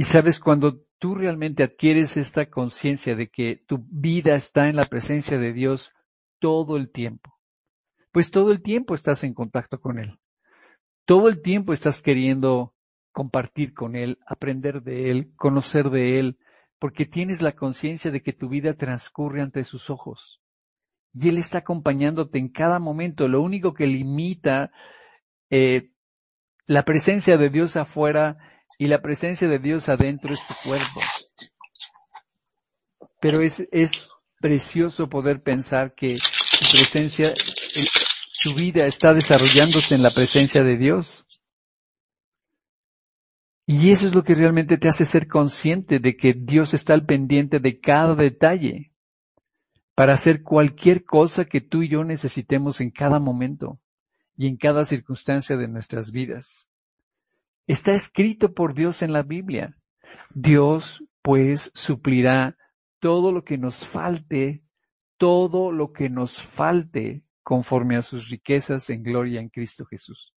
Y 0.03 0.05
sabes, 0.05 0.40
cuando 0.40 0.80
tú 0.98 1.14
realmente 1.14 1.62
adquieres 1.62 2.16
esta 2.16 2.46
conciencia 2.46 3.14
de 3.14 3.28
que 3.28 3.62
tu 3.68 3.86
vida 3.88 4.34
está 4.34 4.68
en 4.68 4.74
la 4.74 4.86
presencia 4.86 5.38
de 5.38 5.53
Dios 5.53 5.92
todo 6.40 6.76
el 6.76 6.90
tiempo, 6.90 7.38
pues 8.11 8.32
todo 8.32 8.50
el 8.50 8.64
tiempo 8.64 8.96
estás 8.96 9.22
en 9.22 9.32
contacto 9.32 9.78
con 9.80 10.00
Él. 10.00 10.18
Todo 11.05 11.28
el 11.28 11.40
tiempo 11.40 11.72
estás 11.72 12.03
queriendo 12.03 12.74
compartir 13.12 13.74
con 13.74 13.94
Él, 13.94 14.18
aprender 14.26 14.82
de 14.82 15.12
Él, 15.12 15.30
conocer 15.36 15.88
de 15.88 16.18
Él, 16.18 16.36
porque 16.80 17.07
tienes 17.07 17.40
la 17.40 17.53
conciencia 17.53 18.11
de 18.11 18.22
que 18.22 18.32
tu 18.32 18.48
vida 18.48 18.74
transcurre 18.74 19.40
ante 19.40 19.62
sus 19.62 19.88
ojos. 19.88 20.42
Y 21.14 21.28
Él 21.28 21.38
está 21.38 21.59
acompañándote 21.59 22.40
en 22.40 22.48
cada 22.48 22.80
momento. 22.80 23.28
Lo 23.28 23.40
único 23.40 23.72
que 23.72 23.86
limita 23.86 24.72
eh, 25.48 25.92
la 26.66 26.82
presencia 26.82 27.36
de 27.36 27.50
Dios 27.50 27.76
afuera 27.76 28.36
y 28.79 28.87
la 28.87 29.01
presencia 29.01 29.49
de 29.49 29.59
Dios 29.59 29.89
adentro 29.89 30.33
es 30.33 30.47
tu 30.47 30.55
cuerpo. 30.64 31.01
Pero 33.20 33.41
es, 33.41 33.62
es 33.70 34.09
precioso 34.41 35.09
poder 35.09 35.43
pensar 35.43 35.93
que 35.97 36.16
tu 36.16 36.66
presencia, 36.70 37.33
tu 38.43 38.55
vida 38.55 38.87
está 38.87 39.14
desarrollándose 39.14 39.95
en 39.95 40.03
la 40.03 40.11
presencia 40.11 40.62
de 40.62 40.77
Dios. 40.77 41.25
Y 43.66 43.91
eso 43.91 44.07
es 44.07 44.14
lo 44.14 44.25
que 44.25 44.35
realmente 44.35 44.77
te 44.77 44.89
hace 44.89 45.05
ser 45.05 45.29
consciente 45.29 46.01
de 46.01 46.16
que 46.16 46.35
Dios 46.37 46.75
está 46.75 46.95
al 46.95 47.07
pendiente 47.07 47.61
de 47.61 47.81
cada 47.81 48.14
detalle 48.14 48.93
para 49.95 50.14
hacer 50.14 50.43
cualquier 50.43 51.05
cosa 51.05 51.45
que 51.45 51.61
tú 51.61 51.83
y 51.83 51.89
yo 51.89 52.03
necesitemos 52.03 52.81
en 52.81 52.91
cada 52.91 53.20
momento 53.20 53.79
y 54.37 54.49
en 54.49 54.57
cada 54.57 54.85
circunstancia 54.85 55.57
de 55.57 55.68
nuestras 55.68 56.11
vidas. 56.11 56.68
Está 57.67 57.95
escrito 57.95 58.53
por 58.53 58.75
Dios 58.75 59.03
en 59.03 59.13
la 59.13 59.23
Biblia. 59.23 59.77
Dios 60.35 61.03
pues 61.23 61.71
suplirá 61.75 62.57
todo 63.01 63.33
lo 63.33 63.45
que 63.45 63.59
nos 63.59 63.87
falte, 63.87 64.63
todo 65.17 65.73
lo 65.73 65.93
que 65.93 66.09
nos 66.09 66.43
falte 66.43 67.23
conforme 67.43 67.97
a 67.97 68.03
sus 68.03 68.29
riquezas 68.29 68.91
en 68.91 69.03
gloria 69.03 69.41
en 69.41 69.49
Cristo 69.49 69.85
Jesús. 69.85 70.35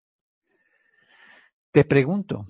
Te 1.71 1.83
pregunto, 1.83 2.45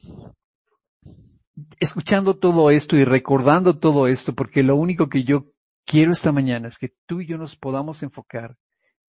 escuchando 1.80 2.38
todo 2.38 2.70
esto 2.70 2.96
y 2.96 3.06
recordando 3.06 3.80
todo 3.80 4.08
esto, 4.08 4.34
porque 4.34 4.64
lo 4.64 4.76
único 4.76 5.10
que 5.10 5.24
yo 5.24 5.48
quiero 5.86 6.12
esta 6.12 6.32
mañana 6.32 6.68
es 6.68 6.78
que 6.78 6.94
tú 7.06 7.22
y 7.22 7.28
yo 7.28 7.38
nos 7.38 7.56
podamos 7.56 8.04
enfocar 8.04 8.56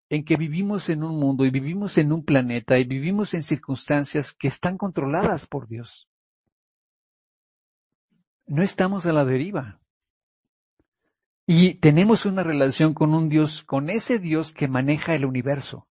en 0.08 0.24
que 0.24 0.36
vivimos 0.36 0.88
en 0.88 1.02
un 1.02 1.18
mundo 1.18 1.44
y 1.44 1.50
vivimos 1.50 1.98
en 1.98 2.12
un 2.12 2.24
planeta 2.24 2.78
y 2.78 2.84
vivimos 2.84 3.34
en 3.34 3.42
circunstancias 3.42 4.32
que 4.32 4.48
están 4.48 4.78
controladas 4.78 5.46
por 5.46 5.66
Dios. 5.68 6.08
No 8.46 8.62
estamos 8.62 9.06
a 9.06 9.12
la 9.12 9.24
deriva. 9.24 9.80
Y 11.46 11.74
tenemos 11.74 12.26
una 12.26 12.42
relación 12.42 12.94
con 12.94 13.14
un 13.14 13.28
Dios, 13.28 13.62
con 13.64 13.90
ese 13.90 14.18
Dios 14.18 14.52
que 14.52 14.68
maneja 14.68 15.14
el 15.14 15.24
universo. 15.24 15.86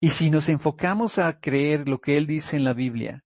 Y 0.00 0.10
si 0.10 0.30
nos 0.30 0.48
enfocamos 0.48 1.18
a 1.18 1.40
creer 1.40 1.88
lo 1.88 2.00
que 2.00 2.16
Él 2.16 2.26
dice 2.26 2.56
en 2.56 2.64
la 2.64 2.72
Biblia, 2.72 3.24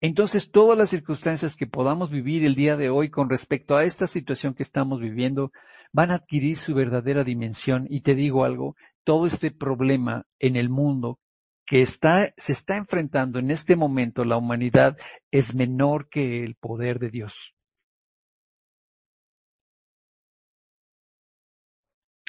entonces 0.00 0.50
todas 0.50 0.76
las 0.76 0.90
circunstancias 0.90 1.54
que 1.54 1.66
podamos 1.66 2.10
vivir 2.10 2.44
el 2.44 2.54
día 2.54 2.76
de 2.76 2.88
hoy 2.88 3.10
con 3.10 3.28
respecto 3.28 3.76
a 3.76 3.84
esta 3.84 4.06
situación 4.06 4.54
que 4.54 4.62
estamos 4.62 5.00
viviendo 5.00 5.52
van 5.92 6.10
a 6.10 6.16
adquirir 6.16 6.56
su 6.56 6.74
verdadera 6.74 7.24
dimensión. 7.24 7.86
Y 7.88 8.02
te 8.02 8.14
digo 8.14 8.44
algo, 8.44 8.76
todo 9.04 9.26
este 9.26 9.50
problema 9.50 10.26
en 10.38 10.56
el 10.56 10.68
mundo 10.68 11.18
que 11.66 11.82
está, 11.82 12.34
se 12.36 12.52
está 12.52 12.76
enfrentando 12.76 13.38
en 13.38 13.50
este 13.50 13.76
momento 13.76 14.24
la 14.24 14.36
humanidad 14.36 14.96
es 15.30 15.54
menor 15.54 16.08
que 16.08 16.42
el 16.42 16.56
poder 16.56 16.98
de 16.98 17.10
Dios. 17.10 17.54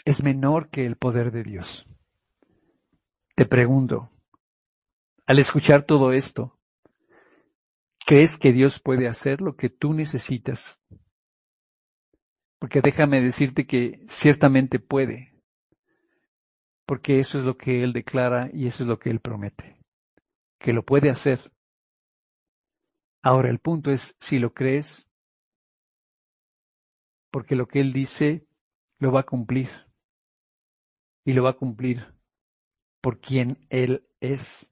Es 0.06 0.24
menor 0.24 0.70
que 0.70 0.86
el 0.86 0.96
poder 0.96 1.32
de 1.32 1.44
Dios. 1.44 1.88
Te 3.36 3.46
pregunto, 3.46 4.12
al 5.26 5.40
escuchar 5.40 5.84
todo 5.84 6.12
esto, 6.14 6.60
¿crees 8.06 8.38
que 8.38 8.52
Dios 8.52 8.80
puede 8.80 9.08
hacer 9.08 9.42
lo 9.42 9.56
que 9.56 9.70
tú 9.70 9.94
necesitas 9.94 10.80
porque 12.62 12.80
déjame 12.80 13.22
decirte 13.22 13.66
que 13.66 14.06
ciertamente 14.08 14.78
puede, 14.78 15.34
porque 16.86 17.20
eso 17.20 17.40
es 17.40 17.44
lo 17.44 17.58
que 17.58 17.84
Él 17.84 17.92
declara 17.92 18.52
y 18.54 18.68
eso 18.68 18.84
es 18.84 18.88
lo 18.88 19.00
que 19.00 19.10
Él 19.10 19.20
promete, 19.20 19.80
que 20.60 20.72
lo 20.72 20.86
puede 20.86 21.10
hacer. 21.10 21.52
Ahora 23.24 23.50
el 23.50 23.58
punto 23.58 23.90
es 23.90 24.16
si 24.20 24.38
lo 24.38 24.54
crees, 24.54 25.10
porque 27.32 27.56
lo 27.56 27.68
que 27.68 27.80
Él 27.80 27.94
dice 27.94 28.46
lo 29.00 29.12
va 29.12 29.22
a 29.22 29.26
cumplir 29.26 29.70
y 31.26 31.34
lo 31.34 31.42
va 31.42 31.50
a 31.52 31.58
cumplir 31.58 32.14
por 33.02 33.20
quien 33.20 33.66
Él 33.72 34.08
es. 34.20 34.72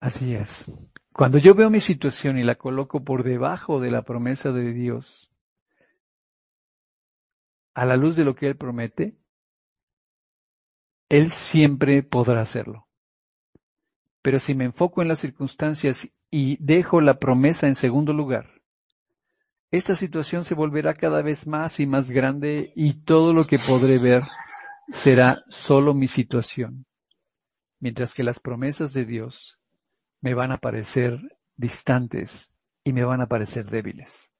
Así 0.00 0.34
es. 0.34 0.66
Cuando 1.18 1.38
yo 1.38 1.52
veo 1.56 1.68
mi 1.68 1.80
situación 1.80 2.38
y 2.38 2.44
la 2.44 2.54
coloco 2.54 3.02
por 3.02 3.24
debajo 3.24 3.80
de 3.80 3.90
la 3.90 4.02
promesa 4.02 4.52
de 4.52 4.72
Dios, 4.72 5.28
a 7.74 7.84
la 7.84 7.96
luz 7.96 8.14
de 8.14 8.22
lo 8.22 8.36
que 8.36 8.46
Él 8.46 8.56
promete, 8.56 9.16
Él 11.08 11.32
siempre 11.32 12.04
podrá 12.04 12.42
hacerlo. 12.42 12.86
Pero 14.22 14.38
si 14.38 14.54
me 14.54 14.66
enfoco 14.66 15.02
en 15.02 15.08
las 15.08 15.18
circunstancias 15.18 16.08
y 16.30 16.56
dejo 16.64 17.00
la 17.00 17.18
promesa 17.18 17.66
en 17.66 17.74
segundo 17.74 18.12
lugar, 18.12 18.62
esta 19.72 19.96
situación 19.96 20.44
se 20.44 20.54
volverá 20.54 20.94
cada 20.94 21.20
vez 21.22 21.48
más 21.48 21.80
y 21.80 21.86
más 21.86 22.12
grande 22.12 22.70
y 22.76 23.02
todo 23.02 23.32
lo 23.32 23.42
que 23.42 23.58
podré 23.58 23.98
ver 23.98 24.22
será 24.86 25.42
solo 25.48 25.94
mi 25.94 26.06
situación, 26.06 26.86
mientras 27.80 28.14
que 28.14 28.22
las 28.22 28.38
promesas 28.38 28.92
de 28.92 29.04
Dios 29.04 29.57
me 30.20 30.34
van 30.34 30.52
a 30.52 30.58
parecer 30.58 31.18
distantes 31.56 32.50
y 32.84 32.92
me 32.92 33.04
van 33.04 33.20
a 33.20 33.26
parecer 33.26 33.66
débiles. 33.70 34.30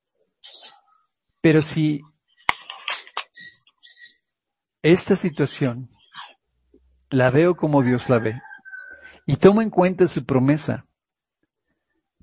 Pero 1.43 1.61
si 1.61 2.01
esta 4.83 5.17
situación 5.17 5.91
la 7.11 7.31
veo 7.31 7.57
como 7.57 7.83
Dios 7.83 8.09
la 8.09 8.19
ve 8.19 8.41
y 9.27 9.37
tomo 9.37 9.63
en 9.63 9.71
cuenta 9.71 10.07
su 10.07 10.25
promesa, 10.25 10.87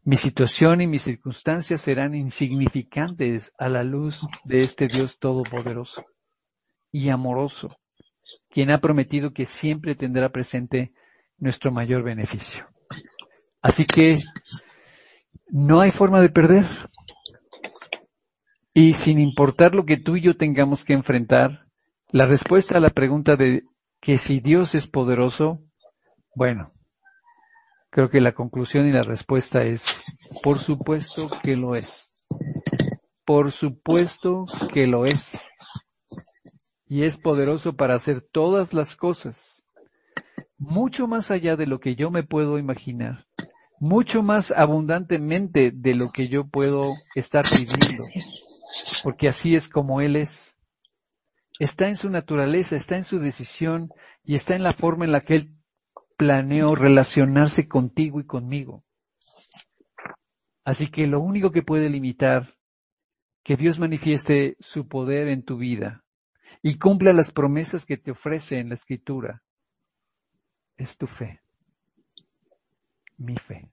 mi 0.03 0.18
situación 0.18 0.82
y 0.82 0.88
mis 0.88 1.03
circunstancias 1.03 1.82
serán 1.82 2.14
insignificantes 2.14 3.51
a 3.58 3.70
la 3.70 3.84
luz 3.84 4.22
de 4.43 4.62
este 4.62 4.88
Dios 4.88 5.18
todopoderoso 5.18 6.06
y 6.91 7.10
amoroso, 7.10 7.78
quien 8.49 8.70
ha 8.70 8.80
prometido 8.80 9.34
que 9.34 9.47
siempre 9.47 9.95
tendrá 9.95 10.30
presente 10.30 10.93
nuestro 11.38 11.72
mayor 11.72 12.03
beneficio. 12.03 12.66
Así 13.66 13.84
que 13.84 14.20
no 15.49 15.82
hay 15.82 15.89
forma 15.89 16.22
de 16.22 16.30
perder. 16.30 16.68
Y 18.76 18.93
sin 18.93 19.20
importar 19.20 19.74
lo 19.74 19.88
que 19.88 19.97
tú 19.97 20.18
y 20.18 20.22
yo 20.22 20.38
tengamos 20.38 20.86
que 20.86 20.93
enfrentar, 20.93 21.66
la 22.11 22.28
respuesta 22.28 22.78
a 22.78 22.80
la 22.80 22.91
pregunta 22.91 23.36
de 23.36 23.63
que 24.01 24.20
si 24.20 24.39
Dios 24.39 24.76
es 24.76 24.86
poderoso, 24.86 25.63
bueno, 26.36 26.74
creo 27.89 28.11
que 28.11 28.22
la 28.22 28.34
conclusión 28.34 28.88
y 28.88 28.91
la 28.91 29.01
respuesta 29.01 29.63
es, 29.63 30.03
por 30.43 30.59
supuesto 30.59 31.28
que 31.41 31.55
lo 31.55 31.74
es. 31.76 32.13
Por 33.26 33.51
supuesto 33.51 34.45
que 34.72 34.86
lo 34.86 35.07
es. 35.07 35.43
Y 36.88 37.03
es 37.05 37.18
poderoso 37.18 37.74
para 37.76 37.95
hacer 37.95 38.22
todas 38.22 38.76
las 38.76 38.95
cosas, 38.95 39.63
mucho 40.59 41.07
más 41.07 41.32
allá 41.32 41.55
de 41.55 41.66
lo 41.66 41.80
que 41.80 41.95
yo 41.95 42.11
me 42.11 42.22
puedo 42.22 42.59
imaginar 42.59 43.26
mucho 43.80 44.24
más 44.24 44.52
abundantemente 44.52 45.72
de 45.74 45.96
lo 45.96 46.12
que 46.12 46.28
yo 46.28 46.48
puedo 46.48 46.94
estar 47.16 47.44
pidiendo, 47.44 48.04
porque 49.04 49.28
así 49.28 49.56
es 49.56 49.68
como 49.70 50.02
Él 50.02 50.16
es. 50.16 50.56
Está 51.60 51.88
en 51.88 51.96
su 51.96 52.10
naturaleza, 52.10 52.76
está 52.76 52.96
en 52.96 53.04
su 53.04 53.20
decisión 53.20 53.90
y 54.24 54.36
está 54.36 54.56
en 54.56 54.64
la 54.64 54.74
forma 54.74 55.06
en 55.06 55.12
la 55.12 55.22
que 55.22 55.36
Él 55.36 55.56
planeó 56.18 56.76
relacionarse 56.76 57.68
contigo 57.68 58.20
y 58.20 58.26
conmigo. 58.26 58.84
Así 60.64 60.90
que 60.90 61.06
lo 61.08 61.20
único 61.20 61.52
que 61.52 61.62
puede 61.62 61.90
limitar 61.90 62.56
que 63.44 63.56
Dios 63.56 63.78
manifieste 63.78 64.58
su 64.60 64.88
poder 64.88 65.28
en 65.28 65.44
tu 65.44 65.58
vida 65.58 66.04
y 66.64 66.80
cumpla 66.80 67.14
las 67.14 67.32
promesas 67.32 67.86
que 67.86 67.98
te 67.98 68.12
ofrece 68.12 68.58
en 68.58 68.70
la 68.70 68.76
escritura 68.76 69.44
es 70.78 70.98
tu 70.98 71.06
fe, 71.06 71.42
mi 73.18 73.38
fe, 73.38 73.70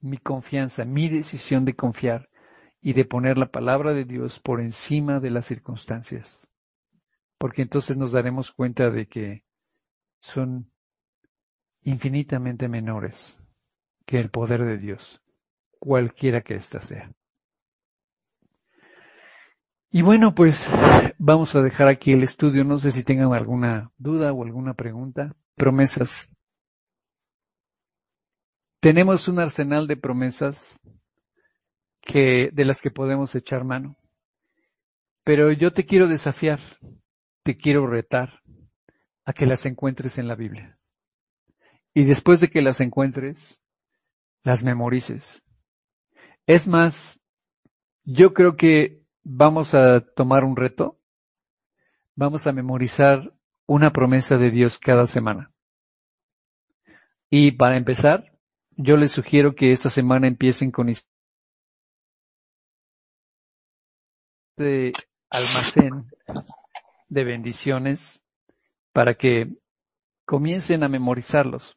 mi 0.00 0.18
confianza, 0.18 0.84
mi 0.84 1.08
decisión 1.08 1.64
de 1.64 1.74
confiar 1.74 2.28
y 2.80 2.92
de 2.92 3.04
poner 3.04 3.38
la 3.38 3.50
palabra 3.50 3.92
de 3.92 4.04
Dios 4.04 4.40
por 4.40 4.60
encima 4.60 5.20
de 5.20 5.30
las 5.30 5.46
circunstancias. 5.46 6.48
Porque 7.38 7.62
entonces 7.62 7.96
nos 7.96 8.12
daremos 8.12 8.52
cuenta 8.52 8.90
de 8.90 9.06
que 9.06 9.44
son 10.20 10.70
infinitamente 11.82 12.68
menores 12.68 13.38
que 14.06 14.18
el 14.18 14.30
poder 14.30 14.64
de 14.64 14.78
Dios, 14.78 15.22
cualquiera 15.78 16.40
que 16.42 16.54
ésta 16.54 16.80
sea. 16.80 17.12
Y 19.90 20.02
bueno, 20.02 20.34
pues 20.34 20.68
vamos 21.18 21.54
a 21.54 21.62
dejar 21.62 21.88
aquí 21.88 22.12
el 22.12 22.22
estudio. 22.22 22.62
No 22.64 22.78
sé 22.78 22.90
si 22.90 23.04
tengan 23.04 23.32
alguna 23.32 23.90
duda 23.96 24.32
o 24.32 24.44
alguna 24.44 24.74
pregunta. 24.74 25.34
Promesas. 25.54 26.28
Tenemos 28.80 29.26
un 29.26 29.40
arsenal 29.40 29.88
de 29.88 29.96
promesas 29.96 30.78
que, 32.00 32.50
de 32.52 32.64
las 32.64 32.80
que 32.80 32.92
podemos 32.92 33.34
echar 33.34 33.64
mano. 33.64 33.96
Pero 35.24 35.50
yo 35.52 35.72
te 35.72 35.84
quiero 35.84 36.06
desafiar, 36.06 36.60
te 37.42 37.56
quiero 37.56 37.86
retar 37.86 38.40
a 39.24 39.32
que 39.32 39.46
las 39.46 39.66
encuentres 39.66 40.16
en 40.18 40.28
la 40.28 40.36
Biblia. 40.36 40.78
Y 41.92 42.04
después 42.04 42.40
de 42.40 42.48
que 42.48 42.62
las 42.62 42.80
encuentres, 42.80 43.58
las 44.44 44.62
memorices. 44.62 45.42
Es 46.46 46.68
más, 46.68 47.20
yo 48.04 48.32
creo 48.32 48.56
que 48.56 49.02
vamos 49.24 49.74
a 49.74 50.00
tomar 50.00 50.44
un 50.44 50.56
reto. 50.56 51.00
Vamos 52.14 52.46
a 52.46 52.52
memorizar 52.52 53.34
una 53.66 53.92
promesa 53.92 54.36
de 54.36 54.50
Dios 54.50 54.78
cada 54.78 55.06
semana. 55.06 55.52
Y 57.28 57.52
para 57.52 57.76
empezar, 57.76 58.37
yo 58.78 58.96
les 58.96 59.10
sugiero 59.10 59.56
que 59.56 59.72
esta 59.72 59.90
semana 59.90 60.28
empiecen 60.28 60.70
con 60.70 60.88
este 60.88 61.04
almacén 65.30 66.06
de 67.08 67.24
bendiciones 67.24 68.22
para 68.92 69.14
que 69.14 69.52
comiencen 70.24 70.84
a 70.84 70.88
memorizarlos. 70.88 71.76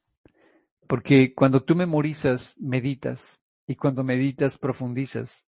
Porque 0.87 1.33
cuando 1.33 1.63
tú 1.63 1.75
memorizas, 1.75 2.55
meditas, 2.59 3.41
y 3.65 3.75
cuando 3.75 4.03
meditas, 4.03 4.59
profundizas, 4.59 5.47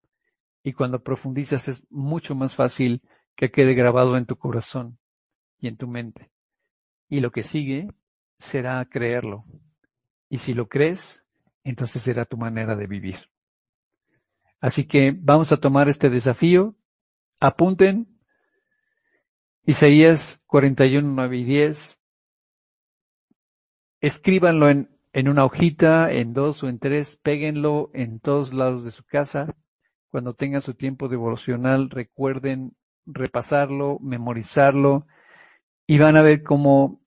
y 0.63 0.75
cuando 0.75 1.03
profundizas 1.03 1.67
es 1.69 1.83
mucho 1.91 2.35
más 2.35 2.55
fácil 2.55 3.01
que 3.37 3.51
quede 3.51 3.73
grabado 3.73 4.19
en 4.19 4.27
tu 4.27 4.37
corazón 4.37 4.99
y 5.61 5.69
en 5.69 5.79
tu 5.79 5.89
mente. 5.89 6.31
Y 7.09 7.21
lo 7.21 7.31
que 7.31 7.43
sigue 7.43 7.89
será 8.39 8.85
creerlo. 8.85 9.45
Y 10.29 10.39
si 10.39 10.53
lo 10.53 10.69
crees, 10.69 11.23
entonces 11.71 12.03
será 12.03 12.25
tu 12.25 12.37
manera 12.37 12.77
de 12.77 12.87
vivir. 12.87 13.19
Así 14.61 14.87
que 14.87 15.15
vamos 15.17 15.53
a 15.53 15.59
tomar 15.59 15.89
este 15.89 16.11
desafío. 16.11 16.75
Apunten 17.41 18.09
Isaías 19.65 20.41
41, 20.47 21.09
9 21.09 21.37
y 21.37 21.45
10. 21.45 22.01
Escríbanlo 24.01 24.69
en, 24.69 24.91
en 25.13 25.29
una 25.29 25.45
hojita, 25.45 26.11
en 26.13 26.33
dos 26.33 26.63
o 26.63 26.69
en 26.69 26.79
tres, 26.79 27.17
péguenlo 27.17 27.91
en 27.95 28.21
todos 28.21 28.53
lados 28.53 28.85
de 28.85 28.91
su 28.91 29.05
casa 29.05 29.55
cuando 30.11 30.35
tengan 30.35 30.63
su 30.63 30.75
tiempo 30.75 31.09
devocional, 31.09 31.91
recuerden 31.91 32.73
repasarlo, 33.07 33.99
memorizarlo 34.01 35.07
y 35.87 35.99
van 35.99 36.17
a 36.17 36.23
ver 36.23 36.43
cómo 36.43 37.01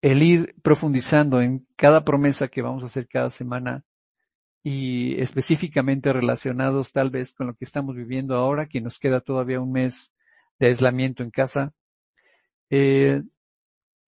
el 0.00 0.22
ir 0.22 0.54
profundizando 0.62 1.40
en 1.40 1.66
cada 1.76 2.04
promesa 2.04 2.48
que 2.48 2.62
vamos 2.62 2.82
a 2.82 2.86
hacer 2.86 3.08
cada 3.08 3.30
semana 3.30 3.84
y 4.62 5.20
específicamente 5.20 6.12
relacionados 6.12 6.92
tal 6.92 7.10
vez 7.10 7.32
con 7.32 7.48
lo 7.48 7.54
que 7.54 7.64
estamos 7.64 7.96
viviendo 7.96 8.36
ahora, 8.36 8.66
que 8.66 8.80
nos 8.80 8.98
queda 8.98 9.20
todavía 9.20 9.60
un 9.60 9.72
mes 9.72 10.12
de 10.58 10.68
aislamiento 10.68 11.22
en 11.22 11.30
casa, 11.30 11.72
eh, 12.70 13.22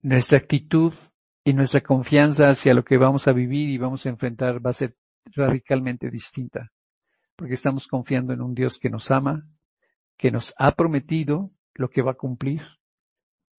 nuestra 0.03 0.39
actitud 0.39 0.95
y 1.45 1.53
nuestra 1.53 1.81
confianza 1.81 2.49
hacia 2.49 2.75
lo 2.75 2.85
que 2.85 2.97
vamos 2.97 3.27
a 3.27 3.33
vivir 3.33 3.69
y 3.69 3.79
vamos 3.79 4.07
a 4.07 4.11
enfrentar 4.11 4.65
va 4.65 4.71
a 4.71 4.75
ser 4.75 4.97
radicalmente 5.35 6.11
distinta 6.11 6.71
porque 7.37 7.55
estamos 7.55 7.87
confiando 7.87 8.33
en 8.33 8.41
un 8.41 8.55
Dios 8.55 8.79
que 8.79 8.91
nos 8.91 9.11
ama, 9.11 9.47
que 10.17 10.31
nos 10.31 10.55
ha 10.59 10.73
prometido 10.73 11.51
lo 11.75 11.91
que 11.91 12.03
va 12.03 12.13
a 12.13 12.17
cumplir 12.17 12.63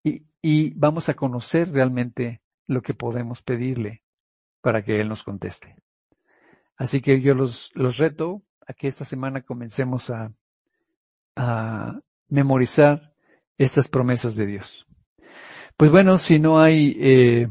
y, 0.04 0.26
y 0.42 0.74
vamos 0.76 1.10
a 1.10 1.16
conocer 1.16 1.72
realmente 1.72 2.42
lo 2.68 2.82
que 2.82 2.94
podemos 2.94 3.42
pedirle 3.42 4.04
para 4.62 4.84
que 4.84 5.00
Él 5.00 5.10
nos 5.10 5.24
conteste. 5.24 5.76
Así 6.78 7.02
que 7.02 7.22
yo 7.22 7.34
los, 7.34 7.72
los 7.74 7.98
reto 7.98 8.44
a 8.68 8.74
que 8.74 8.88
esta 8.88 9.06
semana 9.06 9.42
comencemos 9.42 10.10
a, 10.10 10.32
a 11.36 12.00
memorizar 12.30 13.14
estas 13.58 13.88
promesas 13.88 14.36
de 14.36 14.46
Dios. 14.46 14.86
Pues 15.78 15.92
bueno, 15.92 16.18
si 16.18 16.40
no 16.40 16.60
hay 16.60 16.96
eh, 17.00 17.50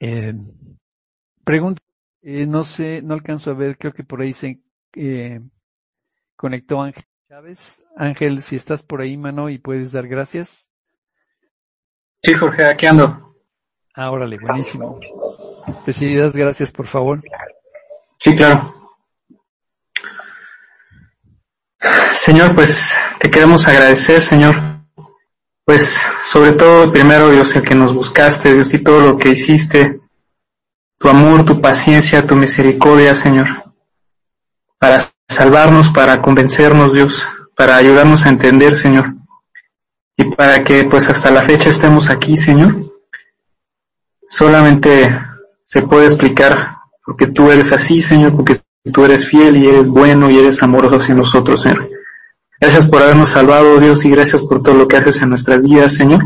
eh, 0.00 0.34
preguntas, 1.44 1.84
eh, 2.22 2.46
no 2.46 2.64
sé, 2.64 3.02
no 3.02 3.14
alcanzo 3.14 3.50
a 3.50 3.54
ver, 3.54 3.76
creo 3.78 3.92
que 3.92 4.04
por 4.04 4.20
ahí 4.20 4.32
se 4.32 4.60
eh, 4.94 5.40
conectó 6.36 6.80
Ángel 6.80 7.04
Chávez. 7.28 7.84
Ángel, 7.96 8.42
si 8.42 8.56
estás 8.56 8.82
por 8.82 9.00
ahí, 9.00 9.16
mano, 9.16 9.48
y 9.48 9.58
puedes 9.58 9.92
dar 9.92 10.08
gracias. 10.08 10.70
Sí, 12.22 12.34
Jorge, 12.34 12.64
aquí 12.64 12.86
ando. 12.86 13.34
Ah, 13.94 14.10
órale, 14.10 14.38
buenísimo. 14.38 15.00
Pues 15.84 15.96
si 15.96 16.14
das 16.14 16.34
gracias, 16.34 16.70
por 16.70 16.86
favor. 16.86 17.22
Sí, 18.18 18.34
claro. 18.34 18.72
Señor, 22.16 22.54
pues 22.54 22.94
te 23.18 23.30
queremos 23.30 23.68
agradecer, 23.68 24.22
Señor. 24.22 24.56
Pues 25.64 26.00
sobre 26.24 26.52
todo, 26.52 26.92
primero, 26.92 27.30
Dios, 27.30 27.54
el 27.56 27.62
que 27.62 27.74
nos 27.74 27.94
buscaste, 27.94 28.54
Dios, 28.54 28.72
y 28.74 28.78
todo 28.82 29.00
lo 29.00 29.18
que 29.18 29.30
hiciste, 29.30 30.00
tu 30.98 31.08
amor, 31.08 31.44
tu 31.44 31.60
paciencia, 31.60 32.26
tu 32.26 32.36
misericordia, 32.36 33.14
Señor 33.14 33.66
para 34.78 35.10
salvarnos, 35.28 35.90
para 35.90 36.22
convencernos, 36.22 36.92
Dios, 36.92 37.28
para 37.56 37.76
ayudarnos 37.76 38.24
a 38.24 38.28
entender, 38.28 38.74
Señor. 38.74 39.14
Y 40.16 40.24
para 40.34 40.64
que 40.64 40.84
pues 40.84 41.08
hasta 41.08 41.30
la 41.30 41.42
fecha 41.42 41.70
estemos 41.70 42.10
aquí, 42.10 42.36
Señor. 42.36 42.74
Solamente 44.28 45.18
se 45.64 45.82
puede 45.82 46.06
explicar 46.06 46.75
porque 47.06 47.28
tú 47.28 47.50
eres 47.50 47.72
así, 47.72 48.02
Señor, 48.02 48.36
porque 48.36 48.60
tú 48.92 49.04
eres 49.04 49.26
fiel 49.26 49.56
y 49.56 49.68
eres 49.68 49.88
bueno 49.88 50.30
y 50.30 50.38
eres 50.38 50.62
amoroso 50.62 50.96
hacia 50.96 51.14
nosotros, 51.14 51.62
Señor. 51.62 51.88
Gracias 52.60 52.86
por 52.86 53.02
habernos 53.02 53.30
salvado, 53.30 53.78
Dios, 53.78 54.04
y 54.04 54.10
gracias 54.10 54.42
por 54.42 54.62
todo 54.62 54.74
lo 54.74 54.88
que 54.88 54.98
haces 54.98 55.22
en 55.22 55.30
nuestras 55.30 55.62
vidas, 55.62 55.94
Señor. 55.94 56.22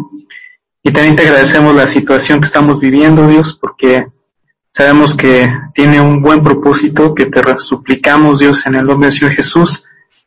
Y 0.83 0.91
también 0.91 1.15
te 1.15 1.23
agradecemos 1.23 1.77
la 1.77 1.87
situación 1.87 2.41
que 2.41 2.47
estamos 2.47 2.81
viviendo, 2.81 3.29
Dios, 3.29 3.57
porque 3.61 4.07
Sabemos 4.73 5.17
que 5.17 5.53
tiene 5.75 6.01
un 6.01 6.23
buen 6.23 6.45
propósito, 6.45 7.13
que 7.13 7.27
te 7.27 7.43
suplicamos, 7.59 8.39
Dios, 8.39 8.67
en 8.67 8.77
el 8.77 8.87
nombre 8.87 9.09
del 9.09 9.19
Señor 9.19 9.35
Jesús, 9.35 9.85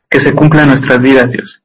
que 0.08 0.20
se 0.20 0.34
cumpla 0.34 0.62
en 0.62 0.68
nuestras 0.68 1.00
vidas, 1.00 1.32
Dios. 1.32 1.62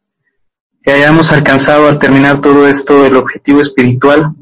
Que 0.81 0.93
hayamos 0.93 1.33
alcanzado 1.33 1.89
al 1.89 1.99
terminar 1.99 2.39
todo 2.39 2.67
esto 2.67 3.05
el 3.05 3.17
objetivo 3.17 3.59
espiritual, 3.59 4.33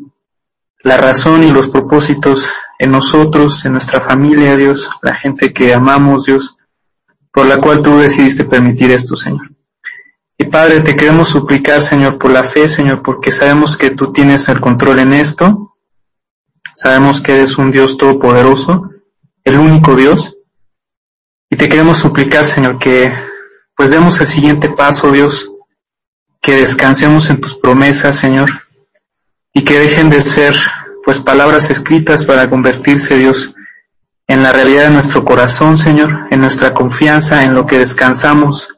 la 0.83 0.97
razón 0.97 1.43
y 1.43 1.49
los 1.49 1.67
propósitos 1.67 2.51
en 2.79 2.91
nosotros, 2.91 3.65
en 3.65 3.73
nuestra 3.73 4.01
familia, 4.01 4.55
Dios, 4.55 4.89
la 5.01 5.15
gente 5.15 5.53
que 5.53 5.73
amamos, 5.73 6.25
Dios, 6.25 6.57
por 7.31 7.47
la 7.47 7.59
cual 7.59 7.81
tú 7.81 7.97
decidiste 7.97 8.43
permitir 8.43 8.91
esto, 8.91 9.15
Señor. 9.15 9.51
Y 10.37 10.45
Padre, 10.45 10.81
te 10.81 10.95
queremos 10.95 11.29
suplicar, 11.29 11.81
Señor, 11.81 12.17
por 12.17 12.31
la 12.31 12.43
fe, 12.43 12.67
Señor, 12.67 13.01
porque 13.01 13.31
sabemos 13.31 13.75
que 13.75 13.91
tú 13.91 14.11
tienes 14.11 14.47
el 14.49 14.59
control 14.59 14.99
en 14.99 15.13
esto, 15.13 15.67
Sabemos 16.77 17.21
que 17.21 17.31
eres 17.31 17.57
un 17.57 17.71
Dios 17.71 17.97
todopoderoso, 17.97 18.91
el 19.43 19.57
único 19.57 19.95
Dios. 19.95 20.37
Y 21.49 21.55
te 21.55 21.67
queremos 21.67 21.97
suplicar, 21.97 22.45
Señor, 22.45 22.77
que 22.77 23.11
pues 23.75 23.89
demos 23.89 24.21
el 24.21 24.27
siguiente 24.27 24.69
paso, 24.69 25.11
Dios, 25.11 25.51
que 26.39 26.57
descansemos 26.57 27.31
en 27.31 27.41
tus 27.41 27.55
promesas, 27.55 28.17
Señor, 28.17 28.61
y 29.51 29.63
que 29.63 29.79
dejen 29.79 30.11
de 30.11 30.21
ser 30.21 30.55
pues 31.07 31.19
palabras 31.19 31.69
escritas 31.69 32.25
para 32.25 32.49
convertirse, 32.49 33.15
Dios, 33.15 33.55
en 34.27 34.43
la 34.43 34.51
realidad 34.51 34.89
de 34.89 34.95
nuestro 34.95 35.23
corazón, 35.23 35.77
Señor, 35.77 36.27
en 36.31 36.41
nuestra 36.41 36.73
confianza, 36.73 37.43
en 37.43 37.53
lo 37.53 37.65
que 37.65 37.79
descansamos, 37.79 38.75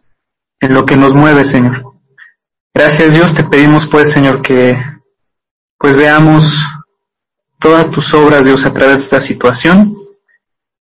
en 0.59 0.75
lo 0.75 0.85
que 0.85 0.95
nos 0.95 1.15
mueve, 1.15 1.43
Señor. 1.43 1.91
Gracias 2.71 3.15
Dios, 3.15 3.33
te 3.33 3.43
pedimos 3.43 3.87
pues, 3.87 4.11
Señor, 4.11 4.43
que 4.43 4.77
pues 5.79 5.97
veamos 5.97 6.63
todas 7.57 7.89
tus 7.89 8.13
obras, 8.13 8.45
Dios, 8.45 8.63
a 8.63 8.73
través 8.73 8.99
de 8.99 9.03
esta 9.05 9.19
situación. 9.19 9.97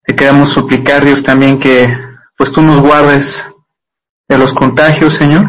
Te 0.02 0.16
queremos 0.16 0.48
suplicar, 0.48 1.04
Dios, 1.04 1.22
también 1.22 1.58
que 1.58 1.94
pues 2.38 2.52
tú 2.52 2.62
nos 2.62 2.80
guardes 2.80 3.44
de 4.28 4.38
los 4.38 4.54
contagios, 4.54 5.12
Señor. 5.12 5.48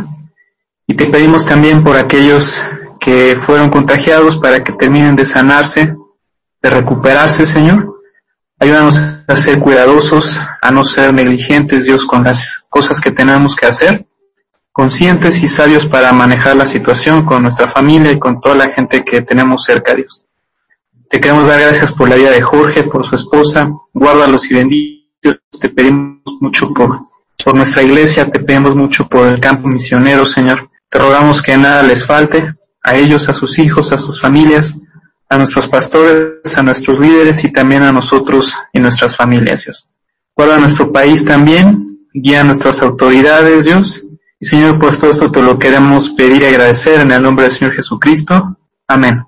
Y 0.88 0.96
te 0.96 1.06
pedimos 1.06 1.46
también 1.46 1.86
por 1.86 1.96
aquellos 1.96 2.62
que 3.06 3.36
fueron 3.36 3.70
contagiados 3.70 4.36
para 4.36 4.64
que 4.64 4.72
terminen 4.72 5.16
de 5.16 5.26
sanarse, 5.26 5.96
de 6.60 6.70
recuperarse, 6.72 7.46
Señor. 7.46 8.02
Ayúdanos 8.58 8.98
a 9.28 9.36
ser 9.36 9.60
cuidadosos, 9.60 10.42
a 10.60 10.72
no 10.72 10.84
ser 10.84 11.14
negligentes, 11.14 11.86
Dios, 11.86 12.04
con 12.04 12.24
las 12.24 12.66
cosas 12.68 13.00
que 13.00 13.12
tenemos 13.12 13.56
que 13.56 13.68
hacer, 13.68 14.08
conscientes 14.72 15.44
y 15.44 15.48
sabios 15.48 15.86
para 15.86 16.12
manejar 16.14 16.56
la 16.56 16.66
situación 16.66 17.26
con 17.26 17.44
nuestra 17.44 17.68
familia 17.68 18.12
y 18.12 18.18
con 18.18 18.42
toda 18.42 18.56
la 18.56 18.70
gente 18.72 19.06
que 19.06 19.22
tenemos 19.22 19.66
cerca, 19.66 19.94
Dios. 19.94 20.26
Te 21.08 21.20
queremos 21.20 21.46
dar 21.46 21.62
gracias 21.62 21.92
por 21.92 22.10
la 22.10 22.16
vida 22.16 22.32
de 22.32 22.42
Jorge, 22.42 22.86
por 22.86 23.06
su 23.06 23.14
esposa. 23.14 23.70
Guárdalos 23.94 24.50
y 24.50 24.56
benditos. 24.56 25.38
Te 25.62 25.70
pedimos 25.70 26.24
mucho 26.42 26.74
por, 26.74 27.02
por 27.44 27.54
nuestra 27.54 27.84
iglesia, 27.84 28.28
te 28.28 28.40
pedimos 28.40 28.76
mucho 28.76 29.08
por 29.08 29.28
el 29.28 29.40
campo 29.40 29.68
misionero, 29.68 30.26
Señor. 30.26 30.72
Te 30.90 30.98
rogamos 30.98 31.44
que 31.44 31.56
nada 31.56 31.84
les 31.84 32.04
falte, 32.04 32.56
a 32.86 32.96
ellos, 32.96 33.28
a 33.28 33.34
sus 33.34 33.58
hijos, 33.58 33.92
a 33.92 33.98
sus 33.98 34.22
familias, 34.22 34.80
a 35.28 35.38
nuestros 35.38 35.68
pastores, 35.68 36.56
a 36.56 36.62
nuestros 36.62 37.00
líderes 37.00 37.44
y 37.44 37.52
también 37.52 37.82
a 37.82 37.92
nosotros 37.92 38.56
y 38.72 38.80
nuestras 38.80 39.16
familias, 39.16 39.66
Dios. 39.66 39.90
Guarda 40.36 40.60
nuestro 40.60 40.94
país 40.94 41.26
también, 41.26 41.98
guía 42.14 42.42
a 42.42 42.44
nuestras 42.44 42.82
autoridades, 42.84 43.66
Dios. 43.66 44.06
Y 44.40 44.46
Señor, 44.46 44.80
pues 44.80 45.00
todo 45.00 45.12
esto 45.12 45.32
te 45.32 45.42
lo 45.42 45.58
queremos 45.58 46.12
pedir 46.12 46.44
y 46.44 46.46
agradecer 46.46 47.02
en 47.02 47.12
el 47.12 47.24
nombre 47.24 47.46
del 47.46 47.54
Señor 47.54 47.74
Jesucristo. 47.74 48.56
Amén. 48.88 49.24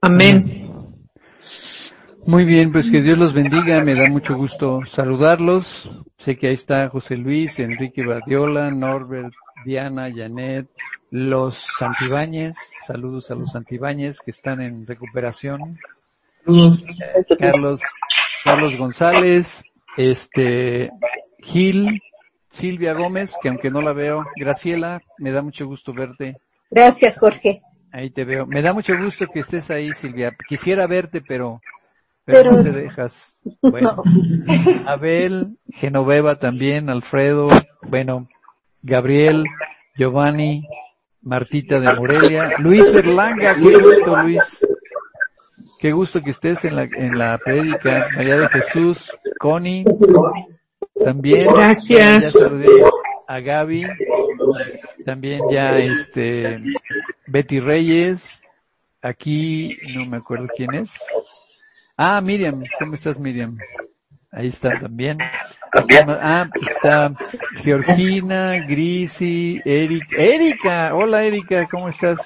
Amén. 0.00 0.62
Muy 2.26 2.44
bien, 2.44 2.70
pues 2.70 2.90
que 2.90 3.02
Dios 3.02 3.18
los 3.18 3.32
bendiga, 3.32 3.82
me 3.82 3.94
da 3.94 4.08
mucho 4.08 4.36
gusto 4.36 4.80
saludarlos. 4.86 5.90
Sé 6.18 6.36
que 6.36 6.48
ahí 6.48 6.54
está 6.54 6.88
José 6.90 7.16
Luis, 7.16 7.58
Enrique 7.58 8.04
Badiola, 8.04 8.70
Norbert, 8.70 9.32
Diana, 9.64 10.08
Janet, 10.14 10.68
los 11.10 11.66
Santibáñez, 11.78 12.56
saludos 12.86 13.30
a 13.30 13.34
los 13.34 13.52
Santibáñez 13.52 14.18
que 14.20 14.30
están 14.30 14.60
en 14.60 14.86
recuperación. 14.86 15.78
Carlos, 17.38 17.80
Carlos 18.44 18.76
González, 18.76 19.62
este, 19.96 20.90
Gil, 21.38 22.02
Silvia 22.50 22.92
Gómez, 22.94 23.34
que 23.42 23.48
aunque 23.48 23.70
no 23.70 23.82
la 23.82 23.92
veo, 23.92 24.24
Graciela, 24.36 25.02
me 25.18 25.32
da 25.32 25.42
mucho 25.42 25.66
gusto 25.66 25.92
verte. 25.92 26.36
Gracias, 26.70 27.18
Jorge. 27.18 27.62
Ahí 27.92 28.10
te 28.10 28.24
veo. 28.24 28.46
Me 28.46 28.62
da 28.62 28.72
mucho 28.72 28.92
gusto 28.96 29.26
que 29.26 29.40
estés 29.40 29.70
ahí, 29.70 29.92
Silvia. 29.94 30.36
Quisiera 30.48 30.86
verte, 30.86 31.20
pero 31.20 31.60
pero, 32.26 32.52
no 32.52 32.64
te 32.64 32.72
dejas. 32.72 33.40
Bueno, 33.62 34.02
Abel, 34.86 35.56
Genoveva 35.68 36.34
también, 36.34 36.90
Alfredo, 36.90 37.46
bueno, 37.88 38.28
Gabriel, 38.82 39.44
Giovanni, 39.96 40.66
Martita 41.26 41.80
de 41.80 41.92
Morelia, 41.92 42.52
Luis 42.58 42.90
Berlanga, 42.92 43.56
qué 43.56 43.78
gusto 43.78 44.16
Luis. 44.16 44.66
Qué 45.80 45.92
gusto 45.92 46.22
que 46.22 46.30
estés 46.30 46.64
en 46.64 46.76
la, 46.76 46.84
en 46.84 47.18
la 47.18 47.36
prédica, 47.36 48.08
María 48.14 48.36
de 48.36 48.48
Jesús, 48.48 49.12
Connie, 49.38 49.84
también. 51.04 51.52
Gracias. 51.52 52.34
a 53.26 53.40
Gaby, 53.40 53.86
también 55.04 55.40
ya 55.50 55.70
este, 55.78 56.62
Betty 57.26 57.58
Reyes, 57.58 58.40
aquí 59.02 59.76
no 59.94 60.06
me 60.06 60.18
acuerdo 60.18 60.46
quién 60.56 60.74
es, 60.74 60.90
Ah, 61.96 62.20
Miriam, 62.20 62.62
¿cómo 62.78 62.94
estás 62.94 63.18
Miriam? 63.18 63.58
Ahí 64.30 64.48
está 64.48 64.78
también. 64.78 65.18
Ah, 65.72 66.48
está 66.62 67.12
Georgina, 67.62 68.66
Grisi, 68.66 69.60
Erika. 69.64 70.16
Erika, 70.16 70.94
hola 70.94 71.22
Erika, 71.24 71.66
¿cómo 71.70 71.88
estás? 71.88 72.18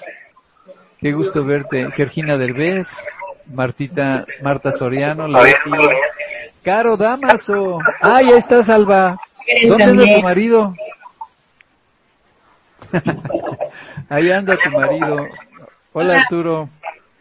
Qué 0.98 1.12
gusto 1.12 1.44
verte. 1.44 1.90
Georgina 1.92 2.36
Derbez, 2.36 2.88
Martita, 3.46 4.24
Marta 4.42 4.72
Soriano, 4.72 5.26
la 5.26 5.42
Caro 6.62 6.96
Damaso. 6.96 7.78
Ah, 8.02 8.20
ya 8.22 8.36
estás, 8.36 8.68
Alba. 8.68 9.18
¿Dónde 9.66 9.84
anda 9.84 10.04
tu 10.04 10.22
marido? 10.22 10.74
Ahí 14.08 14.30
anda 14.30 14.56
tu 14.56 14.70
marido. 14.70 15.26
Hola 15.92 16.18
Arturo. 16.20 16.68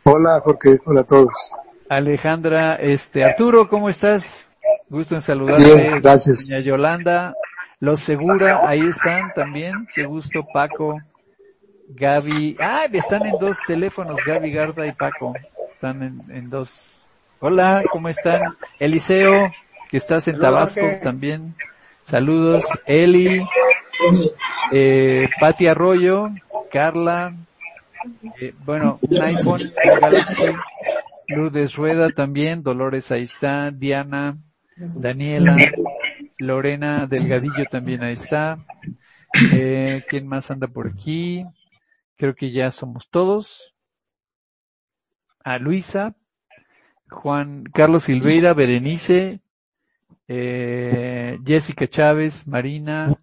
Hola 0.04 0.40
Jorge, 0.44 0.78
hola 0.86 1.02
a 1.02 1.06
todos. 1.06 1.52
Alejandra, 1.88 2.76
este, 2.76 3.24
Arturo, 3.24 3.68
¿cómo 3.70 3.90
estás? 3.90 4.49
Gusto 4.90 5.16
en 5.16 5.22
saludarte. 5.22 5.64
Bien, 5.64 6.02
gracias. 6.02 6.50
Doña 6.50 6.64
Yolanda, 6.64 7.34
Los 7.80 8.02
Segura, 8.02 8.68
ahí 8.68 8.82
están 8.88 9.32
también. 9.36 9.88
Qué 9.94 10.06
gusto, 10.06 10.46
Paco, 10.52 10.98
Gaby. 11.90 12.58
Ah, 12.60 12.86
están 12.92 13.26
en 13.26 13.38
dos 13.40 13.58
teléfonos, 13.68 14.18
Gaby 14.26 14.52
Garda 14.52 14.88
y 14.88 14.92
Paco. 14.94 15.34
Están 15.74 16.02
en, 16.04 16.22
en 16.36 16.50
dos. 16.50 17.08
Hola, 17.40 17.84
¿cómo 17.92 18.10
están? 18.10 18.42
Eliseo, 18.80 19.52
que 19.90 19.98
estás 19.98 20.28
en 20.28 20.40
Tabasco 20.40 20.82
también. 21.04 21.56
Saludos. 22.04 22.66
Eli, 22.88 23.46
eh, 24.72 25.30
Pati 25.40 25.68
Arroyo, 25.68 26.30
Carla, 26.72 27.34
eh, 28.42 28.54
bueno, 28.66 28.98
un 29.02 29.22
iPhone 29.22 29.72
Galaxy 30.02 30.44
Lourdes 31.28 31.76
Rueda 31.76 32.10
también, 32.10 32.64
Dolores 32.64 33.12
ahí 33.12 33.24
está, 33.24 33.70
Diana, 33.72 34.38
Daniela, 34.80 35.58
Lorena 36.38 37.06
Delgadillo 37.08 37.66
también 37.70 38.04
ahí 38.04 38.14
está. 38.14 38.66
Eh, 39.52 40.04
¿Quién 40.10 40.28
más 40.28 40.50
anda 40.52 40.68
por 40.68 40.88
aquí? 40.88 41.46
Creo 42.18 42.36
que 42.36 42.52
ya 42.52 42.72
somos 42.72 43.10
todos. 43.10 43.74
A 45.44 45.58
Luisa, 45.58 46.16
Juan 47.10 47.64
Carlos 47.74 48.04
Silveira, 48.04 48.54
Berenice, 48.54 49.40
eh, 50.28 51.40
Jessica 51.46 51.88
Chávez, 51.88 52.48
Marina 52.48 53.18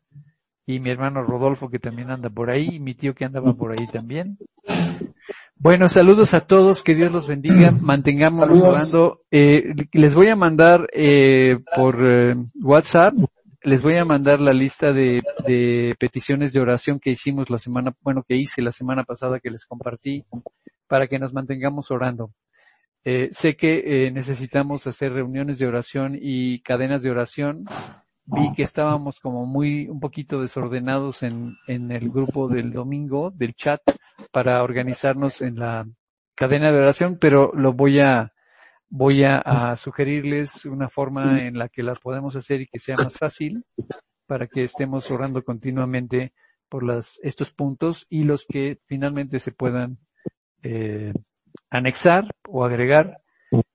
y 0.66 0.80
mi 0.80 0.90
hermano 0.90 1.22
Rodolfo 1.22 1.70
que 1.70 1.78
también 1.78 2.10
anda 2.10 2.28
por 2.28 2.50
ahí 2.50 2.76
y 2.76 2.80
mi 2.80 2.94
tío 2.94 3.14
que 3.14 3.24
andaba 3.24 3.54
por 3.54 3.72
ahí 3.72 3.86
también. 3.86 4.38
Bueno, 5.58 5.88
saludos 5.88 6.34
a 6.34 6.40
todos, 6.40 6.82
que 6.82 6.94
Dios 6.94 7.10
los 7.10 7.26
bendiga, 7.26 7.70
mantengamos 7.82 8.48
orando. 8.48 9.22
Eh, 9.30 9.74
les 9.92 10.14
voy 10.14 10.28
a 10.28 10.36
mandar 10.36 10.88
eh, 10.92 11.58
por 11.74 11.96
eh, 12.02 12.36
WhatsApp, 12.62 13.14
les 13.62 13.82
voy 13.82 13.96
a 13.96 14.04
mandar 14.04 14.40
la 14.40 14.52
lista 14.52 14.92
de, 14.92 15.22
de, 15.46 15.96
peticiones 15.98 16.52
de 16.52 16.60
oración 16.60 17.00
que 17.00 17.10
hicimos 17.10 17.50
la 17.50 17.58
semana, 17.58 17.94
bueno, 18.02 18.22
que 18.22 18.36
hice 18.36 18.62
la 18.62 18.70
semana 18.70 19.04
pasada 19.04 19.40
que 19.40 19.50
les 19.50 19.64
compartí, 19.64 20.24
para 20.86 21.08
que 21.08 21.18
nos 21.18 21.32
mantengamos 21.32 21.90
orando. 21.90 22.30
Eh, 23.08 23.30
sé 23.32 23.56
que 23.56 24.06
eh, 24.06 24.10
necesitamos 24.10 24.84
hacer 24.88 25.12
reuniones 25.12 25.58
de 25.58 25.66
oración 25.68 26.18
y 26.20 26.60
cadenas 26.62 27.04
de 27.04 27.10
oración. 27.12 27.64
Vi 28.26 28.52
que 28.54 28.64
estábamos 28.64 29.20
como 29.20 29.46
muy, 29.46 29.88
un 29.88 30.00
poquito 30.00 30.42
desordenados 30.42 31.22
en, 31.22 31.56
en 31.68 31.92
el 31.92 32.10
grupo 32.10 32.48
del 32.48 32.72
domingo, 32.72 33.30
del 33.30 33.54
chat 33.54 33.80
para 34.32 34.62
organizarnos 34.62 35.40
en 35.40 35.58
la 35.58 35.86
cadena 36.34 36.70
de 36.70 36.78
oración, 36.78 37.18
pero 37.20 37.52
lo 37.54 37.72
voy 37.72 38.00
a, 38.00 38.32
voy 38.88 39.24
a, 39.24 39.74
sugerirles 39.76 40.64
una 40.66 40.88
forma 40.88 41.42
en 41.42 41.58
la 41.58 41.68
que 41.68 41.82
la 41.82 41.94
podemos 41.94 42.36
hacer 42.36 42.60
y 42.60 42.66
que 42.66 42.78
sea 42.78 42.96
más 42.96 43.16
fácil 43.16 43.64
para 44.26 44.46
que 44.46 44.64
estemos 44.64 45.10
orando 45.10 45.42
continuamente 45.42 46.32
por 46.68 46.82
las, 46.82 47.18
estos 47.22 47.52
puntos 47.52 48.06
y 48.08 48.24
los 48.24 48.44
que 48.46 48.78
finalmente 48.86 49.38
se 49.38 49.52
puedan 49.52 49.98
eh, 50.62 51.12
anexar 51.70 52.34
o 52.48 52.64
agregar. 52.64 53.18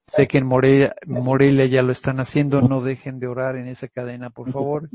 Sé 0.08 0.28
que 0.28 0.38
en 0.38 0.46
Morelia, 0.46 0.94
Morelia 1.06 1.66
ya 1.66 1.82
lo 1.82 1.92
están 1.92 2.20
haciendo, 2.20 2.60
no 2.60 2.82
dejen 2.82 3.18
de 3.18 3.26
orar 3.26 3.56
en 3.56 3.68
esa 3.68 3.88
cadena, 3.88 4.28
por 4.30 4.52
favor, 4.52 4.90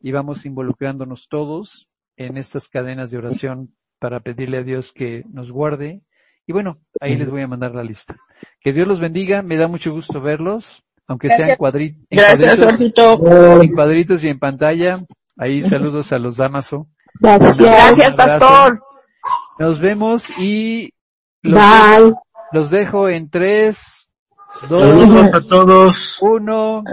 y 0.00 0.12
vamos 0.12 0.46
involucrándonos 0.46 1.28
todos 1.28 1.88
en 2.16 2.38
estas 2.38 2.68
cadenas 2.68 3.10
de 3.10 3.18
oración 3.18 3.74
para 3.98 4.20
pedirle 4.20 4.58
a 4.58 4.62
Dios 4.62 4.92
que 4.92 5.24
nos 5.30 5.52
guarde. 5.52 6.00
Y 6.46 6.52
bueno, 6.52 6.78
ahí 7.00 7.16
les 7.16 7.30
voy 7.30 7.42
a 7.42 7.46
mandar 7.46 7.74
la 7.74 7.84
lista. 7.84 8.16
Que 8.60 8.72
Dios 8.72 8.88
los 8.88 8.98
bendiga, 8.98 9.42
me 9.42 9.56
da 9.56 9.68
mucho 9.68 9.92
gusto 9.92 10.20
verlos, 10.20 10.82
aunque 11.06 11.28
sean 11.28 11.56
cuadritos. 11.56 12.02
Gracias, 12.10 12.62
En 12.62 13.74
cuadritos 13.74 14.24
y 14.24 14.28
en 14.28 14.38
pantalla. 14.38 15.04
Ahí 15.36 15.62
saludos 15.62 16.12
a 16.12 16.18
los 16.18 16.36
Damaso. 16.36 16.88
Gracias. 17.20 17.58
Gracias, 17.58 18.14
pastor. 18.14 18.72
Nos 19.58 19.80
vemos 19.80 20.24
y 20.38 20.92
los, 21.42 22.14
los 22.52 22.70
dejo 22.70 23.08
en 23.08 23.30
tres, 23.30 24.01
Saludos 24.68 25.34
a 25.34 25.40
todos. 25.40 26.18
uno. 26.22 26.84